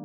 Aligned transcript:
А, 0.00 0.04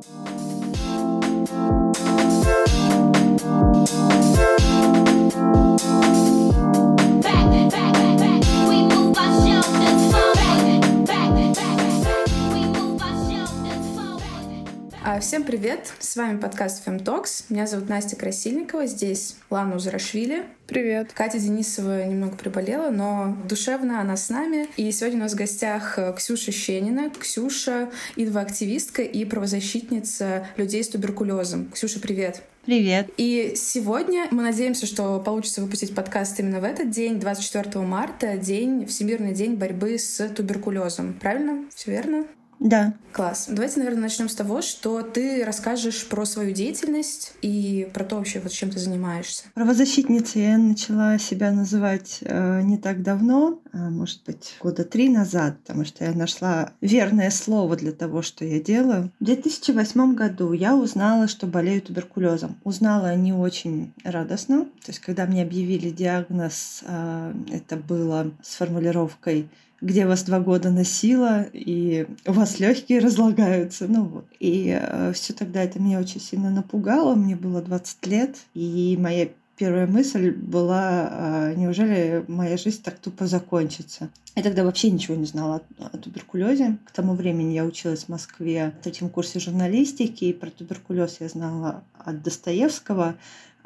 всем 15.26 15.42
привет! 15.42 15.92
С 15.98 16.14
вами 16.14 16.38
подкаст 16.38 16.86
FemTalks. 16.86 17.46
Меня 17.48 17.66
зовут 17.66 17.88
Настя 17.88 18.14
Красильникова. 18.14 18.86
Здесь 18.86 19.34
Лана 19.50 19.74
Узрашвили. 19.74 20.44
Привет. 20.68 21.10
Катя 21.14 21.40
Денисова 21.40 22.06
немного 22.06 22.36
приболела, 22.36 22.90
но 22.90 23.36
душевно 23.48 24.00
она 24.00 24.16
с 24.16 24.30
нами. 24.30 24.68
И 24.76 24.88
сегодня 24.92 25.18
у 25.18 25.22
нас 25.22 25.32
в 25.32 25.36
гостях 25.36 25.98
Ксюша 26.16 26.52
Щенина. 26.52 27.10
Ксюша— 27.10 27.90
идвоактивистка 28.16 29.02
и 29.02 29.24
правозащитница 29.24 30.46
людей 30.56 30.84
с 30.84 30.90
туберкулезом. 30.90 31.72
Ксюша, 31.72 31.98
привет. 31.98 32.42
Привет. 32.64 33.10
И 33.16 33.54
сегодня 33.56 34.28
мы 34.30 34.44
надеемся, 34.44 34.86
что 34.86 35.18
получится 35.18 35.60
выпустить 35.60 35.92
подкаст 35.92 36.38
именно 36.38 36.60
в 36.60 36.64
этот 36.64 36.90
день, 36.90 37.18
24 37.18 37.84
марта, 37.84 38.36
день, 38.36 38.86
Всемирный 38.86 39.34
день 39.34 39.56
борьбы 39.56 39.98
с 39.98 40.28
туберкулезом. 40.28 41.14
Правильно? 41.14 41.64
Все 41.74 41.90
верно? 41.90 42.26
Да. 42.60 42.94
Класс. 43.12 43.46
Давайте, 43.48 43.78
наверное, 43.78 44.02
начнем 44.02 44.28
с 44.28 44.34
того, 44.34 44.60
что 44.60 45.00
ты 45.00 45.42
расскажешь 45.44 46.06
про 46.06 46.26
свою 46.26 46.52
деятельность 46.52 47.32
и 47.40 47.88
про 47.94 48.04
то 48.04 48.16
вообще, 48.16 48.40
вот 48.40 48.52
чем 48.52 48.70
ты 48.70 48.78
занимаешься. 48.78 49.44
Правозащитницей 49.54 50.42
я 50.42 50.58
начала 50.58 51.16
себя 51.18 51.50
называть 51.50 52.18
э, 52.20 52.60
не 52.62 52.76
так 52.76 53.02
давно, 53.02 53.60
а 53.72 53.88
может 53.88 54.22
быть, 54.24 54.56
года 54.60 54.84
три 54.84 55.08
назад, 55.08 55.58
потому 55.60 55.86
что 55.86 56.04
я 56.04 56.12
нашла 56.12 56.72
верное 56.82 57.30
слово 57.30 57.76
для 57.76 57.92
того, 57.92 58.20
что 58.20 58.44
я 58.44 58.60
делаю. 58.60 59.10
В 59.18 59.24
2008 59.24 60.14
году 60.14 60.52
я 60.52 60.76
узнала, 60.76 61.26
что 61.26 61.46
болею 61.46 61.80
туберкулезом. 61.80 62.56
Узнала 62.64 63.14
не 63.16 63.32
очень 63.32 63.94
радостно. 64.04 64.64
То 64.64 64.88
есть, 64.88 65.00
когда 65.00 65.24
мне 65.24 65.42
объявили 65.42 65.88
диагноз, 65.88 66.82
э, 66.86 67.32
это 67.50 67.76
было 67.76 68.30
с 68.42 68.56
формулировкой 68.56 69.48
где 69.80 70.06
вас 70.06 70.22
два 70.24 70.40
года 70.40 70.70
носило, 70.70 71.46
и 71.52 72.06
у 72.26 72.32
вас 72.32 72.58
легкие 72.58 73.00
разлагаются. 73.00 73.86
Ну 73.88 74.04
вот. 74.04 74.26
И 74.40 74.78
э, 74.80 75.12
все 75.12 75.32
тогда 75.32 75.62
это 75.62 75.80
меня 75.80 75.98
очень 75.98 76.20
сильно 76.20 76.50
напугало. 76.50 77.14
Мне 77.14 77.36
было 77.36 77.60
20 77.62 78.06
лет, 78.06 78.36
и 78.54 78.96
моя 78.98 79.28
первая 79.56 79.86
мысль 79.86 80.30
была, 80.30 81.08
а, 81.10 81.54
неужели 81.54 82.24
моя 82.28 82.56
жизнь 82.56 82.82
так 82.82 82.98
тупо 82.98 83.26
закончится? 83.26 84.10
Я 84.34 84.42
тогда 84.42 84.64
вообще 84.64 84.90
ничего 84.90 85.16
не 85.16 85.24
знала 85.24 85.62
о, 85.78 85.86
о 85.86 85.98
туберкулезе. 85.98 86.76
К 86.84 86.90
тому 86.92 87.14
времени 87.14 87.54
я 87.54 87.64
училась 87.64 88.04
в 88.04 88.08
Москве 88.08 88.74
в 88.78 88.82
третьем 88.82 89.08
курсе 89.08 89.40
журналистики, 89.40 90.26
и 90.26 90.32
про 90.32 90.50
туберкулез 90.50 91.16
я 91.20 91.28
знала 91.28 91.82
от 91.98 92.22
Достоевского, 92.22 93.16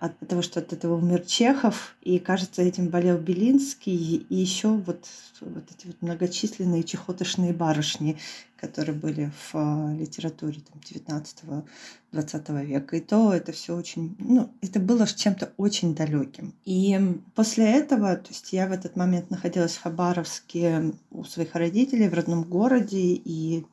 от 0.00 0.18
того, 0.26 0.40
что 0.40 0.60
от 0.60 0.72
этого 0.72 0.96
умер 0.96 1.26
Чехов, 1.26 1.94
и, 2.00 2.18
кажется, 2.18 2.62
этим 2.62 2.88
болел 2.88 3.18
Белинский, 3.18 4.16
и 4.16 4.34
еще 4.34 4.68
вот, 4.68 5.06
вот 5.42 5.64
эти 5.70 5.86
вот 5.86 5.96
многочисленные 6.00 6.84
чехотошные 6.84 7.52
барышни, 7.52 8.18
которые 8.56 8.96
были 8.96 9.30
в 9.36 9.54
а, 9.54 9.94
литературе 9.94 10.60
там, 10.60 10.80
19-20 12.12 12.64
века. 12.64 12.96
И 12.96 13.00
то 13.00 13.34
это 13.34 13.52
все 13.52 13.76
очень, 13.76 14.16
ну, 14.18 14.48
это 14.62 14.80
было 14.80 15.06
чем-то 15.06 15.52
очень 15.58 15.94
далеким. 15.94 16.54
И 16.64 16.98
после 17.34 17.70
этого, 17.70 18.16
то 18.16 18.30
есть 18.30 18.54
я 18.54 18.68
в 18.68 18.72
этот 18.72 18.96
момент 18.96 19.28
находилась 19.28 19.76
в 19.76 19.82
Хабаровске 19.82 20.94
у 21.10 21.24
своих 21.24 21.54
родителей 21.54 22.08
в 22.08 22.14
родном 22.14 22.44
городе, 22.44 22.98
и 22.98 23.66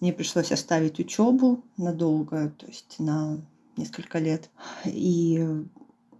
мне 0.00 0.14
пришлось 0.14 0.50
оставить 0.50 0.98
учебу 0.98 1.62
надолго, 1.76 2.50
то 2.56 2.66
есть 2.66 2.98
на 2.98 3.38
несколько 3.76 4.18
лет. 4.18 4.50
И 4.84 5.38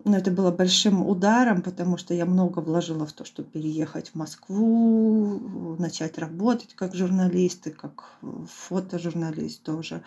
ну, 0.05 0.16
это 0.16 0.30
было 0.30 0.50
большим 0.50 1.06
ударом, 1.06 1.62
потому 1.62 1.96
что 1.96 2.12
я 2.12 2.27
много 2.27 2.61
вложила 2.61 3.06
в 3.06 3.12
то, 3.12 3.24
чтобы 3.24 3.48
переехать 3.48 4.11
в 4.11 4.14
Москву, 4.14 5.77
начать 5.79 6.18
работать 6.18 6.74
как 6.74 6.95
журналист 6.95 7.67
и 7.67 7.70
как 7.70 8.18
фотожурналист 8.46 9.62
тоже. 9.62 10.02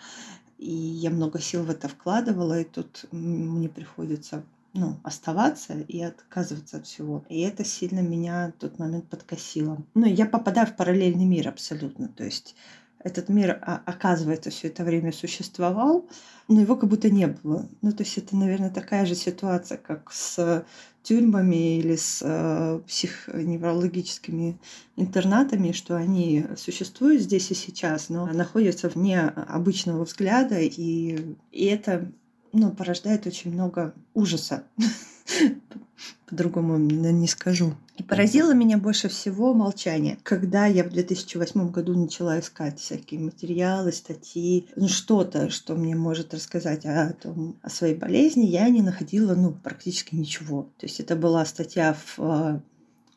И 0.58 0.70
я 0.70 1.10
много 1.10 1.40
сил 1.40 1.64
в 1.64 1.70
это 1.70 1.88
вкладывала, 1.88 2.60
и 2.60 2.64
тут 2.64 3.06
мне 3.10 3.68
приходится 3.68 4.44
ну, 4.72 4.98
оставаться 5.02 5.74
и 5.80 6.00
отказываться 6.00 6.76
от 6.76 6.86
всего. 6.86 7.24
И 7.28 7.40
это 7.40 7.64
сильно 7.64 8.00
меня 8.00 8.52
в 8.56 8.60
тот 8.60 8.78
момент 8.78 9.08
подкосило. 9.08 9.78
Ну, 9.94 10.06
я 10.06 10.26
попадаю 10.26 10.66
в 10.66 10.76
параллельный 10.76 11.24
мир 11.24 11.48
абсолютно. 11.48 12.08
То 12.08 12.24
есть 12.24 12.54
этот 13.00 13.28
мир, 13.28 13.58
а, 13.62 13.82
оказывается, 13.86 14.50
все 14.50 14.68
это 14.68 14.84
время 14.84 15.12
существовал, 15.12 16.08
но 16.48 16.60
его 16.60 16.76
как 16.76 16.88
будто 16.88 17.10
не 17.10 17.26
было. 17.26 17.68
Ну, 17.82 17.92
то 17.92 18.02
есть 18.02 18.18
это, 18.18 18.36
наверное, 18.36 18.70
такая 18.70 19.06
же 19.06 19.14
ситуация, 19.14 19.78
как 19.78 20.12
с 20.12 20.64
тюрьмами 21.02 21.78
или 21.78 21.96
с 21.96 22.20
э, 22.22 22.80
психоневрологическими 22.86 24.58
интернатами, 24.96 25.72
что 25.72 25.96
они 25.96 26.44
существуют 26.56 27.22
здесь 27.22 27.50
и 27.50 27.54
сейчас, 27.54 28.08
но 28.08 28.26
находятся 28.26 28.88
вне 28.88 29.20
обычного 29.20 30.04
взгляда, 30.04 30.58
и, 30.60 31.34
и 31.52 31.64
это 31.64 32.12
ну, 32.52 32.72
порождает 32.72 33.26
очень 33.26 33.52
много 33.52 33.94
ужаса. 34.12 34.64
По-другому 36.28 36.76
не 36.76 37.26
скажу. 37.26 37.74
И 37.98 38.02
поразило 38.04 38.54
меня 38.54 38.78
больше 38.78 39.08
всего 39.08 39.52
молчание. 39.54 40.18
Когда 40.22 40.66
я 40.66 40.84
в 40.84 40.90
2008 40.90 41.70
году 41.70 41.98
начала 41.98 42.38
искать 42.38 42.78
всякие 42.78 43.18
материалы, 43.18 43.90
статьи, 43.90 44.68
ну 44.76 44.86
что-то, 44.86 45.50
что 45.50 45.74
мне 45.74 45.96
может 45.96 46.32
рассказать 46.32 46.86
о, 46.86 47.12
том, 47.20 47.56
о 47.60 47.68
своей 47.68 47.96
болезни, 47.96 48.46
я 48.46 48.68
не 48.68 48.82
находила 48.82 49.34
ну, 49.34 49.52
практически 49.52 50.14
ничего. 50.14 50.68
То 50.78 50.86
есть 50.86 51.00
это 51.00 51.16
была 51.16 51.44
статья 51.44 51.94
в 51.94 52.18
э, 52.18 52.60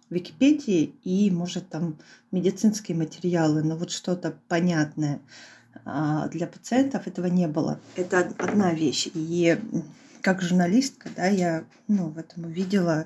Википедии 0.09 0.95
и, 1.03 1.29
может, 1.29 1.69
там 1.69 1.99
медицинские 2.31 2.97
материалы, 2.97 3.61
но 3.61 3.75
вот 3.75 3.91
что-то 3.91 4.35
понятное 4.47 5.21
а, 5.85 6.27
для 6.29 6.47
пациентов 6.47 7.05
этого 7.05 7.27
не 7.27 7.47
было. 7.47 7.79
Это 7.95 8.33
одна 8.39 8.73
вещь. 8.73 9.09
И 9.13 9.59
как 10.21 10.41
журналистка, 10.41 11.09
да, 11.15 11.27
я 11.27 11.65
ну, 11.87 12.09
в 12.09 12.17
этом 12.17 12.45
увидела 12.45 13.05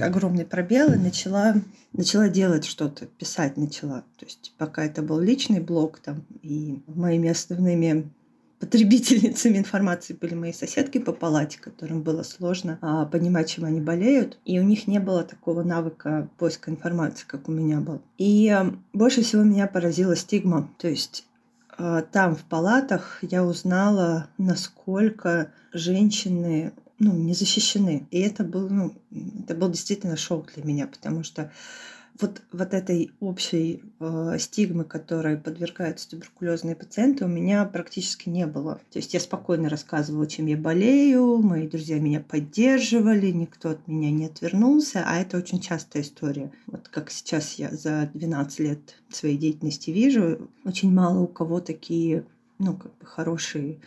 огромный 0.00 0.44
пробел 0.44 0.92
и 0.92 0.96
начала, 0.96 1.54
начала 1.92 2.28
делать 2.28 2.64
что-то, 2.64 3.06
писать 3.06 3.56
начала. 3.56 4.04
То 4.18 4.26
есть 4.26 4.52
пока 4.58 4.84
это 4.84 5.02
был 5.02 5.20
личный 5.20 5.60
блог, 5.60 5.98
там, 5.98 6.24
и 6.42 6.82
моими 6.86 7.28
основными 7.28 8.10
потребительницами 8.62 9.58
информации 9.58 10.14
были 10.14 10.34
мои 10.34 10.52
соседки 10.52 10.98
по 10.98 11.12
палате, 11.12 11.58
которым 11.60 12.02
было 12.02 12.22
сложно 12.22 12.78
а, 12.80 13.06
понимать, 13.06 13.50
чем 13.50 13.64
они 13.64 13.80
болеют. 13.80 14.38
И 14.44 14.60
у 14.60 14.62
них 14.62 14.86
не 14.86 15.00
было 15.00 15.24
такого 15.24 15.64
навыка 15.64 16.28
поиска 16.38 16.70
информации, 16.70 17.24
как 17.26 17.48
у 17.48 17.52
меня 17.52 17.80
был. 17.80 18.00
И 18.18 18.48
а, 18.48 18.72
больше 18.92 19.22
всего 19.22 19.42
меня 19.42 19.66
поразила 19.66 20.14
стигма. 20.14 20.70
То 20.78 20.86
есть 20.86 21.26
а, 21.76 22.02
там 22.02 22.36
в 22.36 22.44
палатах 22.44 23.18
я 23.22 23.44
узнала, 23.44 24.28
насколько 24.38 25.50
женщины 25.72 26.72
ну, 27.02 27.12
не 27.16 27.34
защищены. 27.34 28.06
И 28.12 28.20
это 28.20 28.44
был, 28.44 28.68
ну, 28.68 28.94
это 29.42 29.56
был 29.56 29.68
действительно 29.68 30.16
шок 30.16 30.52
для 30.54 30.64
меня, 30.64 30.86
потому 30.86 31.24
что 31.24 31.50
вот, 32.20 32.42
вот 32.52 32.74
этой 32.74 33.10
общей 33.18 33.82
э, 33.98 34.36
стигмы, 34.38 34.84
которой 34.84 35.36
подвергаются 35.36 36.10
туберкулезные 36.10 36.76
пациенты, 36.76 37.24
у 37.24 37.28
меня 37.28 37.64
практически 37.64 38.28
не 38.28 38.46
было. 38.46 38.80
То 38.92 38.98
есть 39.00 39.14
я 39.14 39.20
спокойно 39.20 39.68
рассказывала, 39.68 40.28
чем 40.28 40.46
я 40.46 40.56
болею, 40.56 41.38
мои 41.38 41.66
друзья 41.66 41.98
меня 41.98 42.20
поддерживали, 42.20 43.32
никто 43.32 43.70
от 43.70 43.88
меня 43.88 44.12
не 44.12 44.26
отвернулся, 44.26 45.02
а 45.04 45.18
это 45.18 45.38
очень 45.38 45.60
частая 45.60 46.02
история. 46.02 46.52
Вот 46.66 46.88
как 46.88 47.10
сейчас 47.10 47.54
я 47.54 47.70
за 47.70 48.10
12 48.14 48.60
лет 48.60 48.96
своей 49.08 49.38
деятельности 49.38 49.90
вижу, 49.90 50.50
очень 50.64 50.92
мало 50.92 51.18
у 51.18 51.26
кого 51.26 51.60
такие, 51.60 52.26
ну, 52.58 52.76
как 52.76 52.96
бы 52.98 53.06
хорошие 53.06 53.80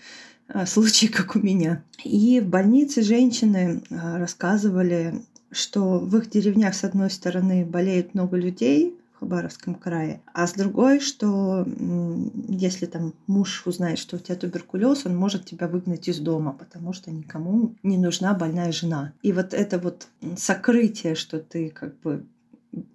э, 0.48 0.66
случаи, 0.66 1.08
как 1.08 1.36
у 1.36 1.40
меня. 1.40 1.84
И 2.04 2.40
в 2.40 2.48
больнице 2.48 3.02
женщины 3.02 3.82
э, 3.90 4.18
рассказывали 4.18 5.22
что 5.56 6.00
в 6.00 6.18
их 6.18 6.30
деревнях, 6.30 6.76
с 6.76 6.84
одной 6.84 7.10
стороны, 7.10 7.66
болеет 7.66 8.14
много 8.14 8.38
людей, 8.38 8.98
в 9.16 9.20
Хабаровском 9.20 9.76
крае, 9.76 10.22
а 10.34 10.46
с 10.46 10.54
другой, 10.54 11.00
что 11.00 11.66
если 12.50 12.86
там 12.86 13.14
муж 13.28 13.64
узнает, 13.66 13.98
что 13.98 14.18
у 14.18 14.20
тебя 14.20 14.36
туберкулез, 14.36 15.06
он 15.06 15.16
может 15.16 15.46
тебя 15.46 15.70
выгнать 15.70 16.10
из 16.10 16.20
дома, 16.20 16.52
потому 16.52 16.92
что 16.92 17.12
никому 17.12 17.74
не 17.82 17.98
нужна 17.98 18.34
больная 18.34 18.74
жена. 18.74 19.14
И 19.22 19.32
вот 19.32 19.54
это 19.54 19.80
вот 19.80 20.08
сокрытие, 20.36 21.16
что 21.16 21.40
ты 21.40 21.70
как 21.70 21.98
бы 22.02 22.26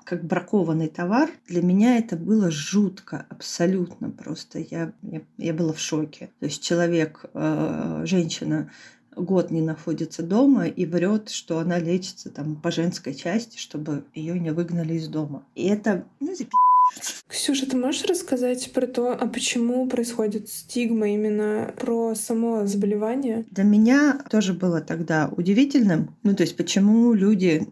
как 0.05 0.25
бракованный 0.25 0.89
товар, 0.89 1.31
для 1.47 1.63
меня 1.63 1.99
это 1.99 2.17
было 2.17 2.51
жутко, 2.51 3.27
абсолютно 3.29 4.11
просто. 4.11 4.59
Я, 4.59 4.93
я, 5.03 5.23
я 5.39 5.55
была 5.55 5.73
в 5.73 5.81
шоке. 5.81 6.31
То 6.41 6.47
есть 6.47 6.63
человек, 6.63 7.25
э, 7.35 8.03
женщина 8.07 8.71
год 9.17 9.51
не 9.51 9.61
находится 9.61 10.23
дома 10.23 10.67
и 10.67 10.87
врет, 10.87 11.31
что 11.31 11.59
она 11.59 11.79
лечится 11.79 12.31
там 12.31 12.57
по 12.57 12.71
женской 12.71 13.15
части, 13.15 13.59
чтобы 13.59 14.05
ее 14.15 14.39
не 14.39 14.53
выгнали 14.53 14.95
из 14.95 15.09
дома. 15.09 15.45
И 15.55 15.67
это, 15.67 16.07
ну, 16.21 16.35
Ксюша, 17.29 17.67
ты 17.67 17.77
можешь 17.77 18.05
рассказать 18.05 18.73
про 18.73 18.87
то, 18.87 19.13
а 19.13 19.27
почему 19.27 19.87
происходит 19.87 20.49
стигма 20.49 21.09
именно 21.09 21.73
про 21.79 22.15
само 22.15 22.67
заболевание? 22.67 23.47
Для 23.51 23.65
меня 23.65 24.19
тоже 24.29 24.53
было 24.53 24.81
тогда 24.81 25.31
удивительным, 25.37 26.17
ну 26.23 26.35
то 26.35 26.43
есть 26.43 26.57
почему 26.57 27.13
люди 27.13 27.67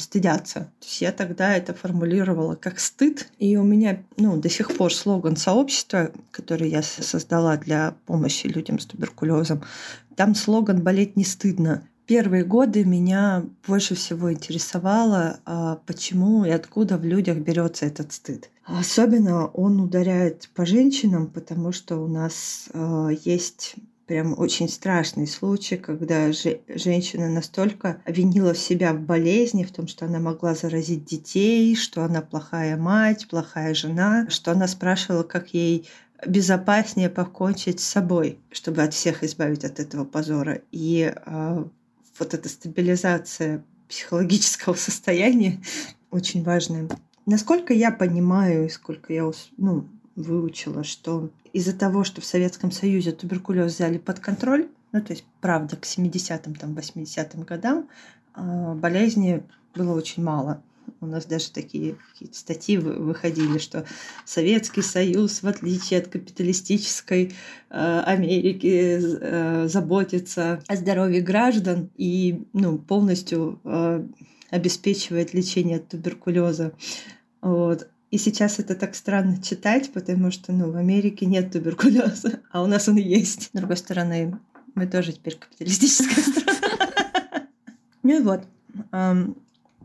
стыдятся. 0.00 0.60
То 0.80 0.86
есть 0.86 1.02
я 1.02 1.12
тогда 1.12 1.56
это 1.56 1.74
формулировала 1.74 2.54
как 2.54 2.80
стыд, 2.80 3.28
и 3.38 3.56
у 3.56 3.62
меня 3.62 4.02
ну, 4.16 4.36
до 4.36 4.48
сих 4.48 4.74
пор 4.74 4.94
слоган 4.94 5.36
сообщества, 5.36 6.10
который 6.30 6.70
я 6.70 6.82
создала 6.82 7.56
для 7.56 7.94
помощи 8.06 8.46
людям 8.46 8.78
с 8.78 8.86
туберкулезом, 8.86 9.62
там 10.16 10.34
слоган 10.34 10.82
«болеть 10.82 11.16
не 11.16 11.24
стыдно». 11.24 11.86
Первые 12.06 12.44
годы 12.44 12.84
меня 12.84 13.44
больше 13.66 13.94
всего 13.94 14.32
интересовало, 14.32 15.38
а 15.44 15.76
почему 15.86 16.44
и 16.44 16.50
откуда 16.50 16.98
в 16.98 17.04
людях 17.04 17.38
берется 17.38 17.86
этот 17.86 18.12
стыд. 18.12 18.50
Особенно 18.64 19.46
он 19.46 19.80
ударяет 19.80 20.48
по 20.54 20.66
женщинам, 20.66 21.28
потому 21.28 21.72
что 21.72 21.96
у 21.96 22.08
нас 22.08 22.68
э, 22.72 23.10
есть 23.24 23.76
прям 24.06 24.38
очень 24.38 24.68
страшный 24.68 25.26
случай, 25.26 25.76
когда 25.76 26.32
же, 26.32 26.60
женщина 26.68 27.28
настолько 27.30 28.02
обвинила 28.04 28.52
в 28.52 28.58
себя 28.58 28.92
в 28.92 29.00
болезни, 29.00 29.64
в 29.64 29.72
том, 29.72 29.86
что 29.86 30.04
она 30.04 30.18
могла 30.18 30.54
заразить 30.54 31.04
детей, 31.04 31.74
что 31.76 32.04
она 32.04 32.20
плохая 32.20 32.76
мать, 32.76 33.28
плохая 33.28 33.74
жена, 33.74 34.26
что 34.28 34.52
она 34.52 34.68
спрашивала, 34.68 35.22
как 35.22 35.54
ей 35.54 35.88
безопаснее 36.26 37.10
покончить 37.10 37.80
с 37.80 37.84
собой, 37.84 38.38
чтобы 38.50 38.82
от 38.82 38.92
всех 38.94 39.24
избавить 39.24 39.64
от 39.64 39.80
этого 39.80 40.04
позора. 40.04 40.60
И 40.70 41.12
э, 41.14 41.64
вот 42.18 42.34
эта 42.34 42.48
стабилизация 42.48 43.64
психологического 43.88 44.74
состояния 44.74 45.60
очень 46.10 46.42
важная. 46.42 46.88
Насколько 47.26 47.72
я 47.72 47.90
понимаю, 47.90 48.66
и 48.66 48.68
сколько 48.68 49.12
я 49.12 49.30
ну, 49.56 49.88
выучила, 50.16 50.84
что 50.84 51.30
из-за 51.52 51.76
того, 51.76 52.04
что 52.04 52.20
в 52.20 52.24
Советском 52.24 52.70
Союзе 52.72 53.12
туберкулез 53.12 53.74
взяли 53.74 53.98
под 53.98 54.20
контроль, 54.20 54.68
ну, 54.92 55.00
то 55.00 55.12
есть, 55.12 55.24
правда, 55.40 55.76
к 55.76 55.84
70-м, 55.84 56.54
там, 56.54 56.74
80-м 56.74 57.42
годам 57.42 57.88
э, 58.34 58.74
болезни 58.74 59.42
было 59.74 59.94
очень 59.94 60.22
мало. 60.22 60.62
У 61.00 61.06
нас 61.06 61.26
даже 61.26 61.50
такие 61.50 61.96
статьи 62.32 62.76
выходили, 62.78 63.58
что 63.58 63.84
Советский 64.24 64.82
Союз, 64.82 65.42
в 65.42 65.48
отличие 65.48 66.00
от 66.00 66.08
капиталистической 66.08 67.32
э, 67.70 68.02
Америки, 68.06 68.98
э, 69.00 69.68
заботится 69.68 70.62
о 70.68 70.76
здоровье 70.76 71.20
граждан 71.20 71.90
и 71.96 72.44
ну, 72.52 72.78
полностью 72.78 73.60
э, 73.64 74.06
обеспечивает 74.50 75.34
лечение 75.34 75.78
от 75.78 75.88
туберкулеза. 75.88 76.72
Вот. 77.40 77.88
И 78.12 78.18
сейчас 78.18 78.58
это 78.58 78.74
так 78.74 78.94
странно 78.94 79.42
читать, 79.42 79.90
потому 79.92 80.30
что 80.30 80.52
ну, 80.52 80.70
в 80.70 80.76
Америке 80.76 81.26
нет 81.26 81.50
туберкулеза, 81.50 82.40
а 82.52 82.62
у 82.62 82.66
нас 82.66 82.86
он 82.88 82.96
есть. 82.96 83.44
С 83.44 83.50
другой 83.52 83.78
стороны, 83.78 84.38
мы 84.74 84.86
тоже 84.86 85.12
теперь 85.12 85.36
капиталистическая 85.36 86.20
страна. 86.20 86.52
Ну 88.04 88.20
вот. 88.24 88.42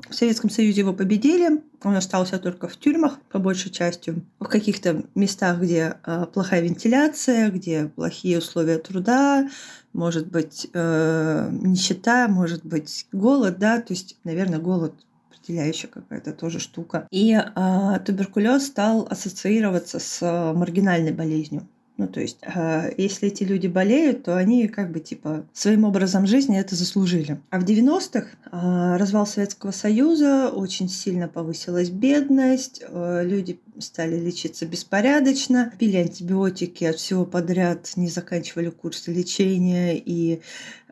В 0.09 0.15
Советском 0.15 0.49
Союзе 0.49 0.81
его 0.81 0.93
победили, 0.93 1.61
он 1.83 1.95
остался 1.95 2.39
только 2.39 2.67
в 2.67 2.77
тюрьмах, 2.77 3.19
по 3.29 3.39
большей 3.39 3.71
части, 3.71 4.15
в 4.39 4.45
каких-то 4.45 5.03
местах, 5.15 5.59
где 5.59 5.97
э, 6.05 6.25
плохая 6.33 6.61
вентиляция, 6.61 7.49
где 7.51 7.91
плохие 7.95 8.37
условия 8.37 8.77
труда, 8.77 9.49
может 9.93 10.27
быть, 10.27 10.67
э, 10.73 11.49
нищета, 11.51 12.27
может 12.27 12.65
быть, 12.65 13.07
голод, 13.11 13.57
да, 13.59 13.81
то 13.81 13.93
есть, 13.93 14.17
наверное, 14.23 14.59
голод 14.59 14.93
определяющая 15.31 15.89
какая-то 15.89 16.33
тоже 16.33 16.59
штука. 16.59 17.07
И 17.11 17.33
э, 17.33 17.99
туберкулез 18.05 18.67
стал 18.67 19.07
ассоциироваться 19.09 19.99
с 19.99 20.21
э, 20.21 20.53
маргинальной 20.53 21.13
болезнью. 21.13 21.67
Ну, 21.97 22.07
то 22.07 22.21
есть, 22.21 22.37
э, 22.43 22.93
если 22.95 23.27
эти 23.29 23.43
люди 23.43 23.65
болеют, 23.65 24.23
то 24.23 24.37
они 24.37 24.67
как 24.67 24.91
бы 24.91 24.99
типа 24.99 25.47
своим 25.51 25.83
образом 25.83 26.27
жизни 26.27 26.59
это 26.59 26.75
заслужили. 26.75 27.41
А 27.49 27.59
в 27.59 27.63
90-х 27.63 28.27
э, 28.51 28.97
развал 28.97 29.25
Советского 29.25 29.71
Союза, 29.71 30.49
очень 30.49 30.89
сильно 30.89 31.27
повысилась 31.27 31.89
бедность, 31.89 32.83
э, 32.87 33.23
люди 33.25 33.59
стали 33.79 34.19
лечиться 34.19 34.67
беспорядочно, 34.67 35.73
пили 35.79 35.97
антибиотики 35.97 36.83
от 36.83 36.97
всего 36.97 37.25
подряд, 37.25 37.91
не 37.95 38.09
заканчивали 38.09 38.69
курсы 38.69 39.11
лечения, 39.11 39.97
и 39.97 40.41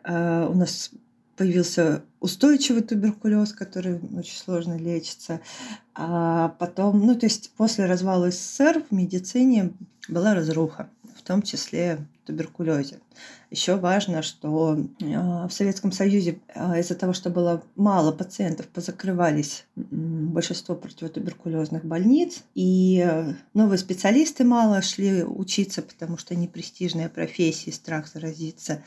э, 0.03 0.47
у 0.49 0.55
нас 0.55 0.89
появился 1.37 2.03
устойчивый 2.19 2.81
туберкулез, 2.81 3.53
который 3.53 3.99
очень 4.17 4.37
сложно 4.37 4.77
лечится. 4.77 5.41
А 5.95 6.49
потом, 6.59 7.05
ну, 7.05 7.15
то 7.15 7.25
есть 7.25 7.51
после 7.55 7.85
развала 7.85 8.29
СССР 8.29 8.83
в 8.89 8.93
медицине 8.93 9.73
была 10.09 10.35
разруха 10.35 10.89
том 11.25 11.41
числе 11.41 11.97
туберкулезе. 12.25 12.99
Еще 13.51 13.77
важно, 13.77 14.21
что 14.21 14.77
а, 15.01 15.47
в 15.47 15.53
Советском 15.53 15.91
Союзе 15.91 16.39
а, 16.53 16.77
из-за 16.79 16.95
того, 16.95 17.13
что 17.13 17.29
было 17.29 17.63
мало 17.75 18.11
пациентов, 18.11 18.67
позакрывались 18.67 19.65
большинство 19.75 20.75
противотуберкулезных 20.75 21.85
больниц, 21.85 22.43
и 22.53 23.07
новые 23.53 23.77
специалисты 23.77 24.43
мало 24.43 24.81
шли 24.81 25.23
учиться, 25.23 25.81
потому 25.81 26.17
что 26.17 26.33
они 26.33 26.47
престижные 26.47 27.07
профессии, 27.07 27.69
страх 27.69 28.07
заразиться. 28.11 28.81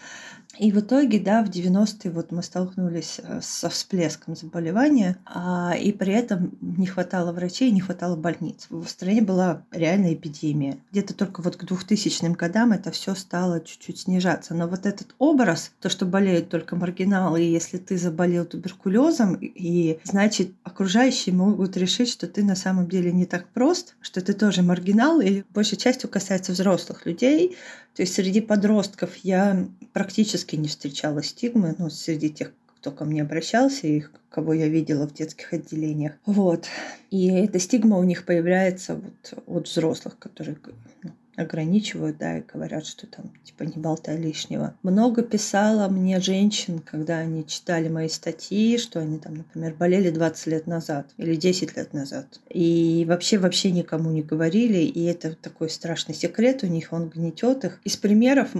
И 0.58 0.72
в 0.72 0.80
итоге, 0.80 1.20
да, 1.20 1.44
в 1.44 1.50
90-е 1.50 2.10
вот 2.10 2.32
мы 2.32 2.42
столкнулись 2.42 3.20
э, 3.22 3.40
со 3.42 3.68
всплеском 3.68 4.34
заболевания, 4.34 5.16
а, 5.24 5.74
и 5.78 5.92
при 5.92 6.12
этом 6.12 6.58
не 6.60 6.86
хватало 6.86 7.32
врачей, 7.32 7.70
не 7.70 7.80
хватало 7.80 8.16
больниц. 8.16 8.66
В 8.70 8.86
стране 8.86 9.22
была 9.22 9.62
реальная 9.70 10.14
эпидемия. 10.14 10.78
Где-то 10.90 11.14
только 11.14 11.42
вот 11.42 11.56
к 11.56 11.64
2000 11.64 12.32
годам 12.32 12.72
это 12.72 12.90
все 12.90 13.14
стало 13.14 13.27
чуть-чуть 13.60 14.00
снижаться. 14.00 14.54
Но 14.54 14.68
вот 14.68 14.86
этот 14.86 15.14
образ, 15.18 15.72
то, 15.80 15.88
что 15.88 16.06
болеют 16.06 16.48
только 16.48 16.76
маргиналы, 16.76 17.40
если 17.40 17.78
ты 17.78 17.96
заболел 17.96 18.44
туберкулезом, 18.44 19.36
и 19.40 19.98
значит 20.04 20.52
окружающие 20.62 21.34
могут 21.34 21.76
решить, 21.76 22.08
что 22.08 22.26
ты 22.26 22.42
на 22.42 22.56
самом 22.56 22.88
деле 22.88 23.12
не 23.12 23.26
так 23.26 23.48
прост, 23.48 23.96
что 24.00 24.20
ты 24.20 24.32
тоже 24.32 24.62
маргинал, 24.62 25.20
или 25.20 25.44
большей 25.50 25.78
частью 25.78 26.08
касается 26.10 26.52
взрослых 26.52 27.06
людей. 27.06 27.56
То 27.94 28.02
есть 28.02 28.14
среди 28.14 28.40
подростков 28.40 29.16
я 29.16 29.66
практически 29.92 30.56
не 30.56 30.68
встречала 30.68 31.22
стигмы, 31.22 31.74
ну, 31.78 31.90
среди 31.90 32.30
тех, 32.30 32.52
кто 32.80 32.90
ко 32.92 33.04
мне 33.04 33.22
обращался 33.22 33.86
и 33.86 34.04
кого 34.30 34.52
я 34.52 34.68
видела 34.68 35.06
в 35.06 35.14
детских 35.14 35.52
отделениях. 35.52 36.12
Вот. 36.24 36.66
И 37.10 37.28
эта 37.28 37.58
стигма 37.58 37.98
у 37.98 38.04
них 38.04 38.24
появляется 38.24 38.94
вот 38.94 39.34
от 39.46 39.68
взрослых, 39.68 40.18
которые 40.18 40.58
ну, 41.02 41.10
ограничивают, 41.38 42.18
да, 42.18 42.38
и 42.38 42.42
говорят, 42.42 42.84
что 42.86 43.06
там, 43.06 43.32
типа, 43.44 43.62
не 43.62 43.80
болтай 43.80 44.18
лишнего. 44.18 44.74
Много 44.82 45.22
писала 45.22 45.88
мне 45.88 46.20
женщин, 46.20 46.80
когда 46.80 47.18
они 47.18 47.46
читали 47.46 47.88
мои 47.88 48.08
статьи, 48.08 48.76
что 48.78 49.00
они 49.00 49.18
там, 49.18 49.36
например, 49.36 49.74
болели 49.74 50.10
20 50.10 50.46
лет 50.48 50.66
назад 50.66 51.06
или 51.16 51.36
10 51.36 51.76
лет 51.76 51.92
назад. 51.92 52.40
И 52.50 53.04
вообще, 53.08 53.38
вообще 53.38 53.70
никому 53.70 54.10
не 54.10 54.22
говорили, 54.22 54.78
и 54.78 55.04
это 55.04 55.34
такой 55.34 55.70
страшный 55.70 56.14
секрет 56.14 56.62
у 56.62 56.66
них, 56.66 56.92
он 56.92 57.08
гнетет 57.08 57.64
их. 57.64 57.80
Из 57.84 57.96
примеров 57.96 58.50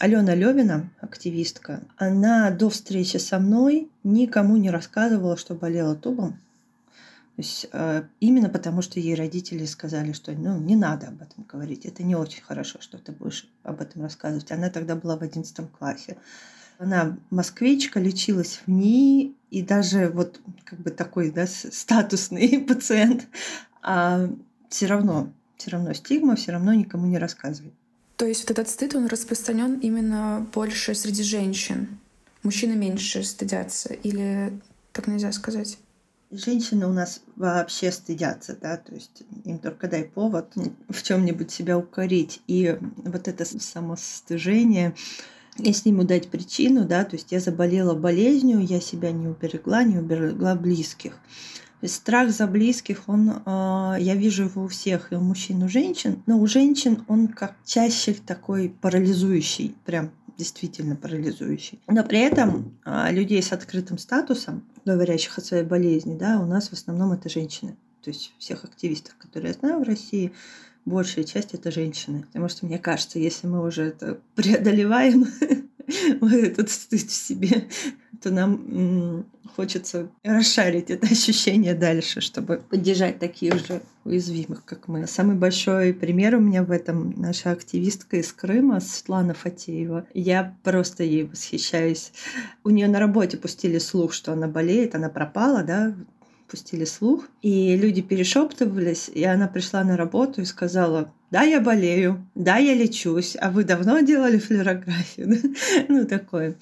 Алена 0.00 0.34
Левина, 0.34 0.90
активистка, 1.00 1.80
она 1.96 2.50
до 2.50 2.70
встречи 2.70 3.16
со 3.16 3.38
мной 3.38 3.88
никому 4.04 4.56
не 4.56 4.70
рассказывала, 4.70 5.36
что 5.36 5.54
болела 5.54 5.94
тубом. 5.96 6.38
То 7.38 7.42
есть 7.42 7.68
э, 7.70 8.02
именно 8.18 8.48
потому, 8.48 8.82
что 8.82 8.98
ей 8.98 9.14
родители 9.14 9.64
сказали, 9.64 10.10
что 10.10 10.32
ну, 10.32 10.58
не 10.58 10.74
надо 10.74 11.06
об 11.06 11.22
этом 11.22 11.44
говорить. 11.44 11.86
Это 11.86 12.02
не 12.02 12.16
очень 12.16 12.42
хорошо, 12.42 12.80
что 12.80 12.98
ты 12.98 13.12
будешь 13.12 13.48
об 13.62 13.80
этом 13.80 14.02
рассказывать. 14.02 14.50
Она 14.50 14.70
тогда 14.70 14.96
была 14.96 15.16
в 15.16 15.22
11 15.22 15.70
классе. 15.70 16.16
Она 16.78 17.16
москвичка, 17.30 18.00
лечилась 18.00 18.60
в 18.66 18.68
НИИ, 18.68 19.36
и 19.52 19.62
даже 19.62 20.08
вот 20.08 20.40
как 20.64 20.80
бы 20.80 20.90
такой 20.90 21.30
да, 21.30 21.46
статусный 21.46 22.58
пациент, 22.68 23.28
а 23.82 24.28
все 24.68 24.86
равно, 24.86 25.32
все 25.58 25.70
равно 25.70 25.92
стигма, 25.92 26.34
все 26.34 26.50
равно 26.50 26.74
никому 26.74 27.06
не 27.06 27.18
рассказывает. 27.18 27.74
То 28.16 28.26
есть 28.26 28.40
вот 28.40 28.50
этот 28.50 28.68
стыд, 28.68 28.96
он 28.96 29.06
распространен 29.06 29.78
именно 29.78 30.44
больше 30.52 30.92
среди 30.96 31.22
женщин? 31.22 32.00
Мужчины 32.42 32.74
меньше 32.74 33.22
стыдятся? 33.22 33.94
Или 33.94 34.60
так 34.92 35.06
нельзя 35.06 35.30
сказать? 35.30 35.78
Женщины 36.30 36.86
у 36.86 36.92
нас 36.92 37.22
вообще 37.36 37.90
стыдятся, 37.90 38.54
да, 38.60 38.76
то 38.76 38.94
есть 38.94 39.22
им 39.44 39.58
только 39.58 39.88
дай 39.88 40.04
повод 40.04 40.52
в 40.90 41.02
чем-нибудь 41.02 41.50
себя 41.50 41.78
укорить. 41.78 42.42
И 42.46 42.76
вот 42.96 43.28
это 43.28 43.46
самостыжение, 43.46 44.94
если 45.56 45.88
ему 45.88 46.04
дать 46.04 46.28
причину, 46.28 46.84
да, 46.84 47.06
то 47.06 47.16
есть 47.16 47.32
я 47.32 47.40
заболела 47.40 47.94
болезнью, 47.94 48.60
я 48.60 48.78
себя 48.78 49.10
не 49.10 49.26
уберегла, 49.26 49.84
не 49.84 49.98
уберегла 49.98 50.54
близких. 50.54 51.18
Страх 51.82 52.30
за 52.30 52.46
близких, 52.46 53.04
он, 53.06 53.30
э, 53.30 53.96
я 54.00 54.14
вижу 54.14 54.44
его 54.44 54.64
у 54.64 54.68
всех, 54.68 55.12
и 55.12 55.14
у 55.14 55.20
мужчин, 55.20 55.62
и 55.62 55.64
у 55.64 55.68
женщин, 55.68 56.22
но 56.26 56.38
у 56.38 56.46
женщин 56.46 57.04
он 57.08 57.28
как 57.28 57.54
чаще 57.64 58.12
такой 58.14 58.68
парализующий, 58.68 59.76
прям 59.86 60.10
действительно 60.38 60.94
парализующий. 60.96 61.80
Но 61.88 62.04
при 62.04 62.20
этом 62.20 62.78
а, 62.84 63.10
людей 63.10 63.42
с 63.42 63.52
открытым 63.52 63.98
статусом, 63.98 64.64
говорящих 64.84 65.36
о 65.36 65.40
своей 65.40 65.64
болезни, 65.64 66.16
да, 66.16 66.40
у 66.40 66.46
нас 66.46 66.68
в 66.68 66.72
основном 66.72 67.12
это 67.12 67.28
женщины. 67.28 67.76
То 68.02 68.10
есть 68.10 68.32
всех 68.38 68.64
активистов, 68.64 69.16
которые 69.18 69.52
я 69.52 69.58
знаю 69.58 69.80
в 69.80 69.82
России, 69.82 70.32
большая 70.84 71.24
часть 71.24 71.54
это 71.54 71.72
женщины. 71.72 72.22
Потому 72.22 72.48
что 72.48 72.66
мне 72.66 72.78
кажется, 72.78 73.18
если 73.18 73.48
мы 73.48 73.66
уже 73.66 73.82
это 73.82 74.20
преодолеваем, 74.36 75.26
вот 76.20 76.32
этот 76.32 76.70
стыд 76.70 77.10
в 77.10 77.12
себе, 77.12 77.68
то 78.22 78.30
нам 78.30 79.24
хочется 79.56 80.10
расшарить 80.22 80.90
это 80.90 81.06
ощущение 81.10 81.74
дальше, 81.74 82.20
чтобы 82.20 82.62
поддержать 82.68 83.18
таких 83.18 83.54
же 83.66 83.82
уязвимых, 84.04 84.64
как 84.64 84.88
мы. 84.88 85.06
Самый 85.06 85.36
большой 85.36 85.92
пример 85.92 86.36
у 86.36 86.40
меня 86.40 86.62
в 86.62 86.70
этом 86.70 87.12
наша 87.16 87.50
активистка 87.50 88.16
из 88.16 88.32
Крыма, 88.32 88.80
Светлана 88.80 89.34
Фатеева. 89.34 90.06
Я 90.14 90.56
просто 90.62 91.04
ей 91.04 91.24
восхищаюсь. 91.24 92.12
У 92.64 92.70
нее 92.70 92.88
на 92.88 92.98
работе 92.98 93.36
пустили 93.36 93.78
слух, 93.78 94.12
что 94.12 94.32
она 94.32 94.48
болеет, 94.48 94.94
она 94.94 95.08
пропала, 95.08 95.62
да, 95.62 95.94
пустили 96.48 96.84
слух, 96.84 97.28
и 97.42 97.76
люди 97.76 98.00
перешептывались, 98.00 99.10
и 99.12 99.22
она 99.24 99.48
пришла 99.48 99.84
на 99.84 99.96
работу 99.96 100.40
и 100.40 100.46
сказала, 100.46 101.12
да, 101.30 101.42
я 101.42 101.60
болею, 101.60 102.26
да, 102.34 102.56
я 102.56 102.74
лечусь, 102.74 103.36
а 103.38 103.50
вы 103.50 103.64
давно 103.64 104.00
делали 104.00 104.38
флюорографию? 104.38 105.54
ну, 105.88 106.06
такое. 106.06 106.56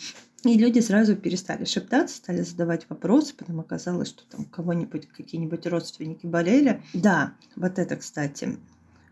И 0.45 0.57
люди 0.57 0.81
сразу 0.81 1.16
перестали 1.16 1.64
шептаться, 1.64 2.16
стали 2.16 2.43
задавать 2.43 2.87
вопросы, 2.88 3.35
потом 3.37 3.61
оказалось, 3.61 4.09
что 4.09 4.25
там 4.26 4.45
кого-нибудь, 4.45 5.09
какие-нибудь 5.09 5.66
родственники 5.66 6.26
болели. 6.26 6.83
Да, 6.95 7.33
вот 7.57 7.78
это, 7.78 7.97
кстати, 7.97 8.59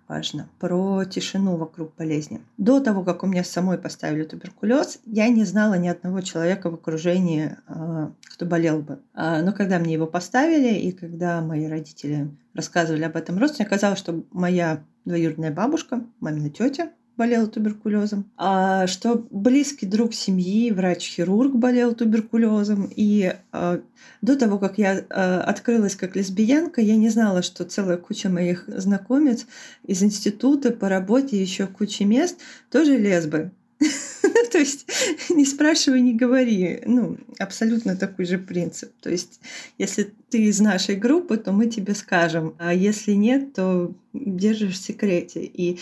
важно, 0.09 0.49
про 0.59 1.04
тишину 1.04 1.57
вокруг 1.57 1.95
болезни. 1.97 2.40
До 2.59 2.81
того, 2.81 3.02
как 3.02 3.23
у 3.23 3.26
меня 3.26 3.43
самой 3.43 3.78
поставили 3.78 4.25
туберкулез, 4.25 5.00
я 5.07 5.28
не 5.28 5.45
знала 5.45 5.75
ни 5.75 5.88
одного 5.88 6.21
человека 6.21 6.71
в 6.71 6.75
окружении, 6.75 7.57
а, 7.66 8.12
кто 8.25 8.47
болел 8.47 8.81
бы. 8.81 9.00
А, 9.14 9.43
но 9.43 9.52
когда 9.52 9.78
мне 9.78 9.95
его 9.95 10.07
поставили, 10.07 10.78
и 10.78 10.93
когда 10.93 11.40
мои 11.40 11.66
родители 11.66 12.31
рассказывали 12.54 13.02
об 13.02 13.16
этом 13.16 13.38
родственнику, 13.38 13.75
оказалось, 13.75 13.99
что 13.99 14.25
моя 14.31 14.85
двоюродная 15.04 15.50
бабушка, 15.50 16.04
мамина 16.21 16.50
тетя, 16.50 16.90
болел 17.16 17.47
туберкулезом, 17.47 18.30
а 18.37 18.87
что 18.87 19.26
близкий 19.30 19.87
друг 19.87 20.14
семьи, 20.14 20.71
врач-хирург 20.71 21.54
болел 21.54 21.94
туберкулезом. 21.94 22.90
И 22.94 23.35
э, 23.52 23.80
до 24.23 24.37
того, 24.37 24.59
как 24.59 24.78
я 24.78 24.99
э, 24.99 25.02
открылась 25.40 25.97
как 25.97 26.16
лесбиянка, 26.16 26.80
я 26.80 26.97
не 26.97 27.09
знала, 27.09 27.42
что 27.42 27.64
целая 27.64 27.97
куча 27.97 28.28
моих 28.28 28.64
знакомец 28.66 29.47
из 29.85 30.02
института 30.02 30.73
по 30.73 30.88
работе, 30.88 31.40
еще 31.40 31.66
куча 31.66 32.04
мест, 32.04 32.40
тоже 32.71 32.97
лесбы. 32.97 33.52
То 34.52 34.59
есть 34.59 34.87
не 35.30 35.44
спрашивай, 35.44 36.00
не 36.00 36.14
говори. 36.14 36.83
Ну, 36.87 37.18
абсолютно 37.38 37.97
такой 37.97 38.25
же 38.25 38.38
принцип. 38.38 38.92
То 39.00 39.11
есть 39.11 39.40
если 39.78 40.12
ты 40.30 40.44
из 40.44 40.61
нашей 40.61 40.97
группы, 40.97 41.37
то 41.37 41.52
мы 41.52 41.66
тебе 41.66 41.94
скажем. 41.94 42.54
А 42.59 42.73
если 42.73 43.12
нет, 43.12 43.54
то 43.54 43.94
держишь 44.12 44.75
в 44.75 44.83
секрете. 44.83 45.44
И 45.44 45.78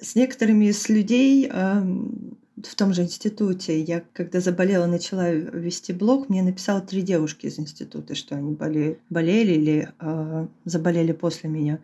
с 0.00 0.14
некоторыми 0.14 0.66
из 0.66 0.88
людей 0.88 1.50
в 2.66 2.74
том 2.74 2.92
же 2.92 3.02
институте. 3.02 3.80
Я, 3.80 4.02
когда 4.12 4.40
заболела, 4.40 4.86
начала 4.86 5.30
вести 5.30 5.92
блог, 5.92 6.28
мне 6.28 6.42
написало 6.42 6.80
три 6.80 7.02
девушки 7.02 7.46
из 7.46 7.58
института, 7.58 8.14
что 8.14 8.36
они 8.36 8.52
болели, 8.52 8.98
болели 9.08 9.52
или 9.52 9.88
э, 9.98 10.46
заболели 10.64 11.12
после 11.12 11.48
меня. 11.48 11.80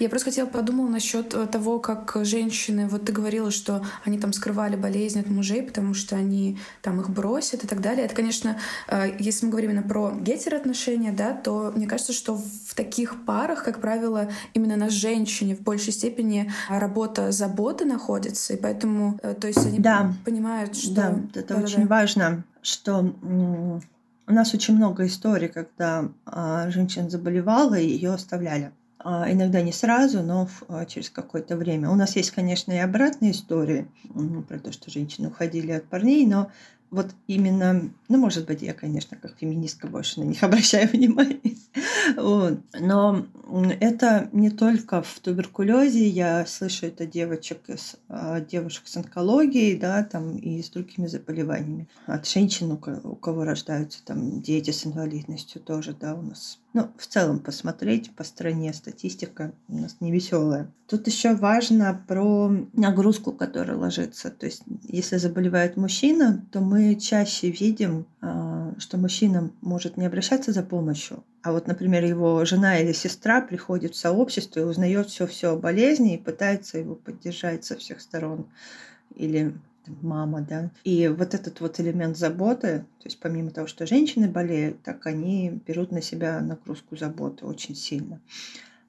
Я 0.00 0.08
просто 0.08 0.26
хотела 0.26 0.46
подумала 0.46 0.88
насчет 0.88 1.34
э, 1.34 1.46
того, 1.46 1.78
как 1.78 2.16
женщины, 2.22 2.88
вот 2.88 3.04
ты 3.04 3.12
говорила, 3.12 3.50
что 3.50 3.84
они 4.04 4.18
там 4.18 4.32
скрывали 4.32 4.76
болезни 4.76 5.20
от 5.20 5.28
мужей, 5.28 5.62
потому 5.62 5.94
что 5.94 6.16
они 6.16 6.58
там 6.82 7.00
их 7.00 7.10
бросят 7.10 7.64
и 7.64 7.66
так 7.66 7.80
далее. 7.80 8.04
Это, 8.04 8.14
конечно, 8.14 8.58
э, 8.88 9.16
если 9.18 9.46
мы 9.46 9.52
говорим 9.52 9.70
именно 9.70 9.82
про 9.82 10.12
гетероотношения, 10.12 11.12
да, 11.12 11.32
то 11.32 11.72
мне 11.74 11.86
кажется, 11.86 12.12
что 12.12 12.36
в 12.36 12.74
таких 12.74 13.24
парах, 13.24 13.64
как 13.64 13.80
правило, 13.80 14.28
именно 14.54 14.76
на 14.76 14.90
женщине 14.90 15.56
в 15.56 15.60
большей 15.60 15.92
степени 15.92 16.50
работа 16.68 17.32
заботы 17.32 17.84
находится, 17.84 18.54
и 18.54 18.56
поэтому, 18.56 19.18
э, 19.22 19.34
то 19.34 19.46
есть 19.46 19.64
они 19.64 19.78
да. 19.78 20.12
понимают, 20.24 20.76
что... 20.76 20.94
Да, 20.94 21.20
это 21.34 21.54
да, 21.54 21.62
очень 21.62 21.86
да. 21.86 21.96
важно, 21.96 22.44
что 22.62 23.14
у 24.28 24.32
нас 24.32 24.52
очень 24.52 24.76
много 24.76 25.06
историй, 25.06 25.48
когда 25.48 26.08
а, 26.26 26.70
женщина 26.70 27.08
заболевала 27.08 27.74
и 27.74 27.88
ее 27.88 28.12
оставляли. 28.12 28.72
А, 29.00 29.30
иногда 29.30 29.62
не 29.62 29.72
сразу, 29.72 30.22
но 30.22 30.48
а, 30.68 30.84
через 30.84 31.08
какое-то 31.10 31.56
время. 31.56 31.90
У 31.90 31.94
нас 31.94 32.16
есть, 32.16 32.32
конечно, 32.32 32.72
и 32.72 32.78
обратные 32.78 33.30
истории 33.30 33.86
про 34.48 34.58
то, 34.58 34.72
что 34.72 34.90
женщины 34.90 35.28
уходили 35.28 35.70
от 35.70 35.84
парней, 35.84 36.26
но 36.26 36.50
вот 36.90 37.14
именно, 37.26 37.90
ну, 38.08 38.18
может 38.18 38.46
быть, 38.46 38.62
я, 38.62 38.72
конечно, 38.72 39.16
как 39.16 39.36
феминистка 39.38 39.86
больше 39.88 40.20
на 40.20 40.24
них 40.24 40.42
обращаю 40.42 40.88
внимание. 40.88 41.56
Вот. 42.16 42.60
Но 42.78 43.26
это 43.80 44.28
не 44.32 44.50
только 44.50 45.02
в 45.02 45.18
туберкулезе, 45.20 46.08
я 46.08 46.46
слышу 46.46 46.86
это 46.86 47.06
девочек, 47.06 47.58
из, 47.68 47.96
а, 48.08 48.40
девушек 48.40 48.86
с 48.86 48.96
онкологией, 48.96 49.78
да, 49.78 50.02
там 50.02 50.36
и 50.36 50.62
с 50.62 50.70
другими 50.70 51.06
заболеваниями. 51.06 51.88
От 52.06 52.26
женщин, 52.26 52.72
у 52.72 52.76
кого 52.76 53.44
рождаются 53.44 54.04
там 54.04 54.40
дети 54.40 54.70
с 54.70 54.86
инвалидностью 54.86 55.60
тоже, 55.60 55.94
да, 55.98 56.14
у 56.14 56.22
нас 56.22 56.58
ну, 56.74 56.88
в 56.96 57.06
целом 57.06 57.38
посмотреть 57.38 58.14
по 58.14 58.24
стране 58.24 58.72
статистика 58.74 59.52
у 59.68 59.78
нас 59.78 59.96
не 60.00 60.12
веселая. 60.12 60.70
Тут 60.86 61.06
еще 61.06 61.34
важно 61.34 62.00
про 62.06 62.50
нагрузку, 62.72 63.32
которая 63.32 63.76
ложится. 63.76 64.30
То 64.30 64.46
есть, 64.46 64.62
если 64.84 65.16
заболевает 65.16 65.76
мужчина, 65.76 66.46
то 66.52 66.60
мы 66.60 66.77
чаще 66.96 67.50
видим, 67.50 68.06
а, 68.20 68.74
что 68.78 68.98
мужчина 68.98 69.50
может 69.60 69.96
не 69.96 70.06
обращаться 70.06 70.52
за 70.52 70.62
помощью, 70.62 71.24
а 71.42 71.52
вот, 71.52 71.66
например, 71.66 72.04
его 72.04 72.44
жена 72.44 72.78
или 72.78 72.92
сестра 72.92 73.40
приходит 73.40 73.94
в 73.94 73.98
сообщество 73.98 74.60
и 74.60 74.64
узнает 74.64 75.08
все-все 75.08 75.52
о 75.52 75.56
болезни 75.56 76.14
и 76.14 76.18
пытается 76.18 76.78
его 76.78 76.94
поддержать 76.94 77.64
со 77.64 77.76
всех 77.76 78.00
сторон. 78.00 78.46
Или 79.14 79.54
мама, 80.02 80.40
да. 80.42 80.70
И 80.84 81.08
вот 81.08 81.34
этот 81.34 81.60
вот 81.60 81.80
элемент 81.80 82.16
заботы, 82.16 82.84
то 82.98 83.04
есть 83.04 83.18
помимо 83.20 83.50
того, 83.50 83.66
что 83.66 83.86
женщины 83.86 84.28
болеют, 84.28 84.82
так 84.82 85.06
они 85.06 85.60
берут 85.66 85.92
на 85.92 86.02
себя 86.02 86.40
нагрузку 86.40 86.96
заботы 86.96 87.46
очень 87.46 87.74
сильно. 87.74 88.20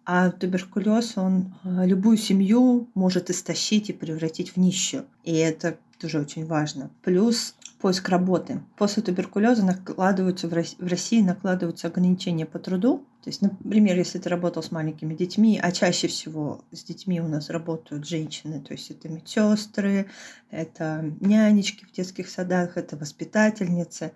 А 0.05 0.31
туберкулез, 0.31 1.17
он 1.17 1.53
а, 1.63 1.85
любую 1.85 2.17
семью 2.17 2.89
может 2.95 3.29
истощить 3.29 3.89
и 3.89 3.93
превратить 3.93 4.55
в 4.55 4.57
нищую. 4.57 5.05
И 5.23 5.35
это 5.35 5.77
тоже 5.99 6.19
очень 6.19 6.45
важно. 6.45 6.89
Плюс 7.03 7.55
поиск 7.79 8.09
работы. 8.09 8.61
После 8.77 9.01
туберкулеза 9.01 9.65
накладываются 9.65 10.47
в 10.47 10.53
России 10.53 11.21
накладываются 11.21 11.87
ограничения 11.87 12.45
по 12.45 12.59
труду. 12.59 13.05
То 13.23 13.29
есть, 13.29 13.41
например, 13.41 13.97
если 13.97 14.19
ты 14.19 14.29
работал 14.29 14.61
с 14.61 14.71
маленькими 14.71 15.13
детьми, 15.13 15.59
а 15.61 15.71
чаще 15.71 16.07
всего 16.07 16.61
с 16.71 16.83
детьми 16.83 17.21
у 17.21 17.27
нас 17.27 17.49
работают 17.49 18.07
женщины, 18.07 18.59
то 18.59 18.73
есть 18.73 18.91
это 18.91 19.09
медсестры, 19.09 20.07
это 20.51 21.13
нянечки 21.21 21.85
в 21.85 21.91
детских 21.91 22.29
садах, 22.29 22.77
это 22.77 22.97
воспитательницы, 22.97 24.11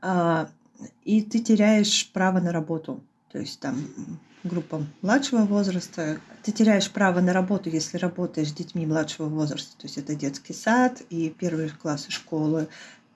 а, 0.00 0.48
и 1.04 1.22
ты 1.22 1.40
теряешь 1.40 2.10
право 2.12 2.40
на 2.40 2.52
работу. 2.52 3.02
То 3.30 3.38
есть 3.38 3.60
там 3.60 3.76
группа 4.44 4.86
младшего 5.02 5.42
возраста. 5.42 6.20
Ты 6.42 6.52
теряешь 6.52 6.90
право 6.90 7.20
на 7.20 7.32
работу, 7.32 7.70
если 7.70 7.96
работаешь 7.96 8.50
с 8.50 8.52
детьми 8.52 8.86
младшего 8.86 9.28
возраста. 9.28 9.76
То 9.78 9.86
есть 9.86 9.98
это 9.98 10.14
детский 10.14 10.52
сад 10.52 11.02
и 11.10 11.30
первые 11.30 11.70
классы 11.70 12.10
школы. 12.10 12.68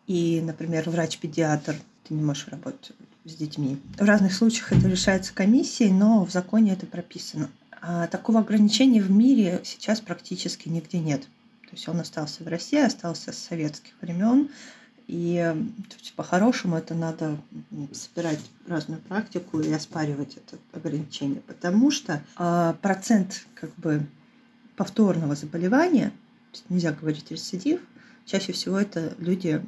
И, 0.06 0.40
например, 0.42 0.88
врач-педиатр. 0.88 1.76
Ты 2.08 2.14
не 2.14 2.22
можешь 2.22 2.48
работать 2.48 2.92
с 3.24 3.34
детьми. 3.34 3.78
В 3.98 4.04
разных 4.04 4.32
случаях 4.32 4.72
это 4.72 4.88
решается 4.88 5.34
комиссией, 5.34 5.92
но 5.92 6.24
в 6.24 6.30
законе 6.30 6.72
это 6.72 6.86
прописано. 6.86 7.50
А 7.80 8.06
такого 8.06 8.40
ограничения 8.40 9.02
в 9.02 9.10
мире 9.10 9.60
сейчас 9.64 10.00
практически 10.00 10.68
нигде 10.68 10.98
нет. 10.98 11.22
То 11.68 11.72
есть 11.72 11.86
он 11.88 12.00
остался 12.00 12.42
в 12.42 12.48
России, 12.48 12.80
остался 12.80 13.32
с 13.32 13.38
советских 13.38 13.92
времен. 14.00 14.48
И 15.08 15.54
по-хорошему 16.16 16.76
это 16.76 16.94
надо 16.94 17.38
собирать 17.92 18.40
разную 18.66 19.00
практику 19.00 19.58
и 19.60 19.72
оспаривать 19.72 20.36
это 20.36 20.58
ограничение, 20.72 21.40
потому 21.46 21.90
что 21.90 22.22
э, 22.38 22.74
процент 22.82 23.46
как 23.54 23.74
бы 23.76 24.06
повторного 24.76 25.34
заболевания, 25.34 26.12
нельзя 26.68 26.92
говорить 26.92 27.30
рецидив, 27.30 27.80
чаще 28.26 28.52
всего 28.52 28.78
это 28.78 29.14
люди, 29.18 29.64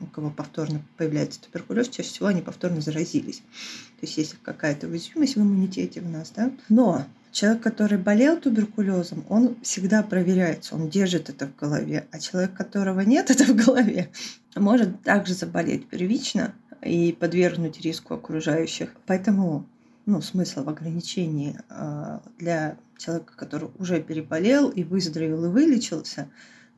у 0.00 0.06
кого 0.06 0.30
повторно 0.30 0.80
появляется 0.96 1.40
туберкулез, 1.40 1.88
чаще 1.88 2.08
всего 2.08 2.28
они 2.28 2.40
повторно 2.40 2.80
заразились. 2.80 3.38
То 3.38 4.06
есть 4.06 4.16
есть 4.16 4.36
какая-то 4.42 4.86
уязвимость 4.86 5.34
в 5.34 5.42
иммунитете 5.42 6.00
в 6.00 6.08
нас, 6.08 6.30
да. 6.34 6.52
Но 6.68 7.04
Человек, 7.32 7.62
который 7.62 7.96
болел 7.96 8.38
туберкулезом, 8.38 9.24
он 9.28 9.56
всегда 9.62 10.02
проверяется, 10.02 10.74
он 10.74 10.88
держит 10.88 11.28
это 11.28 11.46
в 11.46 11.56
голове. 11.56 12.06
А 12.10 12.18
человек, 12.18 12.54
которого 12.54 13.00
нет 13.00 13.30
это 13.30 13.44
в 13.44 13.54
голове, 13.54 14.10
может 14.56 15.02
также 15.02 15.34
заболеть 15.34 15.88
первично 15.88 16.54
и 16.82 17.12
подвергнуть 17.12 17.80
риску 17.80 18.14
окружающих. 18.14 18.90
Поэтому 19.06 19.66
ну, 20.06 20.20
смысл 20.20 20.64
в 20.64 20.68
ограничении 20.68 21.56
а, 21.68 22.22
для 22.38 22.76
человека, 22.98 23.32
который 23.36 23.70
уже 23.78 24.02
переболел 24.02 24.68
и 24.68 24.82
выздоровел 24.82 25.44
и 25.44 25.48
вылечился, 25.48 26.28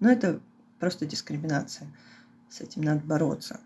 но 0.00 0.08
ну, 0.08 0.12
это 0.12 0.40
просто 0.78 1.06
дискриминация. 1.06 1.88
С 2.50 2.60
этим 2.60 2.82
надо 2.82 3.00
бороться. 3.00 3.60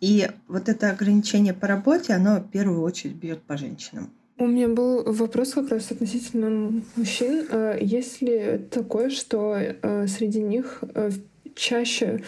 И 0.00 0.28
вот 0.48 0.68
это 0.68 0.90
ограничение 0.90 1.54
по 1.54 1.68
работе, 1.68 2.14
оно 2.14 2.40
в 2.40 2.48
первую 2.48 2.82
очередь 2.82 3.14
бьет 3.14 3.42
по 3.42 3.56
женщинам. 3.56 4.10
У 4.42 4.46
меня 4.48 4.68
был 4.68 5.04
вопрос 5.04 5.52
как 5.52 5.70
раз 5.70 5.92
относительно 5.92 6.82
мужчин. 6.96 7.46
Э, 7.48 7.78
есть 7.80 8.20
ли 8.22 8.58
такое, 8.72 9.08
что 9.08 9.54
э, 9.54 10.08
среди 10.08 10.42
них 10.42 10.82
э, 10.94 11.12
чаще 11.54 12.22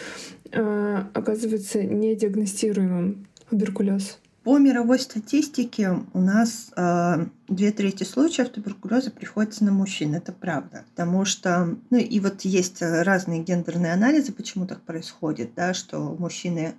оказывается 1.13 1.83
недиагностируемым 1.83 3.27
туберкулез? 3.49 4.17
По 4.45 4.57
мировой 4.57 4.97
статистике 4.99 5.99
у 6.13 6.21
нас 6.21 6.71
э, 6.77 7.25
две 7.49 7.71
трети 7.73 8.05
случаев 8.05 8.47
туберкулеза 8.47 9.11
приходится 9.11 9.65
на 9.65 9.73
мужчин. 9.73 10.15
Это 10.15 10.31
правда. 10.31 10.85
Потому 10.91 11.25
что, 11.25 11.75
ну 11.89 11.97
и 11.97 12.19
вот 12.21 12.43
есть 12.43 12.81
разные 12.81 13.43
гендерные 13.43 13.91
анализы, 13.91 14.31
почему 14.31 14.65
так 14.65 14.79
происходит, 14.83 15.49
да, 15.53 15.73
что 15.73 16.15
мужчины 16.17 16.75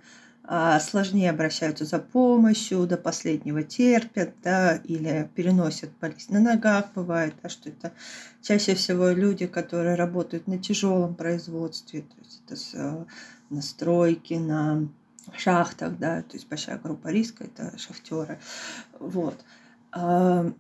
сложнее 0.81 1.31
обращаются 1.31 1.85
за 1.85 1.99
помощью, 1.99 2.87
до 2.87 2.97
последнего 2.97 3.63
терпят, 3.63 4.35
да, 4.43 4.77
или 4.77 5.29
переносят 5.35 5.91
болезнь 6.01 6.33
на 6.33 6.41
ногах, 6.41 6.87
бывает, 6.95 7.35
да, 7.43 7.49
что 7.49 7.69
это 7.69 7.93
чаще 8.43 8.75
всего 8.75 9.09
люди, 9.09 9.47
которые 9.47 9.97
работают 9.97 10.47
на 10.47 10.59
тяжелом 10.59 11.15
производстве, 11.15 12.03
то 12.03 12.17
есть 12.19 12.43
это 12.45 12.57
с, 12.57 12.75
э, 12.75 13.05
на 13.51 13.63
стройке, 13.63 14.39
на 14.39 14.89
шахтах, 15.37 15.99
да, 15.99 16.23
то 16.23 16.35
есть 16.35 16.49
большая 16.49 16.79
группа 16.79 17.09
риска, 17.09 17.45
это 17.45 17.77
шахтеры. 17.79 18.39
Вот. 19.01 19.45
А, 19.93 20.53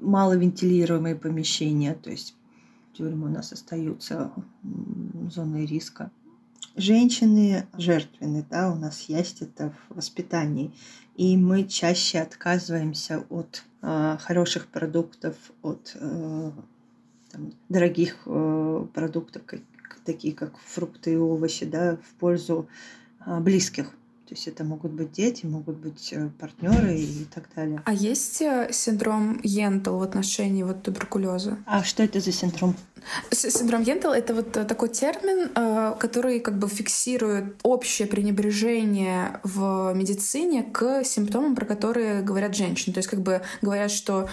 маловентилируемые 0.00 1.14
помещения, 1.14 1.94
то 1.94 2.10
есть 2.10 2.34
тюрьмы 2.94 3.28
у 3.28 3.30
нас 3.30 3.52
остаются 3.52 4.32
зоной 5.30 5.66
риска. 5.66 6.10
Женщины 6.78 7.66
жертвенны, 7.76 8.46
да, 8.48 8.70
у 8.70 8.76
нас 8.76 9.02
есть 9.08 9.42
это 9.42 9.74
в 9.88 9.96
воспитании. 9.96 10.72
И 11.16 11.36
мы 11.36 11.64
чаще 11.64 12.20
отказываемся 12.20 13.24
от 13.30 13.64
э, 13.82 14.16
хороших 14.20 14.68
продуктов, 14.68 15.34
от 15.62 15.96
э, 15.96 16.52
там, 17.32 17.52
дорогих 17.68 18.18
э, 18.26 18.86
продуктов, 18.94 19.42
как, 19.44 19.60
такие 20.04 20.32
как 20.32 20.56
фрукты 20.58 21.14
и 21.14 21.16
овощи, 21.16 21.66
да, 21.66 21.96
в 21.96 22.14
пользу 22.20 22.68
э, 23.26 23.40
близких. 23.40 23.92
То 24.28 24.34
есть 24.34 24.46
это 24.46 24.62
могут 24.62 24.90
быть 24.90 25.12
дети, 25.12 25.46
могут 25.46 25.76
быть 25.76 26.12
э, 26.12 26.28
партнеры 26.38 26.98
и 26.98 27.24
так 27.34 27.44
далее. 27.56 27.80
А 27.86 27.94
есть 27.94 28.42
э, 28.42 28.68
синдром 28.70 29.40
Йентл 29.42 29.96
в 29.96 30.02
отношении 30.02 30.62
вот 30.62 30.82
туберкулеза? 30.82 31.56
А 31.64 31.82
что 31.82 32.02
это 32.02 32.20
за 32.20 32.30
синдром? 32.30 32.76
Синдром 33.30 33.84
Йентл— 33.84 34.08
это 34.10 34.34
вот 34.34 34.54
э, 34.58 34.66
такой 34.66 34.90
термин, 34.90 35.48
который 35.98 36.40
как 36.40 36.58
бы 36.58 36.68
фиксирует 36.68 37.58
общее 37.62 38.06
пренебрежение 38.06 39.40
в 39.44 39.94
медицине 39.94 40.62
к 40.62 41.04
симптомам, 41.04 41.56
про 41.56 41.64
которые 41.64 42.20
говорят 42.20 42.54
женщины. 42.54 42.92
То 42.92 42.98
есть 42.98 43.08
как 43.08 43.22
бы 43.22 43.40
говорят, 43.62 43.90
что 43.90 44.28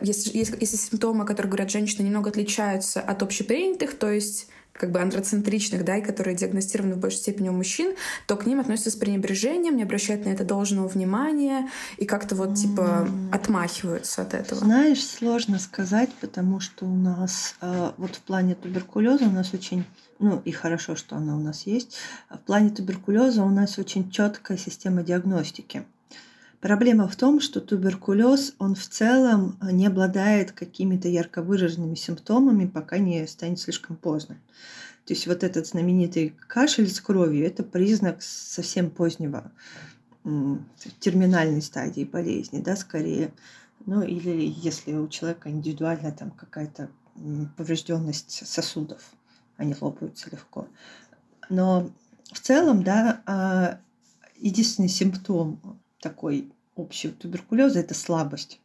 если, 0.00 0.38
если, 0.38 0.56
если 0.58 0.76
симптомы, 0.76 1.26
которые 1.26 1.50
говорят 1.50 1.70
женщины, 1.70 2.06
немного 2.06 2.30
отличаются 2.30 3.02
от 3.02 3.22
общепринятых, 3.22 3.98
то 3.98 4.10
есть 4.10 4.48
как 4.74 4.90
бы 4.90 5.00
андроцентричных, 5.00 5.84
да, 5.84 5.96
и 5.96 6.02
которые 6.02 6.36
диагностированы 6.36 6.96
в 6.96 6.98
большей 6.98 7.18
степени 7.18 7.48
у 7.48 7.52
мужчин, 7.52 7.94
то 8.26 8.36
к 8.36 8.44
ним 8.44 8.60
относятся 8.60 8.90
с 8.90 8.96
пренебрежением, 8.96 9.76
не 9.76 9.84
обращают 9.84 10.26
на 10.26 10.30
это 10.30 10.44
должного 10.44 10.88
внимания 10.88 11.70
и 11.96 12.04
как-то 12.04 12.34
вот 12.34 12.56
типа 12.56 13.08
отмахиваются 13.32 14.22
от 14.22 14.34
этого. 14.34 14.60
Знаешь, 14.60 15.04
сложно 15.04 15.58
сказать, 15.58 16.10
потому 16.20 16.60
что 16.60 16.86
у 16.86 16.94
нас 16.94 17.54
э, 17.60 17.92
вот 17.96 18.16
в 18.16 18.20
плане 18.20 18.56
туберкулеза 18.56 19.24
у 19.24 19.30
нас 19.30 19.54
очень 19.54 19.84
ну 20.18 20.40
и 20.44 20.52
хорошо, 20.52 20.96
что 20.96 21.16
она 21.16 21.36
у 21.36 21.40
нас 21.40 21.66
есть. 21.66 21.96
В 22.30 22.38
плане 22.38 22.70
туберкулеза 22.70 23.42
у 23.42 23.50
нас 23.50 23.78
очень 23.78 24.10
четкая 24.10 24.56
система 24.56 25.02
диагностики. 25.02 25.84
Проблема 26.64 27.08
в 27.08 27.14
том, 27.14 27.40
что 27.40 27.60
туберкулез, 27.60 28.54
он 28.58 28.74
в 28.74 28.88
целом 28.88 29.58
не 29.60 29.86
обладает 29.86 30.52
какими-то 30.52 31.08
ярко 31.08 31.42
выраженными 31.42 31.94
симптомами, 31.94 32.64
пока 32.64 32.96
не 32.96 33.26
станет 33.26 33.60
слишком 33.60 33.96
поздно. 33.96 34.40
То 35.04 35.12
есть 35.12 35.26
вот 35.26 35.44
этот 35.44 35.66
знаменитый 35.66 36.30
кашель 36.48 36.88
с 36.88 37.02
кровью– 37.02 37.44
это 37.46 37.64
признак 37.64 38.22
совсем 38.22 38.90
позднего 38.90 39.52
терминальной 41.00 41.60
стадии 41.60 42.04
болезни, 42.04 42.62
да, 42.62 42.76
скорее. 42.76 43.34
Ну 43.84 44.00
или 44.00 44.50
если 44.56 44.94
у 44.94 45.06
человека 45.08 45.50
индивидуально 45.50 46.12
там 46.12 46.30
какая-то 46.30 46.88
поврежденность 47.58 48.46
сосудов, 48.48 49.02
они 49.58 49.76
лопаются 49.78 50.30
легко. 50.30 50.66
Но 51.50 51.90
в 52.32 52.40
целом, 52.40 52.82
да, 52.82 53.20
а, 53.26 53.80
единственный 54.38 54.88
симптом 54.88 55.60
такой 56.00 56.53
общего 56.76 57.12
туберкулеза 57.12 57.80
это 57.80 57.94
слабость. 57.94 58.60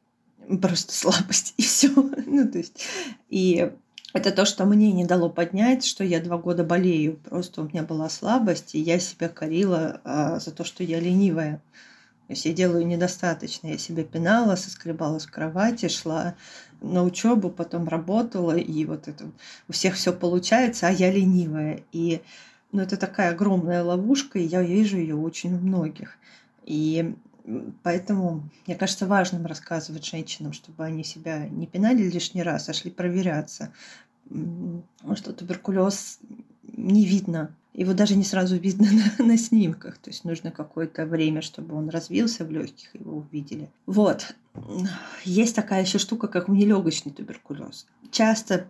Просто 0.61 0.93
слабость 0.93 1.53
и 1.57 1.63
все. 1.63 1.89
ну, 1.93 2.49
то 2.49 2.57
есть, 2.57 2.85
и 3.29 3.71
это 4.13 4.31
то, 4.31 4.45
что 4.45 4.65
мне 4.65 4.91
не 4.91 5.05
дало 5.05 5.29
поднять, 5.29 5.85
что 5.85 6.03
я 6.03 6.19
два 6.19 6.37
года 6.37 6.63
болею. 6.63 7.17
Просто 7.17 7.61
у 7.61 7.67
меня 7.67 7.83
была 7.83 8.09
слабость, 8.09 8.73
и 8.73 8.79
я 8.79 8.99
себя 8.99 9.29
корила 9.29 10.01
а, 10.03 10.39
за 10.39 10.51
то, 10.51 10.63
что 10.63 10.83
я 10.83 10.99
ленивая. 10.99 11.61
То 12.27 12.33
есть 12.33 12.45
я 12.45 12.53
делаю 12.53 12.85
недостаточно. 12.87 13.67
Я 13.67 13.77
себя 13.77 14.03
пинала, 14.03 14.55
соскребалась 14.55 15.25
в 15.25 15.31
кровати, 15.31 15.87
шла 15.87 16.35
на 16.81 17.03
учебу, 17.03 17.49
потом 17.49 17.87
работала, 17.87 18.55
и 18.55 18.85
вот 18.85 19.07
это 19.07 19.25
у 19.67 19.73
всех 19.73 19.95
все 19.95 20.13
получается, 20.13 20.87
а 20.87 20.91
я 20.91 21.11
ленивая. 21.11 21.81
И 21.91 22.21
ну, 22.71 22.81
это 22.81 22.97
такая 22.97 23.31
огромная 23.31 23.83
ловушка, 23.83 24.39
и 24.39 24.45
я 24.45 24.61
вижу 24.61 24.97
ее 24.97 25.15
очень 25.15 25.55
у 25.55 25.59
многих. 25.59 26.17
И 26.65 27.15
Поэтому, 27.83 28.49
мне 28.67 28.75
кажется, 28.75 29.07
важным 29.07 29.45
рассказывать 29.45 30.05
женщинам, 30.05 30.53
чтобы 30.53 30.83
они 30.83 31.03
себя 31.03 31.47
не 31.47 31.67
пинали 31.67 32.03
лишний 32.03 32.43
раз, 32.43 32.69
а 32.69 32.73
шли 32.73 32.91
проверяться. 32.91 33.71
Что 35.15 35.33
туберкулез 35.33 36.19
не 36.63 37.05
видно. 37.05 37.55
Его 37.73 37.93
даже 37.93 38.15
не 38.15 38.23
сразу 38.23 38.57
видно 38.57 38.87
на, 39.19 39.25
на 39.25 39.37
снимках. 39.37 39.97
То 39.97 40.09
есть 40.09 40.25
нужно 40.25 40.51
какое-то 40.51 41.05
время, 41.05 41.41
чтобы 41.41 41.75
он 41.75 41.89
развился 41.89 42.45
в 42.45 42.51
легких, 42.51 42.93
его 42.93 43.17
увидели. 43.17 43.69
Вот. 43.85 44.35
Есть 45.23 45.55
такая 45.55 45.83
еще 45.83 45.97
штука, 45.97 46.27
как 46.27 46.49
внелегочный 46.49 47.11
туберкулез. 47.11 47.87
Часто 48.11 48.67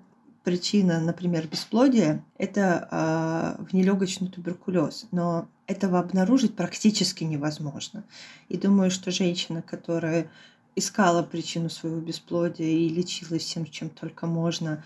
причина, 0.49 0.99
например, 0.99 1.45
бесплодия– 1.45 2.25
это 2.39 2.87
э, 2.89 3.63
внелегочный 3.71 4.29
туберкулез. 4.29 5.05
Но 5.11 5.47
этого 5.67 5.99
обнаружить 5.99 6.55
практически 6.55 7.23
невозможно. 7.23 8.03
И 8.47 8.57
думаю, 8.57 8.89
что 8.89 9.11
женщина, 9.11 9.61
которая 9.61 10.27
искала 10.75 11.21
причину 11.21 11.69
своего 11.69 11.99
бесплодия 11.99 12.65
и 12.65 12.89
лечилась 12.89 13.43
всем, 13.43 13.67
чем 13.67 13.91
только 13.91 14.25
можно, 14.25 14.83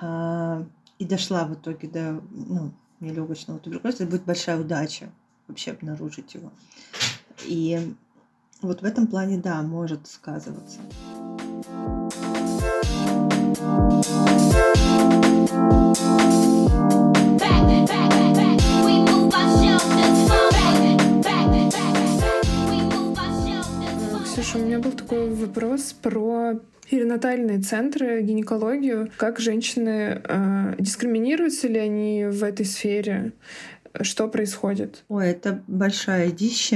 э, 0.00 0.64
и 0.98 1.04
дошла 1.04 1.44
в 1.44 1.52
итоге 1.52 1.88
до 1.88 2.22
ну, 2.30 2.72
нелегочного 3.00 3.60
туберкулеза, 3.60 4.04
это 4.04 4.12
будет 4.12 4.24
большая 4.24 4.58
удача 4.58 5.10
вообще 5.46 5.72
обнаружить 5.72 6.32
его. 6.32 6.50
И 7.44 7.94
вот 8.62 8.80
в 8.80 8.84
этом 8.86 9.06
плане, 9.06 9.36
да, 9.36 9.60
может 9.60 10.06
сказываться. 10.06 10.80
Ксюша, 24.24 24.58
у 24.58 24.62
меня 24.62 24.78
был 24.78 24.92
такой 24.92 25.30
вопрос 25.30 25.92
про 25.92 26.60
перинатальные 26.88 27.60
центры, 27.60 28.22
гинекологию. 28.22 29.10
Как 29.16 29.38
женщины 29.38 30.22
э, 30.24 30.74
дискриминируются 30.78 31.68
ли 31.68 31.78
они 31.78 32.26
в 32.26 32.42
этой 32.42 32.66
сфере? 32.66 33.32
Что 34.00 34.28
происходит? 34.28 35.04
Ой, 35.08 35.28
это 35.28 35.62
большая 35.66 36.30
дичь. 36.30 36.72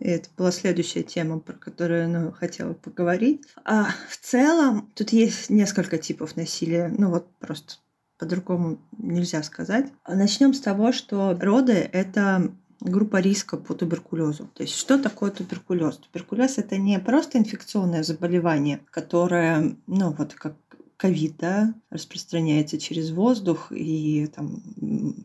Это 0.00 0.28
была 0.38 0.52
следующая 0.52 1.02
тема, 1.02 1.38
про 1.38 1.52
которую 1.54 2.02
я 2.02 2.08
ну, 2.08 2.32
хотела 2.32 2.72
поговорить. 2.72 3.42
А 3.64 3.88
в 4.08 4.16
целом 4.16 4.90
тут 4.94 5.10
есть 5.10 5.50
несколько 5.50 5.98
типов 5.98 6.36
насилия. 6.36 6.92
Ну 6.96 7.10
вот 7.10 7.26
просто 7.38 7.74
по-другому 8.22 8.78
нельзя 8.98 9.42
сказать. 9.42 9.92
Начнем 10.06 10.54
с 10.54 10.60
того, 10.60 10.92
что 10.92 11.36
роды— 11.40 11.72
это 11.92 12.52
группа 12.78 13.16
риска 13.16 13.56
по 13.56 13.74
туберкулезу. 13.74 14.48
То 14.54 14.62
есть 14.62 14.76
что 14.76 14.96
такое 14.96 15.32
туберкулез? 15.32 15.96
Туберкулез 15.96 16.56
это 16.56 16.76
не 16.76 17.00
просто 17.00 17.38
инфекционное 17.38 18.04
заболевание, 18.04 18.78
которое, 18.92 19.76
ну 19.88 20.12
вот 20.12 20.34
как 20.34 20.54
ковид, 20.96 21.34
да, 21.40 21.74
распространяется 21.90 22.78
через 22.78 23.10
воздух, 23.10 23.72
и 23.72 24.28
там 24.32 24.62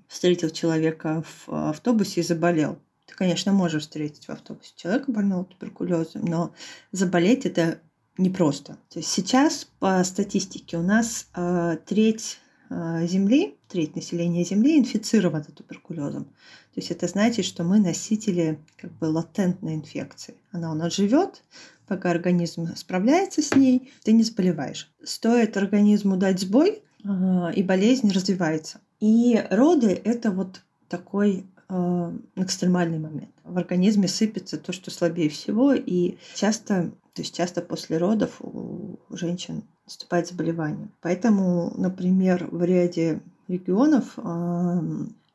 встретил 0.07 0.49
человека 0.49 1.23
в 1.45 1.69
автобусе 1.69 2.21
и 2.21 2.23
заболел. 2.23 2.79
Ты, 3.05 3.13
конечно, 3.13 3.53
можешь 3.53 3.83
встретить 3.83 4.25
в 4.25 4.31
автобусе 4.31 4.71
человека 4.75 5.11
больного 5.11 5.45
туберкулезом, 5.45 6.25
но 6.25 6.51
заболеть 6.91 7.45
это 7.45 7.79
непросто. 8.17 8.79
То 8.89 8.97
есть 8.97 9.11
сейчас 9.11 9.67
по 9.77 10.03
статистике 10.03 10.77
у 10.77 10.81
нас 10.81 11.27
э, 11.35 11.77
треть 11.85 12.39
Земли, 12.69 13.55
треть 13.67 13.95
населения 13.95 14.43
Земли 14.43 14.77
инфицировано 14.77 15.45
туберкулезом. 15.45 16.25
То 16.25 16.81
есть 16.81 16.91
это 16.91 17.07
значит, 17.07 17.45
что 17.45 17.63
мы 17.63 17.79
носители 17.79 18.59
как 18.75 18.91
бы 18.99 19.05
латентной 19.05 19.75
инфекции. 19.75 20.35
Она 20.51 20.71
у 20.71 20.75
нас 20.75 20.93
живет, 20.93 21.43
пока 21.87 22.11
организм 22.11 22.75
справляется 22.75 23.41
с 23.41 23.55
ней, 23.55 23.91
ты 24.03 24.11
не 24.11 24.23
заболеваешь. 24.23 24.91
Стоит 25.03 25.57
организму 25.57 26.17
дать 26.17 26.39
сбой, 26.39 26.83
а, 27.03 27.51
и 27.55 27.63
болезнь 27.63 28.11
развивается. 28.11 28.79
И 28.99 29.41
роды— 29.49 29.99
это 30.03 30.31
вот 30.31 30.61
такой 30.89 31.45
э, 31.69 32.17
экстремальный 32.35 32.99
момент. 32.99 33.31
В 33.43 33.57
организме 33.57 34.07
сыпется 34.07 34.57
то, 34.57 34.71
что 34.71 34.89
слабее 34.91 35.29
всего, 35.29 35.73
и 35.73 36.17
часто, 36.35 36.91
то 37.13 37.21
есть 37.21 37.35
часто 37.35 37.61
после 37.61 37.97
родов 37.97 38.37
у 38.41 38.97
женщин 39.09 39.63
наступает 39.87 40.27
заболевание. 40.27 40.89
Поэтому, 41.01 41.73
например, 41.75 42.47
в 42.51 42.63
ряде 42.63 43.21
регионов 43.47 44.17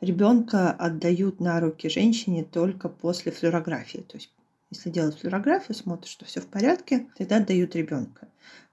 ребенка 0.01 0.71
отдают 0.71 1.41
на 1.41 1.59
руки 1.59 1.89
женщине 1.89 2.45
только 2.45 2.89
после 2.89 3.33
флюорографии. 3.33 4.05
То 4.07 4.19
есть, 4.19 4.31
если 4.71 4.91
делают 4.91 5.19
флюорографию, 5.19 5.75
смотрят, 5.75 6.09
что 6.09 6.25
все 6.27 6.41
в 6.41 6.47
порядке, 6.47 7.07
тогда 7.17 7.39
отдают 7.39 7.75
ребенка. 7.75 8.29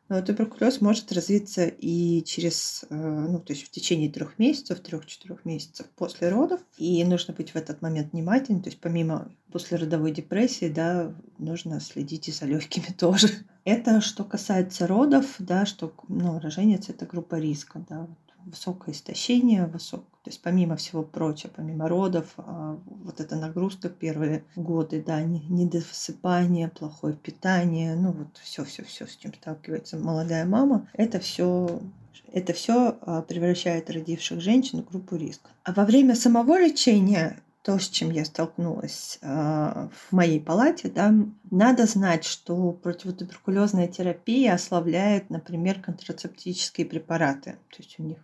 Туберкулез 0.10 0.82
может 0.82 1.12
развиться 1.12 1.66
и 1.68 2.24
через, 2.24 2.84
э, 2.90 2.96
ну, 2.96 3.40
то 3.40 3.54
есть 3.54 3.66
в 3.66 3.70
течение 3.70 4.10
трех 4.10 4.40
месяцев, 4.40 4.80
трех-четырех 4.80 5.46
месяцев 5.46 5.86
после 5.96 6.30
родов. 6.30 6.60
И 6.78 7.04
нужно 7.04 7.34
быть 7.36 7.52
в 7.52 7.56
этот 7.56 7.84
момент 7.84 8.12
внимательным. 8.12 8.64
То 8.64 8.70
есть 8.70 8.82
помимо 8.82 9.32
послеродовой 9.52 10.12
депрессии, 10.12 10.68
да, 10.68 11.14
нужно 11.38 11.80
следить 11.80 12.28
и 12.28 12.32
за 12.32 12.46
легкими 12.46 12.88
тоже. 12.98 13.30
Это 13.66 14.02
что 14.02 14.24
касается 14.24 14.88
родов, 14.88 15.36
да, 15.38 15.68
что 15.68 15.94
ну, 16.08 16.40
роженец 16.40 16.90
это 16.90 17.06
группа 17.06 17.36
риска, 17.36 17.86
да, 17.88 18.08
высокое 18.46 18.94
истощение, 18.94 19.66
высок, 19.66 20.04
то 20.24 20.30
есть 20.30 20.42
помимо 20.42 20.76
всего 20.76 21.04
прочего, 21.04 21.52
помимо 21.56 21.88
родов, 21.88 22.34
а, 22.38 22.80
вот 22.86 23.20
эта 23.20 23.36
нагрузка 23.36 23.90
первые 23.90 24.44
годы, 24.56 25.04
да, 25.06 25.22
недосыпание, 25.22 26.70
плохое 26.70 27.16
питание, 27.16 27.96
ну 27.96 28.12
вот 28.12 28.38
все, 28.42 28.64
все, 28.66 28.84
все, 28.84 29.08
с 29.08 29.16
чем 29.16 29.34
сталкивается 29.34 29.98
молодая 29.98 30.46
мама, 30.46 30.88
это 30.94 31.20
все 31.20 31.82
это 32.32 32.54
все 32.54 32.98
а, 33.02 33.22
превращает 33.22 33.90
родивших 33.90 34.42
женщин 34.42 34.84
в 34.84 34.90
группу 34.90 35.16
риска. 35.16 35.50
А 35.64 35.74
во 35.74 35.86
время 35.86 36.16
самого 36.16 36.60
лечения 36.60 37.42
то, 37.64 37.78
с 37.78 37.90
чем 37.90 38.10
я 38.12 38.24
столкнулась 38.24 39.20
э, 39.22 39.28
в 39.28 40.12
моей 40.12 40.40
палате, 40.40 40.90
да, 40.90 41.14
надо 41.52 41.86
знать, 41.86 42.24
что 42.24 42.72
противотуберкулезная 42.72 43.88
терапия 43.88 44.54
ослабляет, 44.54 45.30
например, 45.30 45.82
контрацептические 45.82 46.88
препараты. 46.88 47.58
То 47.70 47.76
есть 47.80 48.00
у 48.00 48.04
них 48.04 48.18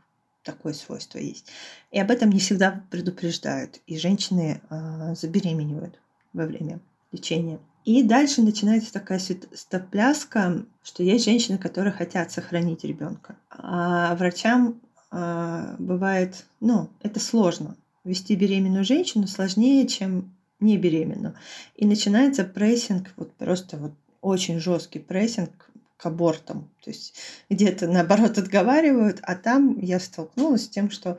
такое 0.45 0.73
свойство 0.73 1.17
есть. 1.17 1.47
И 1.91 1.99
об 1.99 2.11
этом 2.11 2.29
не 2.29 2.39
всегда 2.39 2.83
предупреждают. 2.89 3.81
И 3.87 3.97
женщины 3.97 4.61
э, 4.69 5.15
забеременевают 5.15 5.99
во 6.31 6.45
время 6.45 6.79
лечения. 7.11 7.59
И 7.83 8.01
дальше 8.01 8.41
начинается 8.41 8.93
такая 8.93 9.19
стопляска, 9.19 10.65
что 10.83 11.03
есть 11.03 11.25
женщины, 11.25 11.57
которые 11.57 11.93
хотят 11.93 12.31
сохранить 12.31 12.83
ребенка. 12.83 13.35
А 13.49 14.15
врачам 14.15 14.81
э, 15.11 15.75
бывает, 15.79 16.45
ну, 16.59 16.89
это 17.01 17.19
сложно. 17.19 17.75
Вести 18.03 18.35
беременную 18.35 18.85
женщину 18.85 19.27
сложнее, 19.27 19.87
чем 19.87 20.35
не 20.59 20.77
беременную. 20.77 21.35
И 21.75 21.85
начинается 21.85 22.43
прессинг, 22.43 23.11
вот 23.17 23.33
просто 23.33 23.77
вот 23.77 23.93
очень 24.21 24.59
жесткий 24.59 24.99
прессинг 24.99 25.69
к 25.97 26.05
абортам. 26.05 26.69
То 26.83 26.89
есть 26.89 27.15
где-то 27.49 27.87
наоборот 27.87 28.37
отговаривают, 28.37 29.19
а 29.23 29.35
там 29.35 29.79
я 29.79 29.99
столкнулась 29.99 30.65
с 30.65 30.69
тем, 30.69 30.89
что 30.89 31.17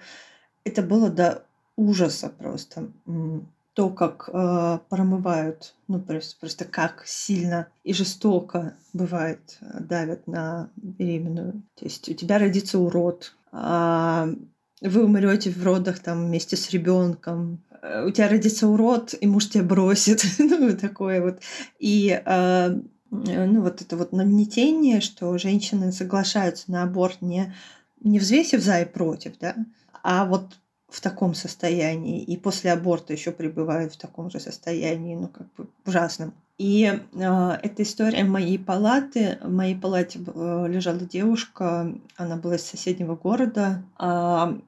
это 0.65 0.83
было 0.83 1.11
до 1.11 1.45
ужаса 1.77 2.29
просто. 2.29 2.91
То, 3.75 3.91
как 3.91 4.31
э, 4.33 4.79
промывают, 4.89 5.75
ну 5.87 6.01
просто, 6.01 6.41
просто 6.41 6.65
как 6.65 7.03
сильно 7.07 7.69
и 7.85 7.93
жестоко 7.93 8.75
бывает 8.95 9.59
э, 9.61 9.81
давят 9.81 10.27
на 10.27 10.71
беременную. 10.77 11.63
То 11.75 11.85
есть 11.85 12.09
у 12.09 12.15
тебя 12.15 12.39
родится 12.39 12.79
урод, 12.79 13.35
а 13.53 14.31
вы 14.81 15.05
умрете 15.05 15.51
в 15.51 15.63
родах 15.63 15.99
там 15.99 16.27
вместе 16.27 16.57
с 16.57 16.71
ребенком, 16.71 17.63
э, 17.83 18.07
у 18.07 18.11
тебя 18.11 18.29
родится 18.29 18.67
урод, 18.67 19.15
и 19.21 19.27
муж 19.27 19.51
тебя 19.51 19.65
бросит, 19.65 20.25
ну 20.39 20.75
такое 20.75 21.21
вот. 21.21 21.41
И 21.79 22.19
э, 22.25 22.81
ну, 23.11 23.63
вот 23.63 23.83
это 23.83 23.97
вот 23.97 24.13
нагнетение, 24.13 25.01
что 25.01 25.37
женщины 25.39 25.93
соглашаются 25.93 26.71
на 26.71 26.83
аборт 26.83 27.23
не, 27.23 27.55
не 28.01 28.19
взвесив 28.19 28.63
за 28.63 28.81
и 28.81 28.85
против, 28.85 29.39
да, 29.39 29.55
а 30.03 30.25
вот 30.25 30.59
в 30.89 31.01
таком 31.01 31.35
состоянии, 31.35 32.23
и 32.23 32.37
после 32.37 32.73
аборта 32.73 33.13
еще 33.13 33.33
пребывают 33.33 33.95
в 33.95 33.99
таком 33.99 34.31
же 34.31 34.41
состоянии, 34.41 35.17
ну, 35.17 35.29
как 35.29 35.53
бы 35.55 35.69
ужасном. 35.85 36.33
И 36.59 36.85
э, 36.85 37.51
эта 37.63 37.83
история 37.83 38.25
моей 38.25 38.59
палаты. 38.59 39.39
В 39.43 39.53
моей 39.53 39.77
палате 39.77 40.21
э, 40.21 40.67
лежала 40.69 41.01
девушка, 41.01 41.93
она 42.17 42.37
была 42.37 42.57
из 42.57 42.63
соседнего 42.63 43.15
города. 43.15 43.83
Э, 43.99 44.59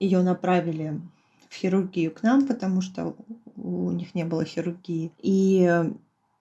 ее 0.00 0.22
направили 0.22 1.00
в 1.48 1.54
хирургию 1.54 2.12
к 2.12 2.22
нам, 2.22 2.46
потому 2.46 2.80
что 2.80 3.14
у 3.56 3.90
них 3.92 4.14
не 4.14 4.24
было 4.24 4.44
хирургии. 4.44 5.12
И 5.18 5.92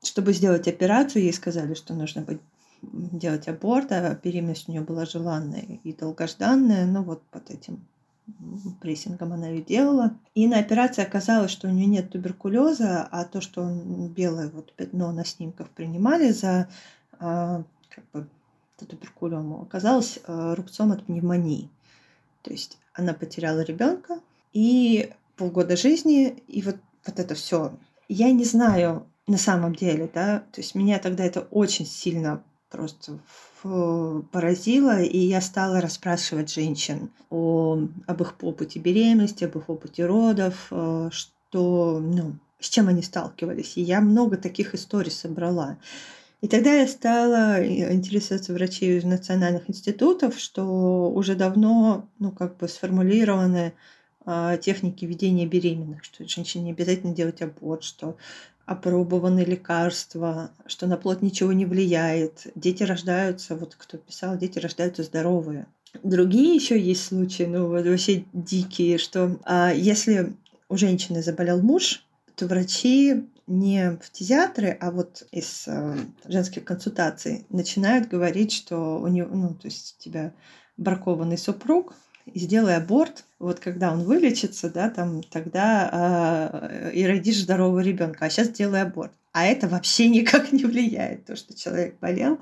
чтобы 0.04 0.34
сделать 0.34 0.68
операцию, 0.68 1.24
ей 1.24 1.34
сказали, 1.34 1.74
что 1.74 1.94
нужно 1.94 2.22
быть 2.22 2.40
делать 2.82 3.48
аборт, 3.48 3.92
а 3.92 4.16
беременность 4.16 4.70
у 4.70 4.72
нее 4.72 4.82
была 4.82 5.06
желанная 5.06 5.80
и 5.84 5.94
долгожданная, 5.94 6.86
но 6.86 7.04
вот 7.04 7.24
под 7.24 7.50
этим 7.50 7.86
прессингом 8.82 9.34
она 9.34 9.48
ее 9.48 9.62
делала. 9.64 10.18
И 10.36 10.48
на 10.48 10.60
операции 10.60 11.02
оказалось, 11.02 11.52
что 11.52 11.68
у 11.68 11.72
нее 11.72 11.86
нет 11.88 12.12
туберкулеза, 12.12 13.08
а 13.10 13.26
то, 13.26 13.42
что 13.42 13.62
он 13.62 14.10
белое 14.10 14.50
вот 14.50 14.74
пятно 14.74 15.12
на 15.12 15.26
снимках 15.26 15.70
принимали 15.70 16.32
за 16.32 16.70
а, 17.20 17.64
как 17.90 18.04
бы 18.12 18.28
туберкулему, 18.78 19.62
оказалось 19.62 20.20
а, 20.28 20.56
рубцом 20.56 20.92
от 20.92 21.06
пневмонии. 21.06 21.70
То 22.44 22.52
есть 22.52 22.78
она 22.94 23.14
потеряла 23.14 23.62
ребенка 23.62 24.20
и 24.54 25.12
полгода 25.36 25.76
жизни, 25.76 26.30
и 26.48 26.62
вот, 26.62 26.78
вот 27.06 27.20
это 27.20 27.34
все. 27.34 27.78
Я 28.08 28.32
не 28.32 28.46
знаю, 28.46 29.08
на 29.28 29.38
самом 29.38 29.76
деле, 29.76 30.10
да, 30.14 30.40
то 30.52 30.62
есть 30.62 30.74
меня 30.74 31.00
тогда 31.00 31.26
это 31.26 31.42
очень 31.52 31.86
сильно 31.86 32.44
просто 32.70 33.20
поразило, 34.32 35.02
и 35.02 35.18
я 35.18 35.42
стала 35.42 35.82
расспрашивать 35.82 36.54
женщин 36.54 37.10
о, 37.30 37.80
об 38.06 38.22
их 38.22 38.36
опыте 38.42 38.80
беременности, 38.80 39.44
об 39.44 39.58
их 39.58 39.70
опыте 39.70 40.06
родов, 40.06 40.68
э, 40.72 41.10
что, 41.12 42.00
ну, 42.00 42.36
с 42.60 42.70
чем 42.70 42.88
они 42.88 43.02
сталкивались. 43.02 43.78
И 43.78 43.82
я 43.82 44.00
много 44.00 44.38
таких 44.38 44.74
историй 44.76 45.12
собрала. 45.12 45.78
И 46.42 46.48
тогда 46.48 46.74
я 46.74 46.88
стала 46.88 47.66
интересоваться 47.66 48.54
врачей 48.54 49.00
из 49.00 49.04
национальных 49.04 49.70
институтов, 49.70 50.40
что 50.40 51.12
уже 51.12 51.36
давно, 51.36 52.08
ну, 52.20 52.32
как 52.32 52.58
бы 52.58 52.68
сформулированы 52.68 53.74
а, 54.24 54.58
техники 54.58 55.06
ведения 55.06 55.48
беременных, 55.48 56.04
что 56.04 56.28
женщине 56.28 56.66
не 56.66 56.72
обязательно 56.72 57.16
делать 57.16 57.42
аборт, 57.42 57.84
что 57.84 58.18
опробованы 58.68 59.40
лекарства, 59.40 60.52
что 60.68 60.88
на 60.88 60.98
плод 60.98 61.22
ничего 61.22 61.54
не 61.54 61.66
влияет. 61.66 62.48
Дети 62.54 62.84
рождаются, 62.84 63.56
вот 63.56 63.76
кто 63.76 63.98
писал, 63.98 64.38
дети 64.38 64.60
рождаются 64.60 65.04
здоровые. 65.04 65.68
Другие 66.04 66.54
еще 66.54 66.80
есть 66.80 67.06
случаи, 67.06 67.44
ну 67.44 67.70
вот 67.70 67.86
вообще 67.86 68.26
дикие, 68.34 68.98
что 68.98 69.40
а, 69.46 69.72
если 69.74 70.34
у 70.68 70.76
женщины 70.76 71.24
заболел 71.24 71.62
муж, 71.62 72.04
то 72.36 72.46
врачи 72.46 73.26
не 73.48 73.98
фтизиатры, 74.02 74.78
а 74.82 74.92
вот 74.92 75.26
из 75.32 75.64
э, 75.68 75.98
женских 76.26 76.66
консультаций 76.66 77.46
начинают 77.50 78.10
говорить, 78.10 78.52
что 78.52 79.00
у 79.00 79.08
него, 79.08 79.34
ну, 79.34 79.56
то 79.56 79.68
есть 79.68 79.96
у 79.98 80.04
тебя 80.04 80.34
бракованный 80.76 81.38
супруг, 81.38 81.96
и 82.26 82.38
сделай 82.38 82.76
аборт, 82.76 83.24
вот 83.40 83.60
когда 83.60 83.94
он 83.94 84.04
вылечится, 84.04 84.70
да, 84.70 84.90
там, 84.90 85.22
тогда 85.22 86.70
э, 86.72 86.92
и 86.94 87.06
родишь 87.06 87.42
здорового 87.42 87.82
ребенка, 87.82 88.26
а 88.26 88.30
сейчас 88.30 88.50
делай 88.50 88.82
аборт. 88.82 89.14
А 89.32 89.46
это 89.46 89.68
вообще 89.68 90.10
никак 90.10 90.52
не 90.52 90.66
влияет, 90.66 91.26
то, 91.26 91.36
что 91.36 91.56
человек 91.56 92.00
болел. 92.00 92.40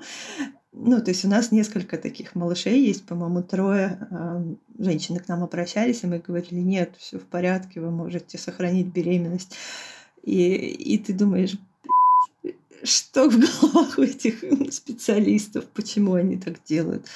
Ну, 0.72 1.00
то 1.00 1.10
есть 1.10 1.24
у 1.24 1.28
нас 1.28 1.52
несколько 1.52 1.96
таких 1.96 2.34
малышей 2.34 2.86
есть, 2.86 3.06
по-моему, 3.06 3.42
трое. 3.42 4.08
Э, 4.10 4.42
женщины 4.78 5.20
к 5.20 5.28
нам 5.28 5.42
обращались, 5.44 6.02
и 6.02 6.06
мы 6.06 6.18
говорили, 6.18 6.60
нет, 6.60 6.94
все 6.98 7.18
в 7.18 7.24
порядке, 7.24 7.80
вы 7.80 7.90
можете 7.90 8.38
сохранить 8.38 8.86
беременность. 8.86 9.54
И, 10.22 10.54
и 10.54 10.98
ты 10.98 11.12
думаешь, 11.12 11.56
что 12.82 13.28
в 13.28 13.38
головах 13.38 13.98
у 13.98 14.02
этих 14.02 14.42
специалистов, 14.72 15.66
почему 15.66 16.14
они 16.14 16.38
так 16.38 16.62
делают. 16.64 17.06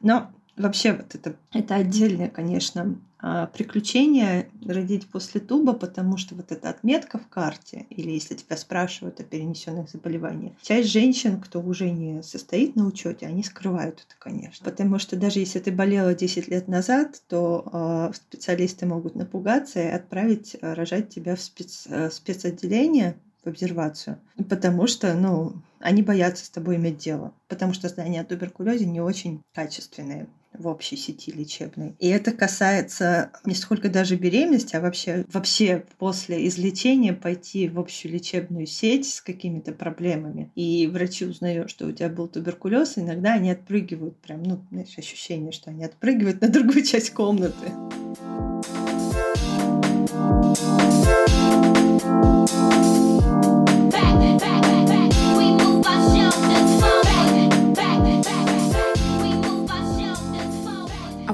Но 0.00 0.30
Вообще 0.56 0.92
вот 0.92 1.14
это, 1.14 1.36
это 1.52 1.74
отдельное, 1.74 2.28
конечно, 2.28 2.98
а, 3.18 3.46
приключение 3.46 4.48
родить 4.64 5.06
после 5.08 5.40
туба, 5.40 5.72
потому 5.72 6.16
что 6.16 6.34
вот 6.34 6.52
эта 6.52 6.70
отметка 6.70 7.18
в 7.18 7.28
карте, 7.28 7.86
или 7.90 8.10
если 8.10 8.34
тебя 8.34 8.56
спрашивают 8.56 9.20
о 9.20 9.24
перенесенных 9.24 9.90
заболеваниях, 9.90 10.52
часть 10.62 10.90
женщин, 10.90 11.40
кто 11.40 11.60
уже 11.60 11.90
не 11.90 12.22
состоит 12.22 12.76
на 12.76 12.86
учете, 12.86 13.26
они 13.26 13.42
скрывают 13.42 14.04
это, 14.06 14.14
конечно. 14.18 14.64
Потому 14.64 14.98
что 14.98 15.16
даже 15.16 15.40
если 15.40 15.58
ты 15.58 15.72
болела 15.72 16.14
10 16.14 16.48
лет 16.48 16.68
назад, 16.68 17.22
то 17.28 18.10
э, 18.10 18.14
специалисты 18.14 18.86
могут 18.86 19.14
напугаться 19.14 19.80
и 19.80 19.88
отправить 19.88 20.56
рожать 20.60 21.08
тебя 21.08 21.36
в 21.36 21.40
спец, 21.40 21.86
э, 21.88 22.10
спецотделение 22.10 23.16
в 23.44 23.48
обсервацию. 23.48 24.18
Потому 24.48 24.86
что, 24.86 25.14
ну, 25.14 25.54
они 25.80 26.02
боятся 26.02 26.44
с 26.44 26.50
тобой 26.50 26.76
иметь 26.76 26.98
дело. 26.98 27.32
Потому 27.48 27.72
что 27.72 27.88
знания 27.88 28.20
о 28.20 28.24
туберкулезе 28.24 28.86
не 28.86 29.00
очень 29.00 29.42
качественные 29.54 30.26
в 30.58 30.66
общей 30.66 30.96
сети 30.96 31.32
лечебной. 31.32 31.94
И 31.98 32.08
это 32.08 32.32
касается 32.32 33.30
не 33.44 33.54
сколько 33.54 33.88
даже 33.88 34.16
беременности, 34.16 34.76
а 34.76 34.80
вообще, 34.80 35.24
вообще 35.32 35.84
после 35.98 36.46
излечения 36.48 37.12
пойти 37.12 37.68
в 37.68 37.78
общую 37.78 38.12
лечебную 38.12 38.66
сеть 38.66 39.08
с 39.08 39.20
какими-то 39.20 39.72
проблемами. 39.72 40.50
И 40.54 40.86
врачи 40.86 41.24
узнают, 41.24 41.70
что 41.70 41.86
у 41.86 41.92
тебя 41.92 42.08
был 42.08 42.28
туберкулез, 42.28 42.94
иногда 42.96 43.34
они 43.34 43.50
отпрыгивают 43.50 44.16
прям, 44.18 44.42
ну, 44.42 44.64
знаешь, 44.70 44.96
ощущение, 44.98 45.52
что 45.52 45.70
они 45.70 45.84
отпрыгивают 45.84 46.40
на 46.40 46.48
другую 46.48 46.82
часть 46.84 47.10
комнаты. 47.10 47.72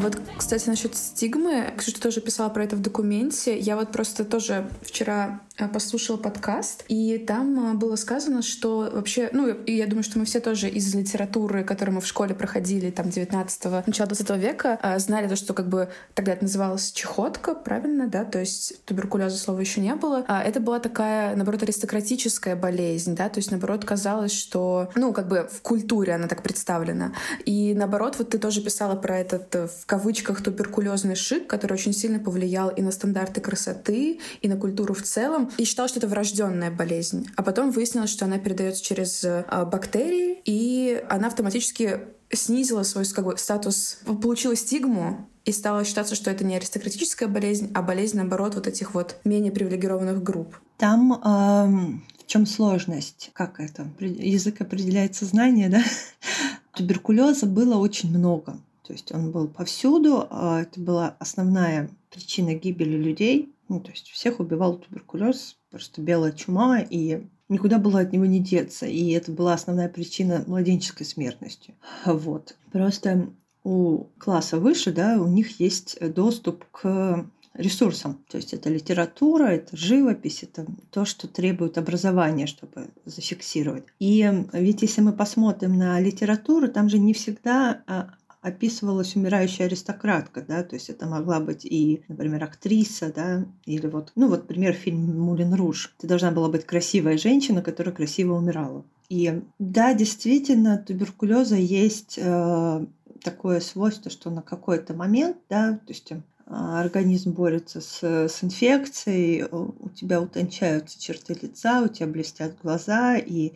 Вот, 0.02 0.20
кстати, 0.36 0.68
насчет 0.68 0.94
стигмы, 0.96 1.72
Ксюша 1.76 2.00
тоже 2.00 2.20
писала 2.20 2.48
про 2.48 2.64
это 2.64 2.76
в 2.76 2.82
документе. 2.82 3.58
Я 3.58 3.76
вот 3.76 3.92
просто 3.92 4.24
тоже 4.24 4.68
вчера 4.82 5.40
послушала 5.72 6.16
подкаст, 6.16 6.84
и 6.88 7.18
там 7.18 7.72
э, 7.72 7.74
было 7.74 7.96
сказано, 7.96 8.42
что 8.42 8.90
вообще, 8.92 9.28
ну, 9.32 9.48
и 9.48 9.76
я 9.76 9.86
думаю, 9.86 10.02
что 10.02 10.18
мы 10.18 10.24
все 10.24 10.40
тоже 10.40 10.68
из 10.68 10.94
литературы, 10.94 11.62
которую 11.62 11.96
мы 11.96 12.00
в 12.00 12.06
школе 12.06 12.34
проходили, 12.34 12.90
там, 12.90 13.06
19-го, 13.06 13.82
начала 13.86 14.08
20 14.08 14.30
века, 14.38 14.78
э, 14.82 14.98
знали 14.98 15.28
то, 15.28 15.36
что 15.36 15.52
как 15.54 15.68
бы 15.68 15.90
тогда 16.14 16.32
это 16.32 16.44
называлось 16.44 16.92
чехотка, 16.92 17.54
правильно, 17.54 18.06
да, 18.06 18.24
то 18.24 18.38
есть 18.38 18.84
туберкулеза 18.86 19.36
слова 19.36 19.60
еще 19.60 19.80
не 19.80 19.94
было. 19.94 20.24
А 20.26 20.42
это 20.42 20.58
была 20.58 20.78
такая, 20.78 21.36
наоборот, 21.36 21.62
аристократическая 21.62 22.56
болезнь, 22.56 23.14
да, 23.14 23.28
то 23.28 23.38
есть, 23.38 23.50
наоборот, 23.50 23.84
казалось, 23.84 24.32
что, 24.32 24.90
ну, 24.94 25.12
как 25.12 25.28
бы 25.28 25.48
в 25.52 25.60
культуре 25.62 26.14
она 26.14 26.28
так 26.28 26.42
представлена. 26.42 27.12
И 27.44 27.74
наоборот, 27.74 28.16
вот 28.18 28.30
ты 28.30 28.38
тоже 28.38 28.62
писала 28.62 28.96
про 28.96 29.18
этот 29.18 29.54
в 29.54 29.86
кавычках 29.86 30.42
туберкулезный 30.42 31.14
шик, 31.14 31.46
который 31.46 31.74
очень 31.74 31.92
сильно 31.92 32.18
повлиял 32.18 32.70
и 32.70 32.80
на 32.80 32.90
стандарты 32.90 33.40
красоты, 33.40 34.20
и 34.40 34.48
на 34.48 34.56
культуру 34.56 34.94
в 34.94 35.02
целом, 35.02 35.41
и 35.59 35.64
считал, 35.64 35.88
что 35.88 35.98
это 35.98 36.09
врожденная 36.09 36.70
болезнь. 36.70 37.28
А 37.37 37.42
потом 37.42 37.70
выяснилось, 37.70 38.11
что 38.11 38.24
она 38.24 38.38
передается 38.38 38.83
через 38.83 39.24
а, 39.24 39.64
бактерии, 39.64 40.40
и 40.44 41.02
она 41.09 41.28
автоматически 41.28 42.00
снизила 42.33 42.83
свой 42.83 43.05
как 43.07 43.24
бы, 43.24 43.37
статус, 43.37 43.98
получила 44.05 44.57
стигму 44.57 45.28
и 45.44 45.52
стало 45.52 45.85
считаться, 45.85 46.14
что 46.14 46.31
это 46.31 46.44
не 46.44 46.57
аристократическая 46.57 47.28
болезнь, 47.28 47.70
а 47.74 47.83
болезнь, 47.83 48.16
наоборот, 48.16 48.55
вот 48.55 48.66
этих 48.66 48.94
вот 48.94 49.16
менее 49.24 49.52
привилегированных 49.52 50.22
групп. 50.22 50.57
Там 50.78 51.12
эм, 51.12 52.05
в 52.18 52.26
чем 52.26 52.46
сложность? 52.46 53.31
Как 53.35 53.61
это? 53.61 53.88
Язык 53.98 54.61
определяет 54.61 55.14
сознание, 55.14 55.68
да? 55.68 55.83
Туберкулеза 56.74 57.46
было 57.46 57.76
очень 57.76 58.16
много. 58.16 58.59
То 58.87 58.92
есть 58.92 59.12
он 59.12 59.31
был 59.31 59.48
повсюду. 59.48 60.26
А 60.31 60.62
это 60.62 60.81
была 60.81 61.16
основная 61.18 61.90
причина 62.11 62.55
гибели 62.55 62.96
людей. 62.96 63.51
Ну, 63.72 63.80
то 63.80 63.90
есть 63.90 64.11
всех 64.11 64.38
убивал 64.38 64.76
туберкулез, 64.76 65.56
просто 65.70 66.02
белая 66.02 66.32
чума, 66.32 66.80
и 66.80 67.26
никуда 67.48 67.78
было 67.78 68.00
от 68.00 68.12
него 68.12 68.26
не 68.26 68.38
деться. 68.38 68.85
И 68.85 69.12
это 69.12 69.32
была 69.32 69.54
основная 69.54 69.88
причина 69.88 70.44
младенческой 70.46 71.06
смертности. 71.06 71.74
Вот. 72.04 72.54
Просто 72.70 73.30
у 73.64 74.08
класса 74.18 74.58
выше, 74.58 74.92
да, 74.92 75.18
у 75.18 75.26
них 75.26 75.58
есть 75.58 75.98
доступ 76.12 76.66
к 76.70 77.24
ресурсам. 77.54 78.22
То 78.28 78.37
есть 78.37 78.52
это 78.52 78.68
литература, 78.68 79.44
это 79.44 79.74
живопись, 79.74 80.42
это 80.42 80.66
то, 80.90 81.06
что 81.06 81.26
требует 81.26 81.78
образования, 81.78 82.46
чтобы 82.46 82.88
зафиксировать. 83.06 83.85
И 83.98 84.30
ведь 84.52 84.82
если 84.82 85.00
мы 85.00 85.14
посмотрим 85.14 85.78
на 85.78 85.98
литературу, 85.98 86.68
там 86.68 86.90
же 86.90 86.98
не 86.98 87.14
всегда 87.14 87.82
а, 87.87 88.11
описывалась 88.42 89.14
умирающая 89.14 89.66
аристократка, 89.66 90.42
да, 90.42 90.64
то 90.64 90.74
есть 90.74 90.90
это 90.90 91.07
могла 91.07 91.38
быть 91.38 91.64
и, 91.64 92.02
например, 92.09 92.42
актриса, 92.42 93.12
да, 93.14 93.46
или 93.66 93.87
вот, 93.87 94.11
ну 94.16 94.28
вот, 94.28 94.48
пример 94.48 94.74
фильм 94.74 95.18
«Мулин 95.18 95.55
Руж». 95.55 95.94
Это 95.98 96.09
должна 96.09 96.33
была 96.33 96.48
быть 96.48 96.66
красивая 96.66 97.16
женщина, 97.16 97.62
которая 97.62 97.94
красиво 97.94 98.35
умирала. 98.35 98.85
И 99.09 99.42
да, 99.61 99.94
действительно, 99.94 100.76
туберкулеза 100.76 101.55
есть 101.55 102.18
э, 102.18 102.87
такое 103.22 103.61
свойство, 103.61 104.11
что 104.11 104.31
на 104.31 104.42
какой-то 104.42 104.92
момент, 104.92 105.37
да, 105.48 105.74
то 105.74 105.92
есть 105.92 106.11
э, 106.11 106.20
организм 106.46 107.33
борется 107.33 107.81
с, 107.81 108.02
с 108.02 108.42
инфекцией, 108.42 109.44
у 109.52 109.88
тебя 109.90 110.20
утончаются 110.20 111.00
черты 111.00 111.38
лица, 111.40 111.83
у 111.83 111.88
тебя 111.88 112.09
блестят 112.09 112.57
глаза, 112.61 113.16
и 113.18 113.52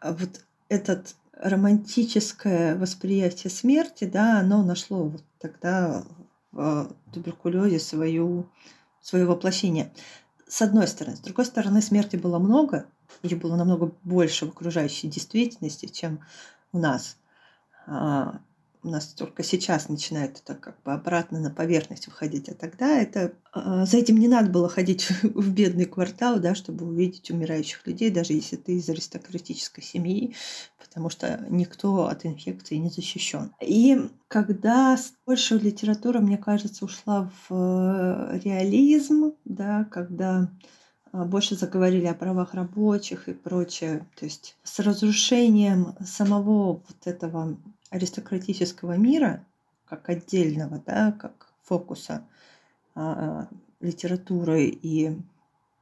вот 0.00 0.42
этот 0.68 1.16
романтическое 1.42 2.76
восприятие 2.76 3.50
смерти, 3.50 4.04
да, 4.04 4.40
оно 4.40 4.62
нашло 4.62 5.04
вот 5.04 5.24
тогда 5.38 6.04
в 6.52 6.94
туберкулезе 7.12 7.80
свою, 7.80 8.48
свое 9.00 9.26
воплощение. 9.26 9.92
С 10.46 10.62
одной 10.62 10.86
стороны. 10.86 11.16
С 11.16 11.20
другой 11.20 11.46
стороны, 11.46 11.82
смерти 11.82 12.16
было 12.16 12.38
много, 12.38 12.86
ее 13.22 13.36
было 13.36 13.56
намного 13.56 13.92
больше 14.04 14.46
в 14.46 14.50
окружающей 14.50 15.08
действительности, 15.08 15.86
чем 15.86 16.20
у 16.72 16.78
нас. 16.78 17.16
У 18.84 18.88
нас 18.88 19.06
только 19.14 19.42
сейчас 19.44 19.88
начинает 19.88 20.40
это 20.40 20.54
как 20.54 20.82
бы 20.82 20.92
обратно 20.92 21.38
на 21.38 21.50
поверхность 21.50 22.08
выходить, 22.08 22.48
а 22.48 22.54
тогда 22.54 22.98
это 22.98 23.32
а, 23.52 23.86
за 23.86 23.98
этим 23.98 24.18
не 24.18 24.26
надо 24.28 24.50
было 24.50 24.68
ходить 24.68 25.08
в 25.22 25.52
бедный 25.52 25.84
квартал, 25.84 26.40
да, 26.40 26.54
чтобы 26.54 26.86
увидеть 26.86 27.30
умирающих 27.30 27.86
людей, 27.86 28.10
даже 28.10 28.32
если 28.32 28.56
ты 28.56 28.76
из 28.76 28.88
аристократической 28.88 29.84
семьи, 29.84 30.34
потому 30.78 31.10
что 31.10 31.46
никто 31.48 32.06
от 32.06 32.26
инфекции 32.26 32.74
не 32.76 32.90
защищен. 32.90 33.52
И 33.60 34.10
когда 34.26 34.98
больше 35.26 35.58
литература, 35.58 36.18
мне 36.18 36.38
кажется, 36.38 36.84
ушла 36.84 37.30
в 37.48 37.54
э, 37.54 38.40
реализм, 38.42 39.34
да, 39.44 39.84
когда 39.84 40.50
а, 41.12 41.24
больше 41.24 41.54
заговорили 41.54 42.06
о 42.06 42.14
правах 42.14 42.54
рабочих 42.54 43.28
и 43.28 43.34
прочее. 43.34 44.06
То 44.18 44.24
есть 44.24 44.56
с 44.62 44.78
разрушением 44.80 45.94
самого 46.04 46.72
вот 46.74 47.06
этого 47.06 47.58
аристократического 47.92 48.96
мира, 48.96 49.44
как 49.84 50.08
отдельного, 50.08 50.82
да, 50.84 51.12
как 51.12 51.52
фокуса 51.62 52.26
а, 52.94 53.48
литературы 53.80 54.64
и 54.64 55.16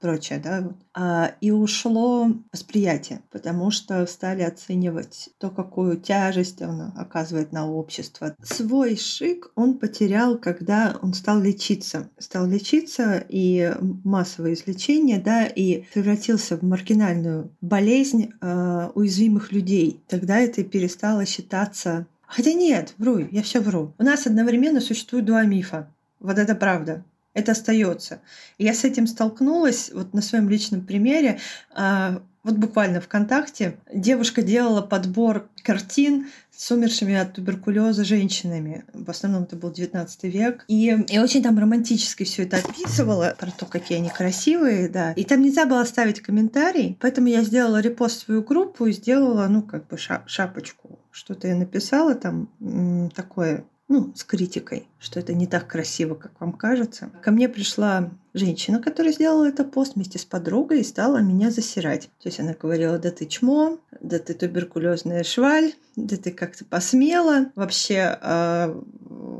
прочее, 0.00 0.40
да, 0.42 0.72
а, 0.94 1.34
и 1.40 1.50
ушло 1.50 2.28
восприятие, 2.52 3.22
потому 3.30 3.70
что 3.70 4.04
стали 4.06 4.42
оценивать 4.42 5.30
то, 5.38 5.50
какую 5.50 5.98
тяжесть 5.98 6.62
он 6.62 6.92
оказывает 6.96 7.52
на 7.52 7.70
общество. 7.70 8.34
Свой 8.42 8.96
шик 8.96 9.50
он 9.54 9.78
потерял, 9.78 10.38
когда 10.38 10.96
он 11.02 11.14
стал 11.14 11.40
лечиться. 11.40 12.10
Стал 12.18 12.46
лечиться 12.46 13.24
и 13.28 13.74
массовое 14.04 14.54
излечение, 14.54 15.20
да, 15.20 15.46
и 15.46 15.84
превратился 15.92 16.56
в 16.56 16.62
маргинальную 16.62 17.50
болезнь 17.60 18.32
э, 18.40 18.90
уязвимых 18.94 19.52
людей. 19.52 20.02
Тогда 20.08 20.38
это 20.38 20.64
перестало 20.64 21.26
считаться 21.26 22.06
Хотя 22.30 22.52
нет, 22.52 22.94
вру, 22.96 23.18
я 23.32 23.42
все 23.42 23.58
вру. 23.58 23.92
У 23.98 24.04
нас 24.04 24.24
одновременно 24.24 24.80
существует 24.80 25.24
два 25.24 25.42
мифа. 25.42 25.92
Вот 26.20 26.38
это 26.38 26.54
правда 26.54 27.04
это 27.34 27.52
остается. 27.52 28.20
Я 28.58 28.74
с 28.74 28.84
этим 28.84 29.06
столкнулась 29.06 29.90
вот 29.92 30.14
на 30.14 30.22
своем 30.22 30.48
личном 30.48 30.84
примере. 30.84 31.38
А, 31.72 32.22
вот 32.42 32.54
буквально 32.54 33.00
ВКонтакте 33.00 33.76
девушка 33.92 34.42
делала 34.42 34.80
подбор 34.80 35.48
картин 35.62 36.28
с 36.50 36.70
умершими 36.70 37.14
от 37.14 37.34
туберкулеза 37.34 38.02
женщинами. 38.02 38.84
В 38.94 39.10
основном 39.10 39.42
это 39.44 39.56
был 39.56 39.70
19 39.70 40.24
век. 40.24 40.64
И, 40.66 40.88
и 41.08 41.18
очень 41.18 41.42
там 41.42 41.58
романтически 41.58 42.24
все 42.24 42.44
это 42.44 42.56
описывала, 42.56 43.36
про 43.38 43.50
то, 43.50 43.66
какие 43.66 43.98
они 43.98 44.08
красивые, 44.08 44.88
да. 44.88 45.12
И 45.12 45.24
там 45.24 45.42
нельзя 45.42 45.66
было 45.66 45.82
оставить 45.82 46.20
комментарий, 46.20 46.96
поэтому 47.00 47.28
я 47.28 47.42
сделала 47.42 47.80
репост 47.80 48.22
в 48.22 48.24
свою 48.24 48.42
группу 48.42 48.86
и 48.86 48.92
сделала, 48.92 49.46
ну, 49.48 49.62
как 49.62 49.86
бы 49.86 49.98
шапочку. 49.98 50.98
Что-то 51.10 51.46
я 51.46 51.54
написала 51.54 52.14
там 52.14 53.10
такое 53.14 53.64
ну, 53.90 54.12
с 54.14 54.22
критикой, 54.22 54.86
что 55.00 55.18
это 55.18 55.34
не 55.34 55.48
так 55.48 55.66
красиво, 55.66 56.14
как 56.14 56.40
вам 56.40 56.52
кажется. 56.52 57.10
Ко 57.24 57.32
мне 57.32 57.48
пришла 57.48 58.12
женщина, 58.32 58.80
которая 58.80 59.12
сделала 59.12 59.48
это 59.48 59.64
пост 59.64 59.96
вместе 59.96 60.16
с 60.16 60.24
подругой 60.24 60.80
и 60.80 60.84
стала 60.84 61.18
меня 61.18 61.50
засирать. 61.50 62.08
То 62.22 62.28
есть 62.28 62.38
она 62.38 62.54
говорила, 62.54 63.00
да 63.00 63.10
ты 63.10 63.26
чмо, 63.26 63.80
да 64.00 64.20
ты 64.20 64.34
туберкулезная 64.34 65.24
шваль, 65.24 65.74
да 65.96 66.16
ты 66.16 66.30
как-то 66.30 66.64
посмела 66.64 67.50
вообще 67.56 68.16
э, 68.22 68.80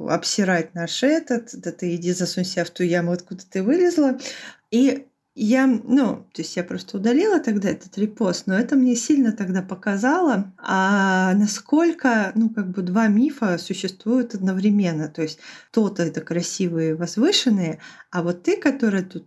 обсирать 0.09 0.75
наш 0.75 1.05
этот, 1.05 1.51
да 1.53 1.71
ты 1.71 1.95
иди 1.95 2.13
засунься 2.13 2.65
в 2.65 2.71
ту 2.71 2.83
яму, 2.83 3.13
откуда 3.13 3.45
ты 3.49 3.63
вылезла. 3.63 4.19
И 4.73 5.07
я, 5.35 5.67
ну, 5.67 6.27
то 6.33 6.43
есть 6.43 6.57
я 6.57 6.65
просто 6.65 6.97
удалила 6.97 7.39
тогда 7.39 7.71
этот 7.71 7.97
репост, 7.97 8.47
но 8.47 8.59
это 8.59 8.75
мне 8.75 8.97
сильно 8.97 9.33
тогда 9.33 9.63
показало, 9.63 10.53
а 10.59 11.35
насколько, 11.35 12.33
ну, 12.35 12.51
как 12.51 12.71
бы 12.71 12.83
два 12.83 13.07
мифа 13.07 13.57
существуют 13.59 14.35
одновременно. 14.35 15.09
То 15.09 15.23
есть 15.23 15.39
то-то 15.71 16.03
это 16.03 16.21
красивые, 16.21 16.97
возвышенные, 16.97 17.79
а 18.11 18.23
вот 18.23 18.43
ты, 18.43 18.57
который 18.57 19.03
тут 19.03 19.27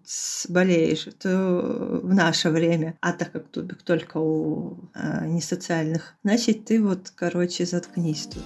болеешь, 0.49 1.07
то 1.19 2.01
в 2.03 2.13
наше 2.13 2.49
время, 2.49 2.97
а 2.99 3.13
так 3.13 3.31
как 3.31 3.47
тубик 3.47 3.81
только 3.81 4.17
у 4.17 4.89
а, 4.93 5.25
несоциальных, 5.25 6.15
значит, 6.23 6.65
ты 6.65 6.83
вот, 6.83 7.13
короче, 7.15 7.65
заткнись 7.65 8.27
тут. 8.27 8.43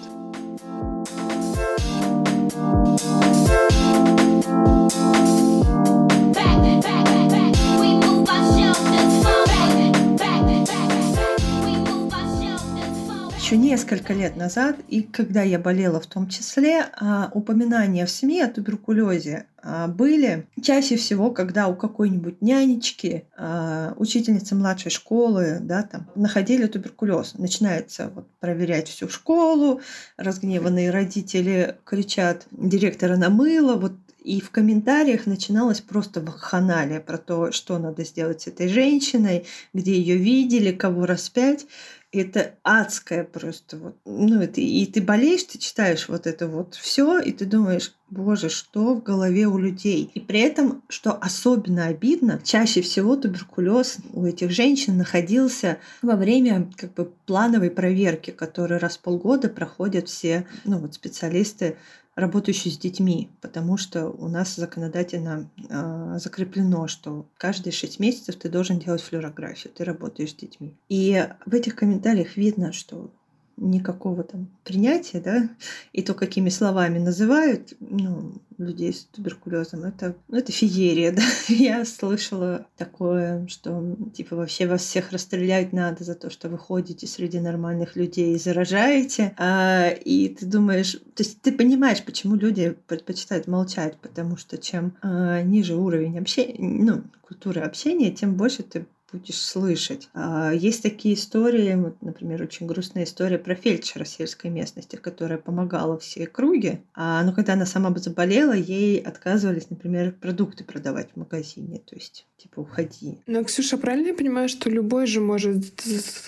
Еще 13.48 13.56
несколько 13.56 14.12
лет 14.12 14.36
назад, 14.36 14.76
и 14.90 15.02
когда 15.04 15.42
я 15.42 15.58
болела 15.58 16.02
в 16.02 16.06
том 16.06 16.28
числе, 16.28 16.86
а, 17.00 17.32
упоминания 17.34 18.06
в 18.06 18.10
СМИ 18.10 18.42
о 18.42 18.50
туберкулезе 18.50 19.46
а, 19.64 19.88
были 19.88 20.48
чаще 20.62 20.98
всего, 20.98 21.32
когда 21.32 21.70
у 21.70 21.76
какой-нибудь 21.78 22.42
нянечки, 22.42 23.24
а, 23.38 23.94
учительницы 23.96 24.54
младшей 24.54 24.92
школы, 24.92 25.60
да, 25.62 25.84
там, 25.84 26.10
находили 26.16 26.66
туберкулез. 26.66 27.36
Начинается 27.36 28.12
вот, 28.14 28.28
проверять 28.42 28.90
всю 28.90 29.08
школу, 29.08 29.80
разгневанные 30.18 30.92
родители 30.92 31.78
кричат, 31.86 32.48
директора 32.52 33.16
намыло, 33.16 33.76
вот 33.76 33.94
и 34.28 34.42
в 34.42 34.52
комментариях 34.52 35.26
начиналось 35.26 35.80
просто 35.80 36.20
вакханалия 36.20 37.00
про 37.00 37.18
то, 37.18 37.54
что 37.54 37.78
надо 37.80 38.04
сделать 38.04 38.42
с 38.42 38.48
этой 38.48 38.68
женщиной, 38.68 39.46
где 39.74 39.94
ее 39.94 40.18
видели, 40.18 40.74
кого 40.74 41.06
распять 41.06 41.66
это 42.12 42.56
адское 42.64 43.24
просто 43.24 43.78
вот. 43.78 43.98
Ну, 44.06 44.42
это, 44.42 44.62
и 44.62 44.86
ты 44.86 45.02
болеешь, 45.02 45.44
ты 45.44 45.58
читаешь 45.58 46.08
вот 46.08 46.26
это 46.26 46.48
вот 46.48 46.76
все, 46.76 47.20
и 47.20 47.32
ты 47.32 47.46
думаешь, 47.46 47.94
боже, 48.10 48.50
что 48.50 48.96
в 48.96 49.04
голове 49.04 49.48
у 49.48 49.58
людей. 49.58 50.10
И 50.14 50.20
при 50.20 50.40
этом, 50.40 50.84
что 50.88 51.12
особенно 51.12 51.88
обидно, 51.88 52.40
чаще 52.44 52.82
всего 52.82 53.18
туберкулез 53.18 53.98
у 54.14 54.26
этих 54.26 54.52
женщин 54.52 54.98
находился 54.98 55.80
во 56.02 56.16
время 56.16 56.72
как 56.78 56.94
бы 56.94 57.12
плановой 57.26 57.72
проверки, 57.72 58.32
которую 58.32 58.80
раз 58.80 58.98
в 58.98 59.02
полгода 59.02 59.50
проходят 59.50 60.08
все 60.08 60.48
ну, 60.64 60.80
вот, 60.80 60.94
специалисты 60.94 61.78
работающий 62.18 62.72
с 62.72 62.80
детьми, 62.80 63.30
потому 63.42 63.78
что 63.78 64.10
у 64.10 64.28
нас 64.28 64.56
законодательно 64.56 65.52
э, 65.70 66.18
закреплено, 66.20 66.88
что 66.88 67.28
каждые 67.38 67.72
шесть 67.72 68.00
месяцев 68.00 68.36
ты 68.38 68.50
должен 68.50 68.80
делать 68.80 69.04
флюорографию, 69.04 69.72
ты 69.72 69.84
работаешь 69.84 70.32
с 70.32 70.36
детьми. 70.36 70.74
И 70.90 71.28
в 71.46 71.54
этих 71.54 71.76
комментариях 71.76 72.36
видно, 72.36 72.74
что 72.74 73.12
никакого 73.58 74.24
там 74.24 74.48
принятия, 74.64 75.20
да, 75.20 75.50
и 75.92 76.02
то, 76.02 76.14
какими 76.14 76.50
словами 76.50 77.00
называют, 77.00 77.74
ну, 77.80 78.34
людей 78.58 78.94
с 78.94 79.06
туберкулезом, 79.06 79.84
это, 79.84 80.16
ну, 80.28 80.38
это 80.38 80.52
феерия, 80.52 81.12
да. 81.16 81.24
Я 81.48 81.84
слышала 81.86 82.68
такое, 82.78 83.48
что, 83.48 83.96
типа, 84.14 84.36
вообще 84.36 84.68
вас 84.68 84.82
всех 84.82 85.12
расстрелять 85.12 85.74
надо 85.74 86.04
за 86.04 86.16
то, 86.16 86.30
что 86.30 86.50
вы 86.50 86.58
ходите 86.58 87.08
среди 87.08 87.40
нормальных 87.40 87.96
людей 87.96 88.36
и 88.36 88.40
заражаете, 88.40 89.34
а, 89.38 89.90
и 89.90 90.30
ты 90.30 90.46
думаешь, 90.46 90.94
то 90.94 91.24
есть 91.24 91.42
ты 91.42 91.52
понимаешь, 91.52 92.04
почему 92.04 92.36
люди 92.36 92.78
предпочитают 92.88 93.48
молчать, 93.48 93.98
потому 93.98 94.38
что 94.38 94.58
чем 94.58 94.96
а, 95.02 95.42
ниже 95.42 95.76
уровень 95.76 96.20
общения, 96.20 96.56
ну, 96.60 97.04
культуры 97.22 97.62
общения, 97.62 98.12
тем 98.12 98.36
больше 98.36 98.64
ты 98.64 98.86
будешь 99.12 99.42
слышать. 99.42 100.10
А, 100.14 100.52
есть 100.52 100.84
такие 100.84 101.16
истории, 101.16 101.76
вот, 101.76 102.02
например, 102.02 102.44
очень 102.44 102.68
грустная 102.68 103.06
история 103.06 103.38
про 103.38 103.56
фельдшера 103.56 104.06
сельской 104.06 104.50
местности, 104.50 104.96
которая 104.96 105.38
помогала 105.38 105.98
все 105.98 106.28
круги, 106.28 106.82
а, 106.94 107.24
но 107.24 107.34
когда 107.34 107.54
она 107.54 107.66
сама 107.66 107.94
заболела, 107.98 108.54
ей 108.54 109.00
отказывались, 109.00 109.70
например, 109.70 110.12
продукты 110.12 110.64
продавать 110.64 111.10
в 111.14 111.20
магазине, 111.20 111.80
то 111.80 111.96
есть 111.96 112.28
типа 112.38 112.60
уходи. 112.60 113.20
Но, 113.28 113.44
Ксюша, 113.44 113.78
правильно 113.78 114.08
я 114.08 114.14
понимаю, 114.14 114.50
что 114.50 114.70
любой 114.70 115.08
же 115.08 115.22
может 115.22 115.64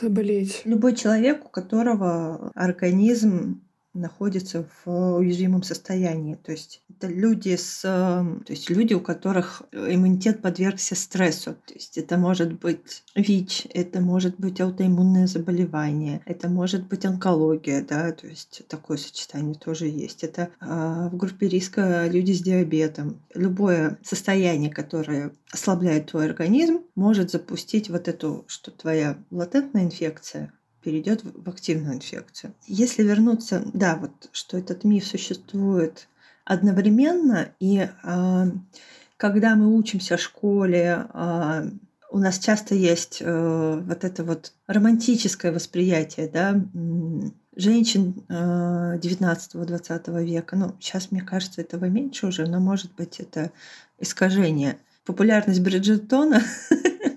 заболеть? 0.02 0.62
Любой 0.65 0.96
человек, 0.96 1.46
у 1.46 1.50
которого 1.50 2.52
организм 2.56 3.62
находятся 3.93 4.67
в 4.86 5.17
уязвимом 5.17 5.63
состоянии. 5.63 6.36
То 6.36 6.52
есть 6.52 6.84
это 6.89 7.08
люди 7.08 7.56
с, 7.56 7.82
эм, 7.84 8.43
то 8.43 8.54
есть 8.54 8.69
люди, 8.69 8.93
у 8.93 8.99
которых 8.99 9.63
иммунитет 9.71 10.41
подвергся 10.41 10.95
стрессу. 10.95 11.56
То 11.65 11.73
есть 11.73 11.97
это 11.97 12.17
может 12.17 12.54
быть 12.60 13.04
ВИЧ, 13.15 13.67
это 13.73 13.99
может 13.99 14.36
быть 14.38 14.62
аутоиммунное 14.62 15.28
заболевание, 15.28 16.21
это 16.25 16.49
может 16.49 16.88
быть 16.88 17.06
онкология, 17.06 17.84
да, 17.84 18.12
то 18.12 18.28
есть 18.28 18.62
такое 18.67 18.97
сочетание 18.97 19.56
тоже 19.56 19.88
есть. 19.88 20.23
Это 20.23 20.49
э, 20.62 21.10
в 21.12 21.17
группе 21.17 21.47
риска 21.47 22.08
люди 22.08 22.32
с 22.34 22.41
диабетом. 22.41 23.21
Любое 23.34 23.97
состояние, 24.04 24.71
которое 24.71 25.32
ослабляет 25.52 26.08
твой 26.08 26.25
организм, 26.25 26.82
может 26.95 27.32
запустить 27.32 27.89
вот 27.89 28.08
эту, 28.08 28.45
что 28.47 28.71
твоя 28.71 29.17
латентная 29.32 29.84
инфекция 29.84 30.54
перейдет 30.82 31.22
в 31.24 31.50
активную 31.50 31.96
инфекцию. 31.96 32.54
Если 32.68 33.04
вернуться, 33.04 33.63
да, 33.74 33.96
вот 33.96 34.30
что 34.32 34.58
этот 34.58 34.84
миф 34.84 35.06
существует 35.06 36.08
одновременно, 36.46 37.50
и 37.60 37.89
э, 38.04 38.46
когда 39.18 39.56
мы 39.56 39.76
учимся 39.76 40.18
в 40.18 40.22
школе, 40.22 41.08
э, 41.13 41.70
у 42.12 42.18
нас 42.18 42.39
часто 42.39 42.76
есть 42.76 43.18
э, 43.22 43.82
вот 43.86 44.04
это 44.04 44.24
вот 44.24 44.54
романтическое 44.68 45.52
восприятие, 45.52 46.28
да, 46.28 46.60
женщин 47.56 48.24
э, 48.30 48.98
19-20 48.98 50.24
века. 50.24 50.56
Ну, 50.56 50.76
сейчас, 50.80 51.12
мне 51.12 51.22
кажется, 51.22 51.62
этого 51.62 51.86
меньше 51.86 52.28
уже, 52.28 52.48
но, 52.48 52.60
может 52.60 52.96
быть, 52.96 53.20
это 53.20 53.52
искажение. 54.00 54.78
Популярность 55.06 55.62
Бриджертона 55.62 56.42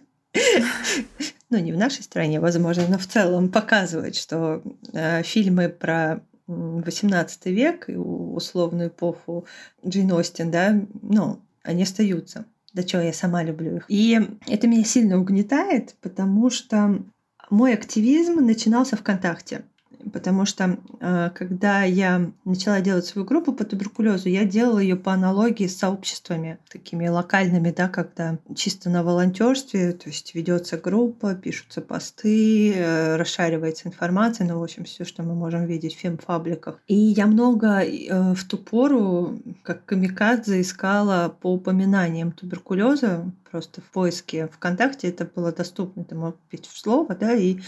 ну 1.53 1.59
не 1.59 1.73
в 1.73 1.77
нашей 1.77 2.03
стране, 2.03 2.41
возможно, 2.41 2.85
но 2.89 2.99
в 2.99 3.07
целом 3.07 3.51
показывает, 3.51 4.17
что 4.17 4.63
э, 4.93 5.23
фильмы 5.23 5.69
про 5.69 6.23
18 6.47 7.47
век 7.47 7.89
и 7.89 7.95
условную 7.95 8.89
эпоху 8.89 9.47
Джейн 9.87 10.13
Остин, 10.13 10.51
да, 10.51 10.81
ну, 11.03 11.41
они 11.63 11.83
остаются. 11.83 12.47
Да 12.73 12.83
чего, 12.83 13.03
я 13.03 13.13
сама 13.13 13.43
люблю 13.43 13.77
их. 13.77 13.85
И 13.89 14.19
это 14.49 14.67
меня 14.67 14.83
сильно 14.85 15.21
угнетает, 15.21 15.95
потому 16.01 16.49
что 16.49 17.03
мой 17.51 17.75
активизм 17.75 18.37
начинался 18.37 18.97
ВКонтакте 18.97 19.65
потому 20.13 20.45
что 20.45 20.79
э, 21.01 21.31
когда 21.35 21.83
я 21.83 22.31
начала 22.45 22.81
делать 22.81 23.07
свою 23.07 23.27
группу 23.27 23.53
по 23.53 23.65
туберкулезу, 23.65 24.29
я 24.29 24.45
делала 24.45 24.79
ее 24.79 24.97
по 24.97 25.13
аналогии 25.13 25.67
с 25.67 25.79
сообществами 25.79 26.59
такими 26.71 27.09
локальными, 27.09 27.71
да, 27.71 27.89
когда 27.89 28.39
чисто 28.55 28.91
на 28.91 29.03
волонтерстве, 29.03 29.93
то 29.93 30.09
есть 30.09 30.35
ведется 30.35 30.77
группа, 30.77 31.35
пишутся 31.35 31.81
посты, 31.81 32.73
э, 32.75 33.17
расшаривается 33.17 33.89
информация, 33.89 34.47
ну, 34.47 34.59
в 34.59 34.63
общем, 34.63 34.85
все, 34.85 35.05
что 35.05 35.23
мы 35.23 35.35
можем 35.35 35.67
видеть 35.67 35.95
в 35.95 36.01
фемфабликах. 36.01 36.81
И 36.87 36.95
я 36.95 37.27
много 37.27 37.83
э, 37.83 38.35
в 38.35 38.45
ту 38.45 38.59
пору, 38.59 39.41
как 39.63 39.85
камикадзе, 39.85 40.61
искала 40.61 41.35
по 41.41 41.53
упоминаниям 41.53 42.33
туберкулеза 42.33 43.33
просто 43.53 43.83
в 43.83 43.85
поиске 43.85 44.49
ВКонтакте 44.49 45.09
это 45.09 45.27
было 45.27 45.53
доступно. 45.53 46.05
Ты 46.05 46.15
мог 46.15 46.37
пить 46.49 46.67
в 46.67 46.77
слово, 46.77 47.15
да, 47.15 47.35
и 47.35 47.59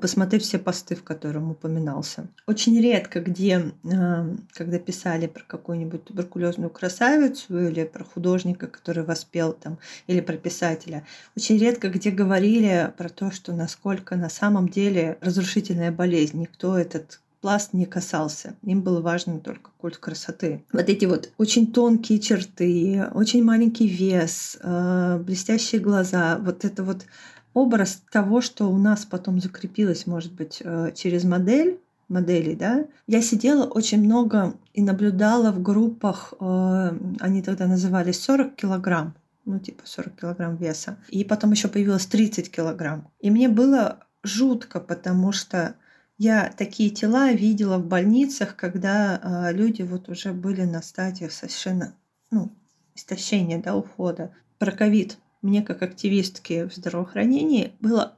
посмотреть 0.00 0.42
все 0.42 0.58
посты, 0.58 0.96
в 0.96 1.04
котором 1.04 1.50
упоминался. 1.50 2.26
Очень 2.46 2.80
редко, 2.80 3.20
где, 3.20 3.72
а, 3.84 4.34
когда 4.52 4.78
писали 4.78 5.26
про 5.26 5.44
какую-нибудь 5.44 6.04
туберкулезную 6.04 6.70
красавицу 6.70 7.68
или 7.68 7.84
про 7.84 8.02
художника, 8.02 8.66
который 8.66 9.04
воспел 9.04 9.52
там, 9.52 9.78
или 10.06 10.20
про 10.20 10.38
писателя, 10.38 11.06
очень 11.36 11.58
редко, 11.58 11.90
где 11.90 12.10
говорили 12.10 12.90
про 12.96 13.10
то, 13.10 13.30
что 13.30 13.52
насколько 13.52 14.16
на 14.16 14.30
самом 14.30 14.70
деле 14.70 15.18
разрушительная 15.20 15.92
болезнь. 15.92 16.40
Никто 16.40 16.78
этот 16.78 17.20
пласт 17.40 17.72
не 17.72 17.86
касался. 17.86 18.54
Им 18.62 18.82
было 18.82 19.00
важно 19.00 19.40
только 19.40 19.70
культ 19.78 19.98
красоты. 19.98 20.64
Вот 20.72 20.88
эти 20.88 21.04
вот 21.04 21.30
очень 21.38 21.72
тонкие 21.72 22.18
черты, 22.18 23.06
очень 23.14 23.44
маленький 23.44 23.86
вес, 23.86 24.58
э, 24.62 25.18
блестящие 25.24 25.80
глаза, 25.80 26.38
вот 26.38 26.64
это 26.64 26.82
вот 26.82 27.06
образ 27.54 28.02
того, 28.10 28.40
что 28.40 28.70
у 28.70 28.78
нас 28.78 29.06
потом 29.06 29.40
закрепилось, 29.40 30.06
может 30.06 30.32
быть, 30.32 30.60
э, 30.62 30.92
через 30.94 31.24
модель, 31.24 31.80
моделей, 32.08 32.54
да. 32.54 32.86
Я 33.06 33.22
сидела 33.22 33.64
очень 33.64 34.02
много 34.02 34.54
и 34.74 34.82
наблюдала 34.82 35.52
в 35.52 35.62
группах, 35.62 36.34
э, 36.38 36.98
они 37.20 37.42
тогда 37.42 37.66
назывались 37.66 38.20
40 38.20 38.54
килограмм, 38.54 39.14
ну 39.44 39.58
типа 39.58 39.82
40 39.84 40.16
килограмм 40.16 40.56
веса. 40.56 40.98
И 41.08 41.24
потом 41.24 41.52
еще 41.52 41.68
появилось 41.68 42.06
30 42.06 42.50
килограмм. 42.50 43.08
И 43.20 43.30
мне 43.30 43.48
было 43.48 44.00
жутко, 44.22 44.80
потому 44.80 45.32
что 45.32 45.76
я 46.18 46.52
такие 46.56 46.90
тела 46.90 47.32
видела 47.32 47.78
в 47.78 47.86
больницах, 47.86 48.56
когда 48.56 49.20
э, 49.50 49.52
люди 49.52 49.82
вот 49.82 50.08
уже 50.08 50.32
были 50.32 50.62
на 50.62 50.82
стадиях 50.82 51.32
совершенно 51.32 51.94
ну, 52.30 52.50
истощения, 52.94 53.60
да, 53.60 53.76
ухода. 53.76 54.32
Про 54.58 54.72
ковид 54.72 55.18
мне 55.42 55.62
как 55.62 55.82
активистке 55.82 56.66
в 56.66 56.74
здравоохранении 56.74 57.72
было 57.80 58.15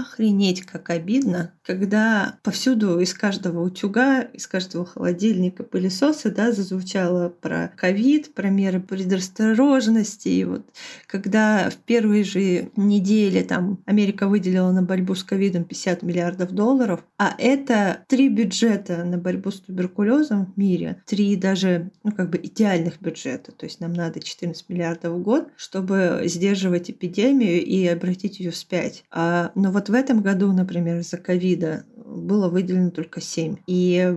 охренеть, 0.00 0.62
как 0.62 0.90
обидно, 0.90 1.52
когда 1.64 2.38
повсюду 2.42 3.00
из 3.00 3.14
каждого 3.14 3.62
утюга, 3.62 4.20
из 4.20 4.46
каждого 4.46 4.84
холодильника, 4.84 5.62
пылесоса, 5.64 6.30
да, 6.30 6.52
зазвучало 6.52 7.28
про 7.28 7.72
ковид, 7.76 8.34
про 8.34 8.48
меры 8.48 8.80
предосторожности. 8.80 10.28
И 10.28 10.44
вот 10.44 10.62
когда 11.06 11.70
в 11.70 11.76
первые 11.76 12.24
же 12.24 12.70
недели 12.76 13.42
там 13.42 13.78
Америка 13.86 14.28
выделила 14.28 14.70
на 14.72 14.82
борьбу 14.82 15.14
с 15.14 15.24
ковидом 15.24 15.64
50 15.64 16.02
миллиардов 16.02 16.52
долларов, 16.52 17.04
а 17.18 17.34
это 17.38 18.04
три 18.08 18.28
бюджета 18.28 19.04
на 19.04 19.18
борьбу 19.18 19.50
с 19.50 19.60
туберкулезом 19.60 20.46
в 20.46 20.58
мире, 20.58 21.02
три 21.06 21.36
даже, 21.36 21.90
ну, 22.04 22.12
как 22.12 22.30
бы 22.30 22.38
идеальных 22.38 23.00
бюджета. 23.00 23.52
То 23.52 23.66
есть 23.66 23.80
нам 23.80 23.92
надо 23.92 24.20
14 24.20 24.68
миллиардов 24.68 25.14
в 25.14 25.22
год, 25.22 25.48
чтобы 25.56 26.22
сдерживать 26.26 26.90
эпидемию 26.90 27.64
и 27.64 27.86
обратить 27.86 28.40
ее 28.40 28.50
вспять. 28.50 29.04
А, 29.10 29.52
но 29.54 29.70
вот 29.70 29.85
в 29.88 29.94
этом 29.94 30.22
году, 30.22 30.52
например, 30.52 30.98
из-за 30.98 31.18
ковида 31.18 31.84
было 31.94 32.48
выделено 32.48 32.90
только 32.90 33.20
7. 33.20 33.56
И 33.66 34.16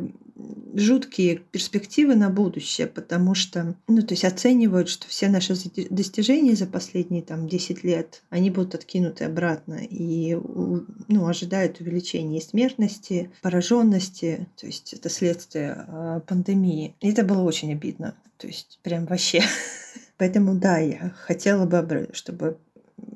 жуткие 0.74 1.38
перспективы 1.52 2.16
на 2.16 2.30
будущее, 2.30 2.88
потому 2.88 3.36
что, 3.36 3.76
ну, 3.88 4.02
то 4.02 4.14
есть 4.14 4.26
оценивают, 4.26 4.90
что 4.90 5.08
все 5.08 5.30
наши 5.30 5.54
достижения 5.90 6.56
за 6.56 6.66
последние 6.66 7.22
там 7.22 7.48
10 7.48 7.84
лет, 7.84 8.24
они 8.30 8.50
будут 8.50 8.76
откинуты 8.76 9.26
обратно 9.26 9.80
и, 9.82 10.36
ну, 10.36 11.28
ожидают 11.28 11.80
увеличения 11.80 12.42
смертности, 12.42 13.32
пораженности, 13.42 14.48
то 14.56 14.68
есть 14.68 14.94
это 14.94 15.10
следствие 15.10 15.86
э, 15.88 16.22
пандемии. 16.26 16.96
И 17.02 17.10
это 17.10 17.24
было 17.24 17.42
очень 17.42 17.72
обидно, 17.74 18.16
то 18.38 18.48
есть 18.48 18.80
прям 18.84 19.06
вообще. 19.06 19.42
Поэтому 20.18 20.56
да, 20.56 20.80
я 20.80 21.14
хотела 21.26 21.66
бы, 21.66 22.10
чтобы 22.14 22.58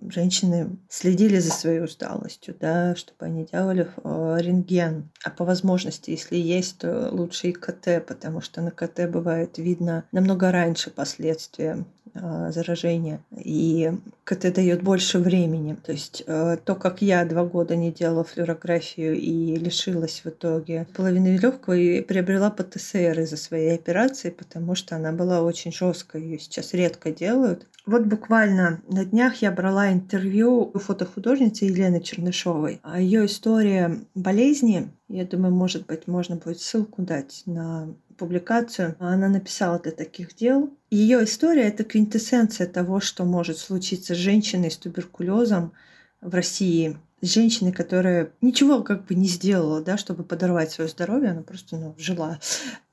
женщины 0.09 0.77
следили 0.89 1.39
за 1.39 1.51
своей 1.51 1.81
усталостью, 1.81 2.55
да, 2.59 2.95
чтобы 2.95 3.25
они 3.25 3.45
делали 3.45 3.88
э, 4.03 4.38
рентген. 4.39 5.09
А 5.23 5.29
по 5.29 5.45
возможности, 5.45 6.11
если 6.11 6.38
есть, 6.38 6.79
то 6.79 7.09
лучше 7.11 7.49
и 7.49 7.53
КТ, 7.53 8.05
потому 8.05 8.41
что 8.41 8.61
на 8.61 8.71
КТ 8.71 9.09
бывает 9.09 9.57
видно 9.57 10.05
намного 10.11 10.51
раньше 10.51 10.89
последствия 10.89 11.86
заражения. 12.14 13.20
И 13.36 13.91
КТ 14.24 14.53
дает 14.53 14.84
больше 14.84 15.20
времени. 15.20 15.76
То 15.84 15.91
есть 15.91 16.24
э, 16.26 16.57
то, 16.64 16.76
как 16.76 17.01
я 17.01 17.26
два 17.26 17.43
года 17.43 17.76
не 17.76 17.91
делала 17.91 18.24
флюорографию 18.24 19.16
и 19.16 19.55
лишилась 19.55 20.22
в 20.24 20.30
итоге 20.30 20.88
половины 20.95 21.38
легкого 21.38 21.74
и 21.74 22.01
приобрела 22.01 22.49
ПТСР 22.49 23.20
из-за 23.22 23.38
своей 23.38 23.76
операции, 23.76 24.30
потому 24.30 24.76
что 24.76 24.95
она 24.95 25.11
была 25.11 25.41
очень 25.41 25.72
жесткой. 25.72 26.22
Ее 26.24 26.39
сейчас 26.39 26.74
редко 26.74 27.11
делают. 27.11 27.68
Вот 27.86 28.05
буквально 28.05 28.82
на 28.88 29.03
днях 29.03 29.41
я 29.41 29.51
брала 29.51 29.91
интервью 29.91 30.72
у 30.74 30.80
фотохудожницы 30.80 31.66
Елены 31.66 32.01
Чернышовой. 32.01 32.80
А 32.82 33.01
Ее 33.01 33.26
история 33.26 33.99
болезни, 34.16 34.89
я 35.09 35.26
думаю, 35.26 35.53
может 35.53 35.86
быть, 35.86 36.07
можно 36.07 36.38
будет 36.38 36.61
ссылку 36.61 37.01
дать 37.01 37.43
на 37.45 37.93
публикацию. 38.18 38.95
Она 38.99 39.30
написала 39.30 39.80
для 39.80 39.91
таких 39.91 40.36
дел. 40.36 40.76
Ее 40.89 41.24
история— 41.24 41.64
это 41.64 41.84
квинтэссенция 41.84 42.68
того, 42.68 42.99
что 42.99 43.26
может 43.26 43.57
случиться 43.57 44.16
с 44.16 44.18
женщиной 44.18 44.72
с 44.72 44.78
туберкулезом 44.78 45.74
в 46.22 46.34
России. 46.34 46.97
Женщины, 47.22 47.72
которая 47.72 48.32
ничего 48.41 48.84
как 48.84 49.05
бы 49.05 49.16
не 49.16 49.28
сделала, 49.28 49.82
да, 49.82 49.97
чтобы 49.97 50.24
подорвать 50.24 50.72
свое 50.72 50.89
здоровье, 50.89 51.32
она 51.32 51.41
просто 51.41 51.78
ну, 51.78 51.95
жила. 51.97 52.39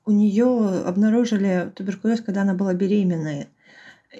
У 0.05 0.11
нее 0.11 0.83
обнаружили 0.85 1.71
туберкулез, 1.75 2.21
когда 2.21 2.43
она 2.43 2.53
была 2.53 2.73
беременная. 2.73 3.47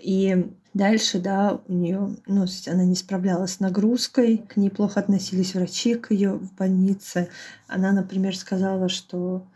И 0.02 0.52
Дальше, 0.74 1.20
да, 1.20 1.60
у 1.68 1.74
нее, 1.74 2.16
ну, 2.28 2.45
она 2.68 2.86
не 2.86 2.95
справлялась 2.95 3.56
с 3.56 3.60
нагрузкой, 3.60 4.38
к 4.38 4.56
ней 4.56 4.70
плохо 4.70 5.02
относились 5.02 5.54
врачи 5.54 5.95
к 5.95 6.12
ее 6.12 6.36
в 6.36 6.54
больнице. 6.56 7.28
Она, 7.68 7.91
например, 7.91 8.38
сказала, 8.38 8.88
что 8.88 9.45
а 9.45 9.51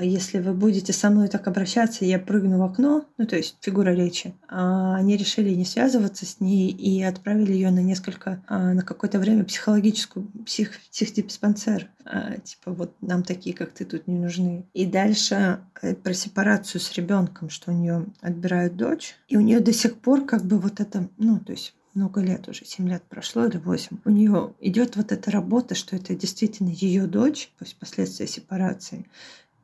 если 0.00 0.38
вы 0.38 0.52
будете 0.52 0.92
со 0.92 1.10
мной 1.10 1.28
так 1.28 1.46
обращаться, 1.48 2.04
я 2.04 2.18
прыгну 2.18 2.58
в 2.58 2.62
окно, 2.62 3.04
ну 3.18 3.26
то 3.26 3.36
есть 3.36 3.56
фигура 3.60 3.90
речи. 3.90 4.34
А 4.48 4.96
они 4.96 5.16
решили 5.16 5.50
не 5.54 5.64
связываться 5.64 6.26
с 6.26 6.40
ней 6.40 6.70
и 6.70 7.02
отправили 7.02 7.52
ее 7.52 7.70
на 7.70 7.80
несколько, 7.80 8.42
а, 8.46 8.72
на 8.74 8.82
какое-то 8.82 9.18
время 9.18 9.44
психологическую 9.44 10.26
псих, 10.46 10.78
психдиспансер. 10.90 11.88
А, 12.04 12.36
типа 12.38 12.72
вот 12.72 12.94
нам 13.00 13.22
такие, 13.22 13.54
как 13.54 13.72
ты, 13.72 13.84
тут 13.84 14.06
не 14.06 14.18
нужны. 14.18 14.64
И 14.72 14.86
дальше 14.86 15.60
э, 15.80 15.94
про 15.94 16.14
сепарацию 16.14 16.80
с 16.80 16.92
ребенком, 16.94 17.50
что 17.50 17.72
у 17.72 17.74
нее 17.74 18.06
отбирают 18.20 18.76
дочь, 18.76 19.16
и 19.28 19.36
у 19.36 19.40
нее 19.40 19.60
до 19.60 19.72
сих 19.72 19.98
пор 19.98 20.24
как 20.24 20.44
бы 20.44 20.58
вот 20.58 20.80
это, 20.80 21.08
ну 21.18 21.38
то 21.38 21.52
есть 21.52 21.74
много 21.94 22.20
лет 22.20 22.48
уже, 22.48 22.64
7 22.64 22.88
лет 22.88 23.02
прошло 23.02 23.44
или 23.44 23.58
8, 23.58 23.98
у 24.04 24.10
нее 24.10 24.54
идет 24.60 24.96
вот 24.96 25.12
эта 25.12 25.30
работа, 25.30 25.74
что 25.74 25.96
это 25.96 26.14
действительно 26.14 26.70
ее 26.70 27.06
дочь, 27.06 27.50
то 27.58 27.64
есть 27.64 27.76
последствия 27.76 28.26
сепарации. 28.26 29.06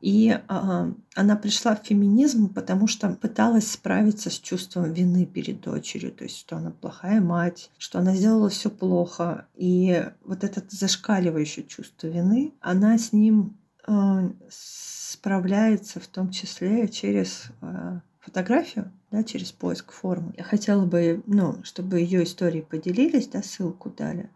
И 0.01 0.29
э, 0.29 0.91
она 1.15 1.35
пришла 1.35 1.75
в 1.75 1.85
феминизм, 1.85 2.53
потому 2.53 2.87
что 2.87 3.09
пыталась 3.09 3.71
справиться 3.71 4.29
с 4.29 4.39
чувством 4.39 4.93
вины 4.93 5.25
перед 5.25 5.61
дочерью, 5.61 6.11
то 6.11 6.23
есть 6.23 6.37
что 6.37 6.57
она 6.57 6.71
плохая 6.71 7.19
мать, 7.19 7.69
что 7.77 7.99
она 7.99 8.15
сделала 8.15 8.49
все 8.49 8.69
плохо. 8.69 9.45
И 9.55 10.05
вот 10.23 10.43
это 10.43 10.63
зашкаливающее 10.69 11.65
чувство 11.65 12.07
вины, 12.07 12.53
она 12.61 12.97
с 12.97 13.11
ним 13.11 13.57
э, 13.87 14.31
справляется 14.49 15.99
в 15.99 16.07
том 16.07 16.31
числе 16.31 16.87
через 16.87 17.47
э, 17.61 17.99
фотографию, 18.19 18.91
да, 19.11 19.23
через 19.23 19.51
поиск 19.51 19.91
формы. 19.91 20.33
Я 20.37 20.43
хотела 20.43 20.85
бы, 20.85 21.23
ну, 21.25 21.57
чтобы 21.63 21.99
ее 21.99 22.23
истории 22.23 22.61
поделились, 22.61 23.27
да, 23.27 23.41
ссылку 23.41 23.89
дали. 23.89 24.29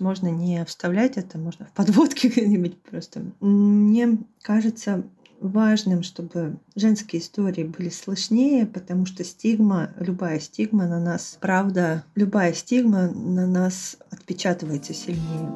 Можно 0.00 0.28
не 0.28 0.64
вставлять 0.64 1.16
это, 1.16 1.38
можно 1.38 1.66
в 1.66 1.72
подводке 1.72 2.28
где-нибудь 2.28 2.80
просто. 2.82 3.22
Мне 3.40 4.18
кажется 4.42 5.04
важным, 5.40 6.02
чтобы 6.02 6.56
женские 6.74 7.22
истории 7.22 7.64
были 7.64 7.88
слышнее, 7.88 8.66
потому 8.66 9.06
что 9.06 9.24
стигма, 9.24 9.90
любая 9.98 10.40
стигма 10.40 10.86
на 10.86 11.00
нас, 11.00 11.38
правда, 11.40 12.04
любая 12.14 12.52
стигма 12.52 13.08
на 13.08 13.46
нас 13.46 13.96
отпечатывается 14.10 14.94
сильнее. 14.94 15.52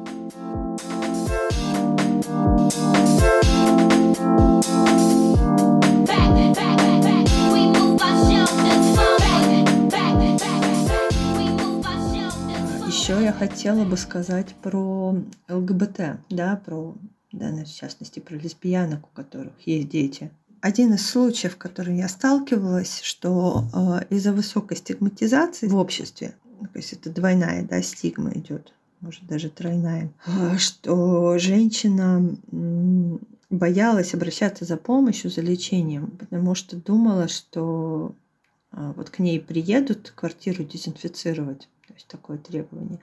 Еще 13.03 13.21
я 13.21 13.33
хотела 13.33 13.83
бы 13.83 13.97
сказать 13.97 14.55
про 14.61 15.13
ЛГБТ, 15.49 16.21
да, 16.29 16.61
про, 16.65 16.95
да, 17.33 17.51
в 17.51 17.67
частности, 17.67 18.21
про 18.21 18.35
лесбиянок, 18.35 19.03
у 19.03 19.13
которых 19.13 19.51
есть 19.65 19.89
дети. 19.89 20.31
Один 20.61 20.93
из 20.93 21.05
случаев, 21.05 21.55
в 21.55 21.57
котором 21.57 21.97
я 21.97 22.07
сталкивалась, 22.07 23.01
что 23.01 23.65
э, 23.73 24.05
из-за 24.09 24.31
высокой 24.31 24.77
стигматизации 24.77 25.67
в 25.67 25.75
обществе, 25.75 26.35
то 26.61 26.79
есть 26.79 26.93
это 26.93 27.09
двойная 27.09 27.65
да, 27.65 27.81
стигма 27.81 28.31
идет, 28.35 28.73
может 29.01 29.27
даже 29.27 29.49
тройная, 29.49 30.09
э, 30.25 30.57
что 30.57 31.37
женщина 31.37 32.37
боялась 33.49 34.13
обращаться 34.13 34.63
за 34.63 34.77
помощью, 34.77 35.29
за 35.29 35.41
лечением, 35.41 36.11
потому 36.11 36.55
что 36.55 36.77
думала, 36.77 37.27
что 37.27 38.15
э, 38.71 38.93
вот 38.95 39.09
к 39.09 39.19
ней 39.19 39.41
приедут 39.41 40.13
квартиру 40.15 40.63
дезинфицировать, 40.63 41.67
то 41.87 41.93
есть 41.93 42.07
такое 42.07 42.37
требование, 42.37 42.99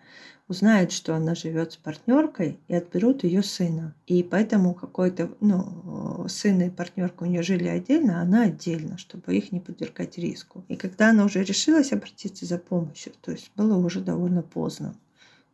узнают, 0.48 0.90
что 0.90 1.14
она 1.14 1.34
живет 1.34 1.72
с 1.72 1.76
партнеркой 1.76 2.58
и 2.66 2.74
отберут 2.74 3.24
ее 3.24 3.42
сына. 3.42 3.94
И 4.06 4.22
поэтому 4.22 4.74
какой-то, 4.74 5.30
ну, 5.40 6.26
сын 6.28 6.60
и 6.62 6.70
партнерка 6.70 7.22
у 7.22 7.26
нее 7.26 7.42
жили 7.42 7.68
отдельно, 7.68 8.18
а 8.18 8.22
она 8.22 8.44
отдельно, 8.44 8.98
чтобы 8.98 9.36
их 9.36 9.52
не 9.52 9.60
подвергать 9.60 10.18
риску. 10.18 10.64
И 10.68 10.76
когда 10.76 11.10
она 11.10 11.24
уже 11.24 11.44
решилась 11.44 11.92
обратиться 11.92 12.46
за 12.46 12.58
помощью, 12.58 13.12
то 13.20 13.32
есть 13.32 13.52
было 13.54 13.76
уже 13.76 14.00
довольно 14.00 14.42
поздно, 14.42 14.94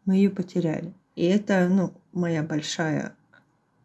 мы 0.04 0.16
ее 0.16 0.30
потеряли. 0.30 0.94
И 1.16 1.24
это, 1.24 1.68
ну, 1.68 1.92
моя 2.12 2.42
большая 2.42 3.14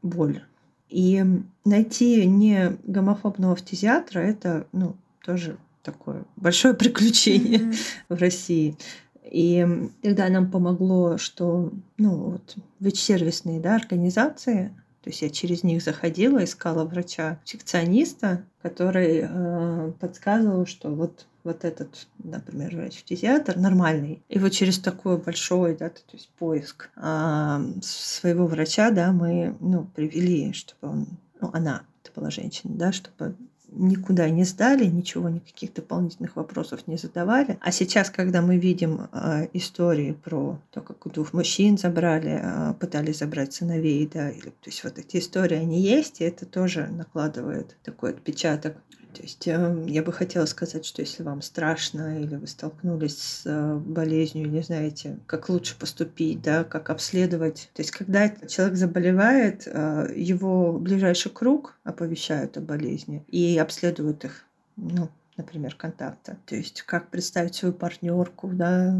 боль. 0.02 0.44
И 0.90 1.24
найти 1.66 2.26
не 2.28 2.78
гомофобного 2.84 3.56
фтизиатра 3.56 4.20
это, 4.20 4.68
ну, 4.72 4.96
тоже 5.24 5.58
такое 5.84 6.26
большое 6.36 6.74
приключение 6.76 7.60
mm-hmm. 7.60 7.76
в 8.10 8.14
России. 8.20 8.78
И 9.24 9.66
тогда 10.02 10.30
нам 10.30 10.50
помогло, 10.50 11.18
что 11.18 11.72
ну, 11.98 12.32
вот, 12.32 12.56
ВИЧ-сервисные 12.80 13.60
да, 13.60 13.76
организации, 13.76 14.74
то 15.04 15.10
есть 15.10 15.22
я 15.22 15.30
через 15.30 15.64
них 15.64 15.82
заходила, 15.82 16.44
искала 16.44 16.86
врача-инфекциониста, 16.86 18.44
который 18.62 19.22
э, 19.24 19.92
подсказывал, 20.00 20.66
что 20.66 20.90
вот 20.90 21.26
вот 21.44 21.66
этот, 21.66 22.08
например, 22.24 22.76
врач-фтизиатр 22.76 23.58
нормальный. 23.58 24.22
И 24.30 24.38
вот 24.38 24.52
через 24.52 24.80
такой 24.80 25.18
большой, 25.18 25.76
да, 25.76 25.90
то 25.90 26.02
есть 26.14 26.30
поиск 26.38 26.92
э, 26.96 27.60
своего 27.82 28.46
врача, 28.46 28.92
да, 28.92 29.12
мы, 29.12 29.56
ну, 29.60 29.86
привели, 29.96 30.54
чтобы 30.54 30.94
он, 30.94 31.08
ну, 31.40 31.50
она, 31.54 31.84
это 32.04 32.20
была 32.20 32.30
женщина, 32.30 32.76
да, 32.76 32.92
чтобы 32.92 33.36
никуда 33.72 34.30
не 34.30 34.44
сдали, 34.44 34.86
ничего, 34.86 35.30
никаких 35.30 35.74
дополнительных 35.74 36.36
вопросов 36.36 36.88
не 36.88 36.98
задавали. 36.98 37.58
А 37.62 37.72
сейчас, 37.72 38.10
когда 38.10 38.42
мы 38.42 38.58
видим 38.58 39.08
э, 39.12 39.48
истории 39.54 40.14
про 40.14 40.60
то, 40.72 40.82
как 40.82 41.06
у 41.06 41.10
двух 41.10 41.34
мужчин 41.34 41.78
забрали, 41.78 42.42
э, 42.42 42.74
пытались 42.80 43.20
забрать 43.20 43.54
сыновей, 43.54 44.10
да, 44.12 44.30
или, 44.30 44.50
то 44.50 44.68
есть 44.68 44.84
вот 44.84 44.98
эти 44.98 45.18
истории, 45.18 45.58
они 45.58 45.82
есть, 45.82 46.22
и 46.22 46.26
это 46.26 46.46
тоже 46.46 46.88
накладывает 46.88 47.78
такой 47.84 48.12
отпечаток 48.12 48.76
то 49.14 49.22
есть 49.22 49.48
эм, 49.48 49.86
я 49.86 50.04
бы 50.04 50.12
хотела 50.12 50.46
сказать, 50.46 50.86
что 50.86 51.02
если 51.02 51.24
вам 51.24 51.42
страшно 51.42 52.20
или 52.20 52.36
вы 52.36 52.48
столкнулись 52.48 53.18
с 53.18 53.44
э, 53.46 53.76
болезнью, 53.76 54.50
не 54.50 54.62
знаете, 54.62 55.20
как 55.26 55.50
лучше 55.50 55.78
поступить, 55.78 56.42
да, 56.42 56.64
как 56.64 56.90
обследовать. 56.90 57.70
То 57.74 57.82
есть 57.82 57.92
когда 57.92 58.30
человек 58.30 58.76
заболевает, 58.76 59.64
э, 59.66 60.14
его 60.16 60.74
ближайший 60.74 61.32
круг 61.32 61.78
оповещают 61.84 62.58
о 62.58 62.62
болезни 62.62 63.24
и 63.28 63.58
обследуют 63.58 64.26
их, 64.26 64.46
ну, 64.78 65.10
например, 65.38 65.76
контакта. 65.76 66.38
То 66.46 66.56
есть 66.56 66.82
как 66.84 67.10
представить 67.10 67.56
свою 67.56 67.74
партнерку, 67.74 68.48
да, 68.48 68.96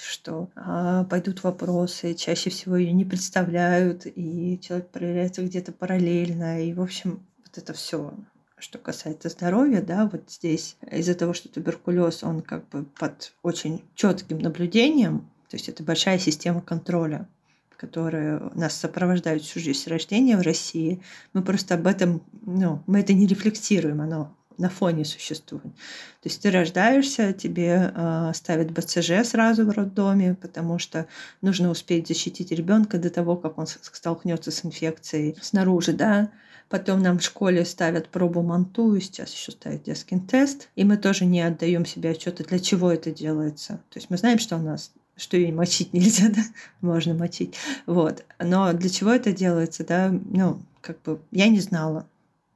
что 0.00 0.48
а, 0.54 1.04
пойдут 1.04 1.42
вопросы, 1.42 2.14
чаще 2.14 2.50
всего 2.50 2.76
ее 2.76 2.92
не 2.92 3.04
представляют, 3.04 4.02
и 4.06 4.58
человек 4.60 4.88
проверяется 4.88 5.42
где-то 5.42 5.72
параллельно, 5.72 6.64
и, 6.64 6.72
в 6.72 6.80
общем, 6.80 7.26
вот 7.44 7.58
это 7.58 7.72
все 7.72 8.12
что 8.58 8.78
касается 8.78 9.28
здоровья, 9.28 9.82
да, 9.82 10.08
вот 10.10 10.30
здесь 10.30 10.76
из-за 10.90 11.14
того, 11.14 11.34
что 11.34 11.48
туберкулез, 11.48 12.22
он 12.22 12.40
как 12.40 12.68
бы 12.68 12.84
под 12.84 13.32
очень 13.42 13.84
четким 13.94 14.38
наблюдением, 14.38 15.20
то 15.48 15.56
есть 15.56 15.68
это 15.68 15.82
большая 15.82 16.18
система 16.18 16.60
контроля, 16.62 17.28
которая 17.76 18.50
нас 18.54 18.74
сопровождает 18.74 19.42
всю 19.42 19.60
жизнь 19.60 19.88
рождения 19.90 20.36
в 20.36 20.42
России, 20.42 21.02
мы 21.34 21.42
просто 21.42 21.74
об 21.74 21.86
этом, 21.86 22.22
ну, 22.42 22.82
мы 22.86 23.00
это 23.00 23.12
не 23.12 23.26
рефлексируем, 23.26 24.00
оно 24.00 24.34
на 24.58 24.70
фоне 24.70 25.04
существует. 25.04 25.64
То 25.64 26.24
есть 26.24 26.40
ты 26.42 26.50
рождаешься, 26.50 27.32
тебе 27.32 27.92
э, 27.94 28.32
ставят 28.34 28.70
БЦЖ 28.70 29.22
сразу 29.24 29.66
в 29.66 29.70
роддоме, 29.70 30.34
потому 30.34 30.78
что 30.78 31.06
нужно 31.42 31.70
успеть 31.70 32.08
защитить 32.08 32.50
ребенка 32.52 32.98
до 32.98 33.10
того, 33.10 33.36
как 33.36 33.58
он 33.58 33.66
столкнется 33.66 34.50
с 34.50 34.64
инфекцией 34.64 35.36
снаружи, 35.42 35.92
да. 35.92 36.30
Потом 36.68 37.00
нам 37.00 37.18
в 37.18 37.22
школе 37.22 37.64
ставят 37.64 38.08
пробу 38.08 38.42
манту, 38.42 38.98
сейчас 39.00 39.32
еще 39.32 39.52
ставят 39.52 39.84
детский 39.84 40.18
тест, 40.18 40.68
и 40.74 40.84
мы 40.84 40.96
тоже 40.96 41.24
не 41.24 41.40
отдаем 41.40 41.86
себе 41.86 42.10
отчета, 42.10 42.42
для 42.44 42.58
чего 42.58 42.90
это 42.90 43.12
делается. 43.12 43.74
То 43.90 43.98
есть 43.98 44.10
мы 44.10 44.16
знаем, 44.16 44.38
что 44.38 44.56
у 44.56 44.62
нас 44.62 44.92
что 45.16 45.36
ее 45.36 45.52
мочить 45.52 45.92
нельзя, 45.94 46.28
да, 46.28 46.42
можно 46.80 47.14
мочить, 47.14 47.54
вот. 47.86 48.24
Но 48.38 48.72
для 48.72 48.90
чего 48.90 49.10
это 49.10 49.32
делается, 49.32 49.84
да, 49.84 50.10
ну, 50.10 50.60
как 50.80 51.00
бы 51.02 51.20
я 51.30 51.48
не 51.48 51.60
знала. 51.60 52.06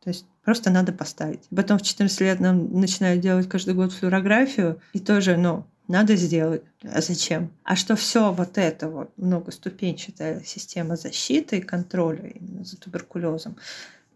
То 0.03 0.11
есть 0.11 0.27
просто 0.45 0.71
надо 0.71 0.93
поставить. 0.93 1.43
Потом 1.55 1.79
в 1.79 1.83
14 1.83 2.21
лет 2.21 2.41
нам 2.41 2.81
начинают 2.81 3.21
делать 3.21 3.49
каждый 3.49 3.75
год 3.75 3.93
флюорографию, 3.93 4.81
и 4.93 4.99
тоже, 4.99 5.37
ну, 5.37 5.65
надо 5.89 6.17
сделать. 6.17 6.63
А 6.83 7.01
зачем? 7.01 7.51
А 7.65 7.77
что 7.77 7.97
все 7.97 8.33
вот 8.33 8.57
это 8.59 8.89
вот 8.89 9.11
многоступенчатая 9.17 10.43
система 10.45 10.97
защиты 10.97 11.59
и 11.59 11.63
контроля 11.63 12.29
именно 12.29 12.65
за 12.65 12.77
туберкулезом, 12.77 13.57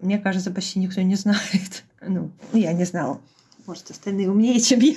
мне 0.04 0.18
кажется, 0.18 0.50
почти 0.50 0.78
никто 0.78 1.00
не 1.00 1.16
знает. 1.16 1.84
Ну, 2.06 2.30
я 2.52 2.74
не 2.74 2.84
знала. 2.84 3.18
Может, 3.64 3.90
остальные 3.90 4.30
умнее, 4.30 4.60
чем 4.60 4.78
я. 4.80 4.94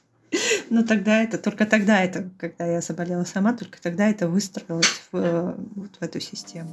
Но 0.70 0.84
тогда 0.84 1.22
это, 1.22 1.36
только 1.36 1.66
тогда 1.66 2.02
это, 2.02 2.30
когда 2.38 2.64
я 2.64 2.80
заболела 2.80 3.24
сама, 3.24 3.52
только 3.52 3.78
тогда 3.82 4.08
это 4.08 4.26
выстроилось 4.26 5.02
в, 5.12 5.54
вот 5.74 5.90
в 6.00 6.02
эту 6.02 6.18
систему. 6.18 6.70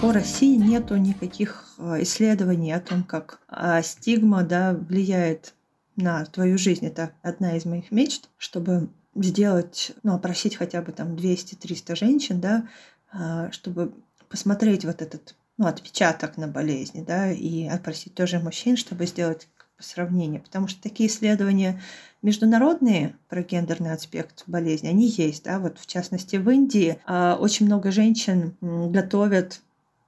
По 0.00 0.12
России 0.12 0.56
нету 0.56 0.96
никаких 0.96 1.74
э, 1.76 2.02
исследований 2.02 2.72
о 2.72 2.80
том, 2.80 3.02
как 3.04 3.40
а, 3.48 3.82
стигма 3.82 4.42
да, 4.44 4.72
влияет 4.72 5.54
на 5.96 6.24
твою 6.24 6.56
жизнь. 6.56 6.86
Это 6.86 7.12
одна 7.20 7.56
из 7.56 7.66
моих 7.66 7.90
мечт, 7.90 8.30
чтобы 8.38 8.88
сделать, 9.14 9.92
ну, 10.02 10.14
опросить 10.14 10.56
хотя 10.56 10.80
бы 10.80 10.92
там 10.92 11.16
200-300 11.16 11.96
женщин, 11.96 12.40
да, 12.40 12.66
а, 13.12 13.50
чтобы 13.52 13.92
посмотреть 14.30 14.86
вот 14.86 15.02
этот 15.02 15.34
ну, 15.58 15.66
отпечаток 15.66 16.38
на 16.38 16.48
болезни, 16.48 17.04
да, 17.06 17.30
и 17.30 17.66
опросить 17.66 18.14
тоже 18.14 18.38
мужчин, 18.38 18.78
чтобы 18.78 19.04
сделать 19.04 19.48
сравнение. 19.78 20.40
Потому 20.40 20.68
что 20.68 20.82
такие 20.82 21.10
исследования 21.10 21.82
международные 22.22 23.16
про 23.28 23.42
гендерный 23.42 23.92
аспект 23.92 24.44
болезни, 24.46 24.88
они 24.88 25.08
есть, 25.08 25.44
да, 25.44 25.58
вот 25.58 25.78
в 25.78 25.86
частности 25.86 26.36
в 26.36 26.48
Индии 26.48 26.98
а, 27.04 27.36
очень 27.38 27.66
много 27.66 27.90
женщин 27.90 28.56
готовят 28.62 29.60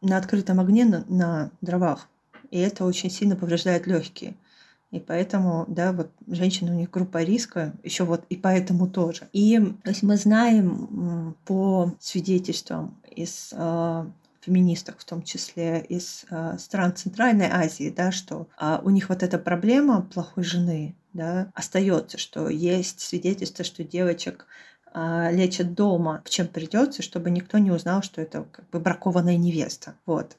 на 0.02 0.16
открытом 0.18 0.60
огне 0.60 0.84
на, 0.84 1.04
на 1.08 1.50
дровах. 1.60 2.08
И 2.50 2.58
это 2.58 2.84
очень 2.84 3.10
сильно 3.10 3.36
повреждает 3.36 3.86
легкие. 3.86 4.34
И 4.90 5.00
поэтому, 5.00 5.64
да, 5.68 5.92
вот 5.92 6.10
женщины, 6.26 6.72
у 6.72 6.74
них 6.74 6.90
группа 6.90 7.22
риска, 7.22 7.72
еще 7.82 8.04
вот 8.04 8.24
и 8.28 8.36
поэтому 8.36 8.86
тоже. 8.86 9.28
И 9.32 9.58
то 9.82 9.88
есть 9.88 10.02
мы 10.02 10.16
знаем 10.18 11.34
по 11.46 11.94
свидетельствам 11.98 13.00
из 13.10 13.54
э, 13.56 14.06
феминисток, 14.42 14.98
в 14.98 15.04
том 15.06 15.22
числе 15.22 15.80
из 15.88 16.26
э, 16.30 16.58
стран 16.58 16.94
Центральной 16.94 17.48
Азии, 17.50 17.92
да, 17.96 18.12
что 18.12 18.48
э, 18.60 18.80
у 18.82 18.90
них 18.90 19.08
вот 19.08 19.22
эта 19.22 19.38
проблема 19.38 20.02
плохой 20.02 20.44
жены, 20.44 20.94
да, 21.14 21.50
остается, 21.54 22.18
что 22.18 22.50
есть 22.50 23.00
свидетельство, 23.00 23.64
что 23.64 23.84
девочек 23.84 24.46
лечат 24.94 25.74
дома, 25.74 26.22
в 26.24 26.30
чем 26.30 26.48
придется, 26.48 27.02
чтобы 27.02 27.30
никто 27.30 27.58
не 27.58 27.70
узнал, 27.70 28.02
что 28.02 28.20
это 28.20 28.44
как 28.52 28.68
бы 28.70 28.80
бракованная 28.80 29.36
невеста. 29.36 29.94
Вот. 30.06 30.36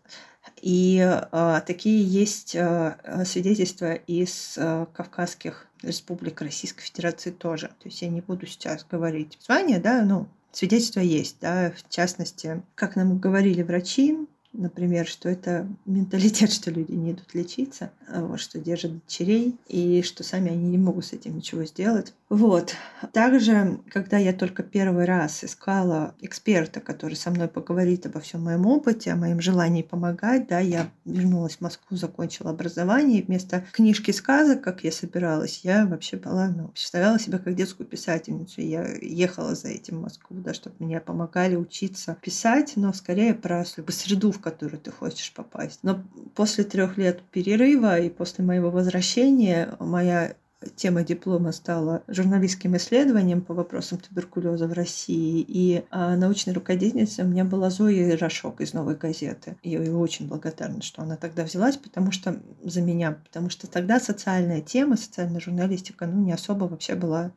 И 0.61 0.99
э, 0.99 1.61
такие 1.65 2.03
есть 2.03 2.55
э, 2.55 2.95
свидетельства 3.25 3.93
из 3.93 4.55
э, 4.57 4.85
Кавказских 4.93 5.67
республик 5.81 6.41
Российской 6.41 6.83
Федерации 6.83 7.31
тоже. 7.31 7.67
То 7.67 7.85
есть 7.89 8.01
я 8.01 8.09
не 8.09 8.21
буду 8.21 8.45
сейчас 8.45 8.85
говорить 8.89 9.37
звание, 9.41 9.79
да, 9.79 10.03
ну, 10.03 10.27
свидетельства 10.51 10.99
есть, 10.99 11.37
да, 11.41 11.71
в 11.71 11.89
частности, 11.89 12.61
как 12.75 12.95
нам 12.95 13.17
говорили 13.17 13.61
врачи, 13.61 14.17
например, 14.53 15.07
что 15.07 15.29
это 15.29 15.67
менталитет, 15.85 16.51
что 16.51 16.71
люди 16.71 16.91
не 16.91 17.11
идут 17.11 17.33
лечиться, 17.33 17.91
а 18.07 18.21
вот, 18.21 18.39
что 18.39 18.59
держат 18.59 19.03
дочерей, 19.03 19.57
и 19.67 20.01
что 20.03 20.23
сами 20.23 20.51
они 20.51 20.69
не 20.69 20.77
могут 20.77 21.05
с 21.05 21.13
этим 21.13 21.35
ничего 21.35 21.65
сделать. 21.65 22.13
Вот. 22.29 22.73
Также, 23.11 23.79
когда 23.89 24.17
я 24.17 24.33
только 24.33 24.63
первый 24.63 25.05
раз 25.05 25.43
искала 25.43 26.15
эксперта, 26.19 26.79
который 26.79 27.15
со 27.15 27.29
мной 27.29 27.47
поговорит 27.47 28.05
обо 28.05 28.19
всем 28.19 28.43
моем 28.43 28.65
опыте, 28.65 29.11
о 29.11 29.15
моем 29.15 29.39
желании 29.39 29.83
помогать, 29.83 30.47
да, 30.47 30.59
я 30.59 30.89
вернулась 31.05 31.57
в 31.57 31.61
Москву, 31.61 31.95
закончила 31.97 32.49
образование, 32.49 33.19
и 33.19 33.23
вместо 33.23 33.65
книжки 33.71 34.11
сказок, 34.11 34.61
как 34.61 34.83
я 34.83 34.91
собиралась, 34.91 35.61
я 35.63 35.85
вообще 35.85 36.17
была, 36.17 36.47
ну, 36.47 36.69
представляла 36.69 37.19
себя 37.19 37.37
как 37.37 37.55
детскую 37.55 37.87
писательницу. 37.87 38.61
Я 38.61 38.87
ехала 39.01 39.53
за 39.55 39.67
этим 39.67 39.97
в 39.97 40.01
Москву, 40.01 40.37
да, 40.39 40.53
чтобы 40.53 40.75
мне 40.79 40.99
помогали 40.99 41.55
учиться 41.55 42.17
писать, 42.21 42.73
но 42.75 42.93
скорее 42.93 43.33
про 43.33 43.63
среду, 43.63 44.31
в 44.31 44.39
которую 44.43 44.79
ты 44.79 44.91
хочешь 44.91 45.33
попасть. 45.33 45.79
Но 45.83 46.03
после 46.35 46.63
трех 46.63 46.97
лет 46.97 47.21
перерыва 47.31 47.99
и 47.99 48.09
после 48.09 48.43
моего 48.43 48.69
возвращения 48.69 49.75
моя 49.79 50.35
тема 50.75 51.03
диплома 51.03 51.51
стала 51.51 52.03
журналистским 52.07 52.75
исследованием 52.77 53.41
по 53.41 53.53
вопросам 53.53 53.97
туберкулеза 53.97 54.67
в 54.67 54.73
России. 54.73 55.43
И 55.47 55.83
а, 55.89 56.15
научной 56.15 56.53
руководительницей 56.53 57.23
у 57.23 57.27
меня 57.27 57.43
была 57.43 57.69
Зоя 57.69 58.17
Рашок 58.17 58.61
из 58.61 58.73
«Новой 58.73 58.95
газеты». 58.95 59.57
Я 59.63 59.79
ей 59.79 59.89
очень 59.89 60.27
благодарна, 60.27 60.81
что 60.81 61.01
она 61.01 61.17
тогда 61.17 61.43
взялась, 61.43 61.77
потому 61.77 62.11
что 62.11 62.39
за 62.63 62.81
меня, 62.81 63.19
потому 63.23 63.49
что 63.49 63.67
тогда 63.67 63.99
социальная 63.99 64.61
тема, 64.61 64.97
социальная 64.97 65.39
журналистика, 65.39 66.05
ну, 66.05 66.21
не 66.21 66.31
особо 66.31 66.65
вообще 66.65 66.95
была 66.95 67.31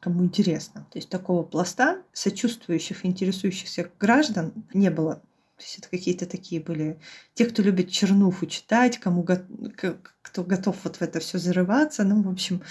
кому 0.00 0.24
интересно. 0.24 0.84
То 0.90 0.98
есть 0.98 1.08
такого 1.08 1.44
пласта 1.44 2.02
сочувствующих, 2.12 3.06
интересующихся 3.06 3.88
граждан 4.00 4.52
не 4.74 4.90
было 4.90 5.22
то 5.62 5.66
есть 5.66 5.78
это 5.78 5.88
какие-то 5.88 6.26
такие 6.26 6.60
были 6.60 6.98
те, 7.34 7.46
кто 7.46 7.62
любит 7.62 7.88
чернуху 7.88 8.46
читать, 8.46 8.98
кому 8.98 9.22
кто 9.22 10.42
готов 10.42 10.76
вот 10.82 10.96
в 10.96 11.02
это 11.02 11.20
все 11.20 11.38
зарываться. 11.38 12.02
Ну, 12.02 12.20
в 12.20 12.28
общем, 12.28 12.62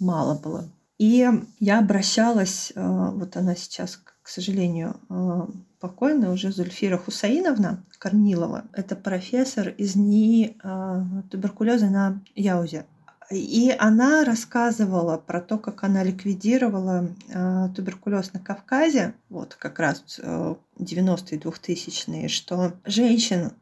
мало 0.00 0.38
было. 0.38 0.66
И 0.96 1.28
я 1.60 1.78
обращалась, 1.78 2.72
э, 2.74 2.80
вот 2.80 3.36
она 3.36 3.54
сейчас, 3.54 4.00
к 4.22 4.28
сожалению, 4.28 4.96
э, 5.10 5.46
покойная 5.78 6.30
уже 6.30 6.52
Зульфира 6.52 6.96
Хусаиновна 6.96 7.84
Корнилова. 7.98 8.64
Это 8.72 8.96
профессор 8.96 9.68
из 9.68 9.94
НИИ 9.94 10.56
э, 10.62 11.04
туберкулеза 11.30 11.90
на 11.90 12.22
Яузе. 12.34 12.86
И 13.32 13.74
она 13.78 14.24
рассказывала 14.24 15.16
про 15.16 15.40
то, 15.40 15.58
как 15.58 15.84
она 15.84 16.02
ликвидировала 16.02 17.08
э, 17.28 17.68
туберкулез 17.74 18.32
на 18.32 18.40
Кавказе, 18.40 19.14
вот 19.30 19.54
как 19.54 19.78
раз 19.78 20.20
э, 20.22 20.54
90-е, 20.78 21.38
2000-е, 21.38 22.28
что 22.28 22.72
женщин 22.84 23.52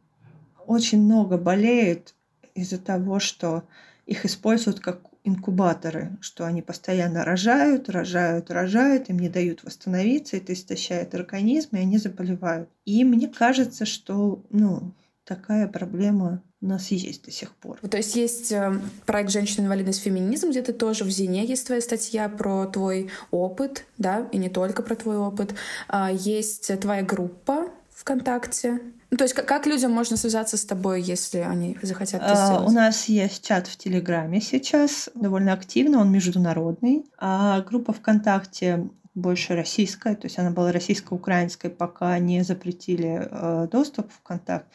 очень 0.67 1.03
много 1.03 1.39
болеют 1.39 2.15
из-за 2.55 2.79
того, 2.79 3.21
что 3.21 3.65
их 4.07 4.25
используют 4.25 4.81
как 4.81 5.01
инкубаторы, 5.25 6.17
что 6.21 6.47
они 6.47 6.63
постоянно 6.63 7.25
рожают, 7.25 7.89
рожают, 7.89 8.51
рожают, 8.51 9.11
им 9.11 9.19
не 9.19 9.29
дают 9.29 9.63
восстановиться, 9.65 10.37
это 10.37 10.53
истощает 10.53 11.15
организм, 11.15 11.77
и 11.77 11.81
они 11.81 11.99
заболевают. 11.99 12.69
И 12.85 13.05
мне 13.05 13.29
кажется, 13.29 13.85
что 13.85 14.43
ну, 14.51 14.93
такая 15.25 15.69
проблема 15.69 16.43
у 16.63 16.67
нас 16.67 16.89
есть 16.89 17.25
до 17.25 17.31
сих 17.31 17.55
пор. 17.55 17.79
То 17.79 17.97
есть 17.97 18.17
есть 18.17 18.53
э, 18.53 18.79
проект 19.07 19.31
«Женщина-инвалидность. 19.31 20.03
Феминизм», 20.03 20.51
где 20.51 20.61
ты 20.61 20.73
тоже 20.73 21.05
в 21.05 21.11
«Зине» 21.11 21.47
есть 21.47 21.67
твоя 21.67 21.81
статья 21.81 22.29
про 22.29 22.67
твой 22.67 23.11
опыт, 23.31 23.87
да, 23.97 24.29
и 24.33 24.37
не 24.37 24.51
только 24.51 24.83
про 24.83 24.95
твой 24.95 25.17
опыт. 25.17 25.55
А, 25.89 26.11
есть 26.11 26.79
твоя 26.81 27.03
группа 27.03 27.71
ВКонтакте. 28.01 28.81
Ну, 29.11 29.17
то 29.17 29.25
есть 29.25 29.35
как, 29.35 29.47
как 29.47 29.67
людям 29.67 29.93
можно 29.93 30.17
связаться 30.17 30.57
с 30.57 30.65
тобой, 30.65 31.03
если 31.03 31.39
они 31.39 31.79
захотят 31.83 32.23
это 32.23 32.35
сделать? 32.35 32.69
У 32.69 32.73
нас 32.73 33.07
есть 33.07 33.45
чат 33.45 33.67
в 33.67 33.77
Телеграме 33.77 34.41
сейчас, 34.41 35.09
довольно 35.15 35.53
активно, 35.53 36.01
он 36.01 36.13
международный. 36.13 37.07
А 37.19 37.61
группа 37.63 37.93
ВКонтакте 37.93 38.89
больше 39.15 39.55
российская, 39.55 40.15
то 40.15 40.27
есть 40.27 40.39
она 40.39 40.51
была 40.51 40.73
российско-украинской, 40.73 41.69
пока 41.69 42.19
не 42.19 42.43
запретили 42.43 43.29
э, 43.31 43.69
доступ 43.71 44.11
в 44.11 44.19
ВКонтакт. 44.19 44.67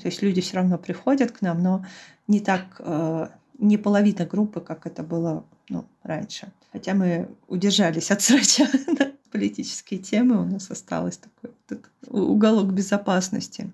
То 0.00 0.08
есть 0.08 0.22
люди 0.22 0.40
все 0.40 0.56
равно 0.56 0.78
приходят 0.78 1.32
к 1.32 1.42
нам, 1.42 1.62
но 1.62 1.84
не 2.26 2.40
так, 2.40 2.80
э, 2.80 3.28
не 3.58 3.78
половина 3.78 4.26
группы, 4.26 4.60
как 4.60 4.86
это 4.86 5.02
было 5.02 5.44
ну, 5.68 5.86
раньше. 6.02 6.52
Хотя 6.72 6.94
мы 6.94 7.28
удержались 7.48 8.10
от 8.10 8.22
срача 8.22 8.66
на 8.86 9.12
политические 9.30 10.00
темы, 10.00 10.40
у 10.40 10.44
нас 10.44 10.70
осталось 10.70 11.18
такой 11.18 11.54
так, 11.66 11.90
уголок 12.08 12.72
безопасности. 12.72 13.72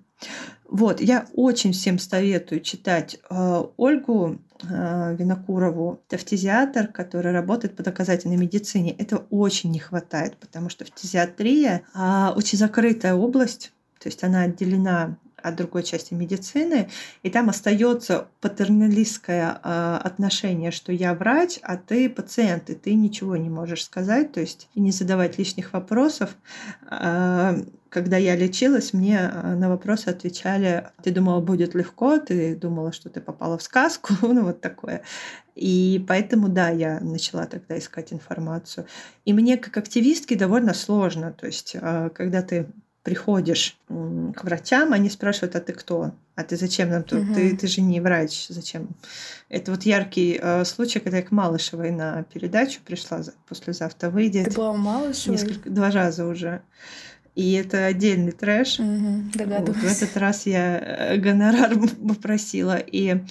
Вот, 0.69 1.01
я 1.01 1.27
очень 1.33 1.71
всем 1.71 1.99
советую 1.99 2.61
читать 2.61 3.19
э, 3.29 3.63
Ольгу 3.77 4.39
э, 4.63 5.15
Винокурову, 5.15 6.01
это 6.07 6.17
фтизиатр, 6.17 6.87
который 6.87 7.31
работает 7.31 7.75
по 7.75 7.83
доказательной 7.83 8.37
медицине. 8.37 8.91
Этого 8.91 9.25
очень 9.29 9.71
не 9.71 9.79
хватает, 9.79 10.37
потому 10.37 10.69
что 10.69 10.85
фтизиатрия 10.85 11.83
э, 11.93 12.29
очень 12.35 12.57
закрытая 12.57 13.13
область, 13.13 13.71
то 13.99 14.09
есть 14.09 14.23
она 14.23 14.41
отделена 14.41 15.17
от 15.43 15.55
другой 15.55 15.83
части 15.83 16.13
медицины, 16.13 16.89
и 17.21 17.29
там 17.29 17.49
остается 17.49 18.27
патерналистское 18.41 19.59
э, 19.63 19.99
отношение, 20.03 20.71
что 20.71 20.91
я 20.91 21.13
врач, 21.13 21.59
а 21.61 21.77
ты 21.77 22.09
пациент, 22.09 22.69
и 22.69 22.75
ты 22.75 22.93
ничего 22.93 23.35
не 23.35 23.49
можешь 23.49 23.83
сказать, 23.83 24.31
то 24.31 24.39
есть 24.39 24.69
не 24.75 24.91
задавать 24.91 25.37
лишних 25.37 25.73
вопросов. 25.73 26.35
Э, 26.89 27.61
когда 27.93 28.17
я 28.17 28.35
лечилась, 28.35 28.91
мне 28.91 29.19
а, 29.19 29.55
на 29.55 29.69
вопросы 29.69 30.07
отвечали, 30.07 30.87
ты 31.03 31.11
думала, 31.11 31.41
будет 31.41 31.75
легко, 31.75 32.17
ты 32.17 32.55
думала, 32.55 32.91
что 32.91 33.09
ты 33.09 33.21
попала 33.21 33.57
в 33.57 33.61
сказку, 33.61 34.15
ну 34.23 34.45
вот 34.45 34.61
такое. 34.61 35.03
И 35.53 36.03
поэтому, 36.07 36.49
да, 36.49 36.69
я 36.69 36.99
начала 36.99 37.45
тогда 37.45 37.77
искать 37.77 38.11
информацию. 38.11 38.87
И 39.25 39.33
мне 39.33 39.57
как 39.57 39.77
активистке 39.77 40.35
довольно 40.35 40.73
сложно, 40.73 41.31
то 41.31 41.45
есть 41.45 41.75
когда 42.15 42.41
ты 42.41 42.67
приходишь 43.03 43.77
к 43.87 44.43
врачам, 44.43 44.93
они 44.93 45.09
спрашивают, 45.09 45.55
а 45.55 45.59
ты 45.59 45.73
кто? 45.73 46.11
А 46.35 46.43
ты 46.43 46.55
зачем 46.55 46.89
нам 46.89 47.03
тут? 47.03 47.19
Угу. 47.19 47.33
Ты, 47.33 47.57
ты 47.57 47.67
же 47.67 47.81
не 47.81 47.99
врач, 47.99 48.47
зачем? 48.47 48.87
Это 49.49 49.71
вот 49.71 49.83
яркий 49.83 50.39
э, 50.41 50.63
случай, 50.65 50.99
когда 50.99 51.17
я 51.17 51.23
к 51.23 51.31
Малышевой 51.31 51.91
на 51.91 52.23
передачу 52.23 52.79
пришла, 52.83 53.21
послезавтра 53.47 54.09
выйдет. 54.09 54.45
Ты 54.45 54.55
была 54.55 54.71
у 54.71 54.77
Малышевой? 54.77 55.37
Несколько, 55.37 55.69
два 55.69 55.91
раза 55.91 56.25
уже. 56.25 56.61
И 57.35 57.53
это 57.53 57.85
отдельный 57.85 58.31
трэш. 58.31 58.79
Угу, 58.79 59.45
вот, 59.45 59.69
в 59.69 59.83
этот 59.83 60.15
раз 60.17 60.45
я 60.45 60.79
э, 60.79 61.17
гонорар 61.17 61.77
попросила. 62.07 62.77
И 62.77 63.21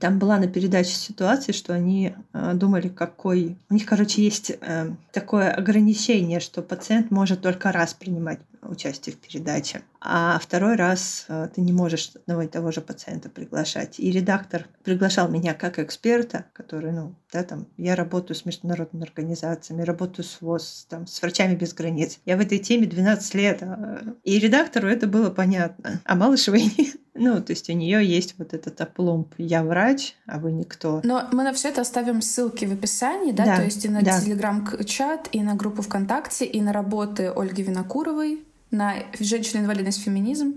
там 0.00 0.18
была 0.18 0.38
на 0.38 0.48
передаче 0.48 0.94
ситуация, 0.94 1.52
что 1.52 1.72
они 1.72 2.14
э, 2.32 2.52
думали, 2.54 2.88
какой... 2.88 3.56
У 3.70 3.74
них, 3.74 3.86
короче, 3.86 4.22
есть 4.22 4.50
э, 4.60 4.90
такое 5.12 5.52
ограничение, 5.52 6.40
что 6.40 6.60
пациент 6.60 7.10
может 7.10 7.40
только 7.40 7.70
раз 7.70 7.94
принимать 7.94 8.40
участие 8.62 9.14
в 9.14 9.18
передаче. 9.18 9.82
А 10.00 10.38
второй 10.38 10.76
раз 10.76 11.26
э, 11.28 11.48
ты 11.54 11.60
не 11.60 11.72
можешь 11.72 12.12
одного 12.14 12.42
и 12.42 12.48
того 12.48 12.72
же 12.72 12.80
пациента 12.80 13.28
приглашать. 13.28 14.00
И 14.00 14.10
редактор 14.10 14.66
приглашал 14.82 15.28
меня 15.28 15.54
как 15.54 15.78
эксперта, 15.78 16.46
который, 16.52 16.92
ну, 16.92 17.14
да, 17.32 17.44
там, 17.44 17.66
я 17.76 17.94
работаю 17.94 18.36
с 18.36 18.44
международными 18.44 19.04
организациями, 19.04 19.82
работаю 19.82 20.24
с 20.24 20.40
ВОЗ, 20.40 20.86
там, 20.88 21.06
с 21.06 21.20
врачами 21.22 21.54
без 21.54 21.72
границ. 21.72 22.18
Я 22.24 22.36
в 22.36 22.40
этой 22.40 22.58
теме 22.58 22.86
12 22.86 23.34
лет. 23.34 23.62
А, 23.62 24.02
и 24.24 24.38
редактору 24.38 24.88
это 24.88 25.06
было 25.06 25.30
понятно. 25.30 26.00
А 26.04 26.14
Малышевой 26.14 26.62
нет. 26.62 26.96
Ну, 27.14 27.42
то 27.42 27.52
есть 27.52 27.68
у 27.68 27.74
нее 27.74 28.02
есть 28.02 28.36
вот 28.38 28.54
этот 28.54 28.80
опломб 28.80 29.34
«я 29.36 29.62
врач, 29.62 30.14
а 30.26 30.38
вы 30.38 30.50
никто». 30.50 31.02
Но 31.04 31.28
мы 31.30 31.44
на 31.44 31.52
все 31.52 31.68
это 31.68 31.82
оставим 31.82 32.22
ссылки 32.22 32.64
в 32.64 32.72
описании, 32.72 33.32
да? 33.32 33.44
да 33.44 33.56
то 33.56 33.64
есть 33.64 33.84
и 33.84 33.90
на 33.90 34.00
да. 34.00 34.18
телеграм-чат, 34.18 35.28
и 35.30 35.42
на 35.42 35.54
группу 35.54 35.82
ВКонтакте, 35.82 36.46
и 36.46 36.62
на 36.62 36.72
работы 36.72 37.30
Ольги 37.30 37.62
Винокуровой, 37.62 38.42
на 38.72 38.94
«Женщина-инвалидность. 39.20 40.02
Феминизм». 40.02 40.54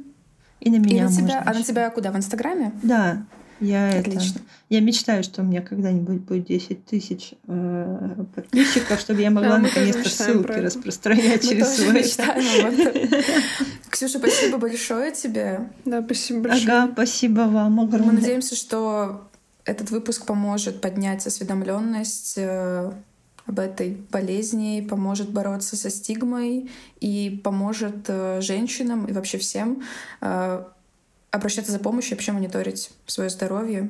И 0.59 0.71
на 0.71 0.77
меня 0.77 0.97
и 0.97 1.01
на 1.01 1.11
тебя. 1.11 1.43
А 1.45 1.53
на 1.53 1.61
тебя 1.61 1.89
куда? 1.91 2.11
В 2.11 2.17
Инстаграме? 2.17 2.71
Да. 2.81 3.23
Я 3.59 3.99
Отлично. 3.99 4.39
Это, 4.39 4.45
я 4.69 4.81
мечтаю, 4.81 5.23
что 5.23 5.41
у 5.41 5.45
меня 5.45 5.61
когда-нибудь 5.61 6.21
будет 6.21 6.45
10 6.45 6.85
тысяч 6.85 7.35
э, 7.47 8.25
подписчиков, 8.35 8.99
чтобы 8.99 9.21
я 9.21 9.31
могла 9.31 9.59
наконец-то 9.59 10.09
ссылки 10.09 10.51
распространять 10.51 11.47
через 11.47 11.75
свой. 11.75 12.03
Ксюша, 13.89 14.19
спасибо 14.19 14.57
большое 14.57 15.13
тебе. 15.13 15.69
Да, 15.85 16.01
спасибо 16.03 16.41
большое. 16.41 16.69
Ага, 16.69 16.91
спасибо 16.93 17.41
вам 17.41 17.79
огромное. 17.79 18.13
Мы 18.13 18.19
надеемся, 18.19 18.55
что 18.55 19.29
этот 19.63 19.89
выпуск 19.89 20.25
поможет 20.25 20.81
поднять 20.81 21.25
осведомленность 21.25 22.33
э, 22.35 22.91
об 23.45 23.59
этой 23.59 23.97
болезни, 24.11 24.85
поможет 24.89 25.29
бороться 25.29 25.75
со 25.75 25.89
стигмой 25.89 26.69
и 26.99 27.41
поможет 27.43 28.05
э, 28.07 28.41
женщинам 28.41 29.05
и 29.05 29.13
вообще 29.13 29.37
всем 29.37 29.83
э, 30.21 30.63
обращаться 31.31 31.71
за 31.71 31.79
помощью 31.79 32.11
и 32.11 32.15
вообще 32.15 32.31
мониторить 32.31 32.91
свое 33.05 33.29
здоровье. 33.29 33.89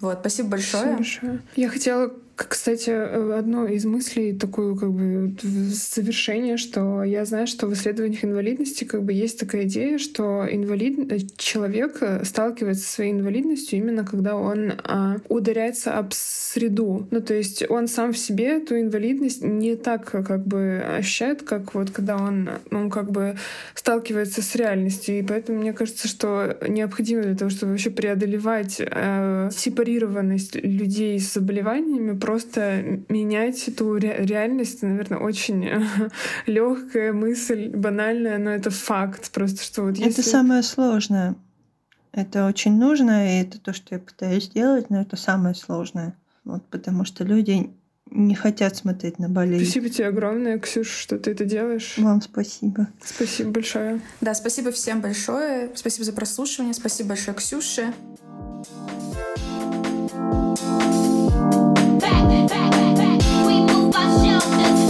Вот, 0.00 0.18
спасибо 0.20 0.50
большое. 0.50 0.82
Спасибо 0.82 0.96
большое. 0.96 1.42
Я 1.54 1.68
хотела 1.68 2.12
кстати, 2.36 2.90
э, 2.90 3.38
одно 3.38 3.66
из 3.66 3.84
мыслей, 3.86 4.34
такую 4.34 4.76
как 4.76 4.92
бы 4.92 5.34
завершение, 5.42 6.58
что 6.58 7.02
я 7.02 7.24
знаю, 7.24 7.46
что 7.46 7.66
в 7.66 7.72
исследованиях 7.72 8.24
инвалидности 8.24 8.84
как 8.84 9.02
бы 9.02 9.12
есть 9.14 9.40
такая 9.40 9.64
идея, 9.64 9.98
что 9.98 10.46
инвалид, 10.50 11.10
э, 11.10 11.18
человек 11.36 11.98
э, 12.02 12.24
сталкивается 12.24 12.84
со 12.84 12.92
своей 12.92 13.12
инвалидностью 13.12 13.78
именно 13.78 14.04
когда 14.04 14.36
он 14.36 14.72
а, 14.84 15.16
ударяется 15.28 15.98
об 15.98 16.12
среду. 16.12 17.06
Ну, 17.10 17.20
то 17.20 17.34
есть 17.34 17.68
он 17.68 17.88
сам 17.88 18.12
в 18.12 18.18
себе 18.18 18.58
эту 18.58 18.78
инвалидность 18.78 19.42
не 19.42 19.76
так 19.76 20.04
как 20.04 20.46
бы 20.46 20.82
ощущает, 20.98 21.42
как 21.42 21.74
вот 21.74 21.90
когда 21.90 22.16
он, 22.16 22.48
он 22.70 22.90
как 22.90 23.10
бы 23.10 23.36
сталкивается 23.74 24.42
с 24.42 24.54
реальностью. 24.54 25.18
И 25.18 25.22
поэтому 25.22 25.60
мне 25.60 25.72
кажется, 25.72 26.08
что 26.08 26.56
необходимо 26.66 27.22
для 27.22 27.36
того, 27.36 27.50
чтобы 27.50 27.72
вообще 27.72 27.90
преодолевать 27.90 28.76
э, 28.78 29.50
сепарированность 29.52 30.56
людей 30.56 31.18
с 31.18 31.34
заболеваниями, 31.34 32.18
просто 32.26 33.00
менять 33.08 33.68
эту 33.68 33.94
ре 33.94 34.16
реальность, 34.18 34.82
наверное, 34.82 35.18
очень 35.18 35.64
э, 35.64 35.80
легкая 36.46 37.12
мысль, 37.12 37.68
банальная, 37.68 38.38
но 38.38 38.50
это 38.50 38.70
факт 38.70 39.30
просто, 39.30 39.62
что 39.62 39.82
вот 39.82 39.96
если... 39.96 40.20
Это 40.20 40.28
самое 40.28 40.62
сложное. 40.64 41.36
Это 42.12 42.46
очень 42.46 42.76
нужно, 42.78 43.38
и 43.38 43.42
это 43.42 43.60
то, 43.60 43.72
что 43.72 43.94
я 43.94 44.00
пытаюсь 44.00 44.46
сделать, 44.46 44.90
но 44.90 45.00
это 45.00 45.16
самое 45.16 45.54
сложное. 45.54 46.16
Вот, 46.44 46.64
потому 46.68 47.04
что 47.04 47.22
люди 47.22 47.70
не 48.10 48.34
хотят 48.34 48.74
смотреть 48.76 49.20
на 49.20 49.28
болезнь. 49.28 49.64
Спасибо 49.64 49.88
тебе 49.88 50.08
огромное, 50.08 50.58
Ксюш, 50.58 50.88
что 50.88 51.18
ты 51.18 51.30
это 51.30 51.44
делаешь. 51.44 51.94
Вам 51.96 52.20
спасибо. 52.22 52.88
Спасибо 53.04 53.50
большое. 53.50 54.00
Да, 54.20 54.34
спасибо 54.34 54.72
всем 54.72 55.00
большое. 55.00 55.70
Спасибо 55.76 56.04
за 56.04 56.12
прослушивание. 56.12 56.74
Спасибо 56.74 57.10
большое, 57.10 57.36
Ксюше. 57.36 57.92
thank 60.16 60.94
you 60.94 61.05
back, 61.98 62.48
back, 62.48 62.96
back. 62.96 63.20
We 63.46 63.60
move 63.60 63.94
our 63.94 64.10
shoulders. 64.24 64.85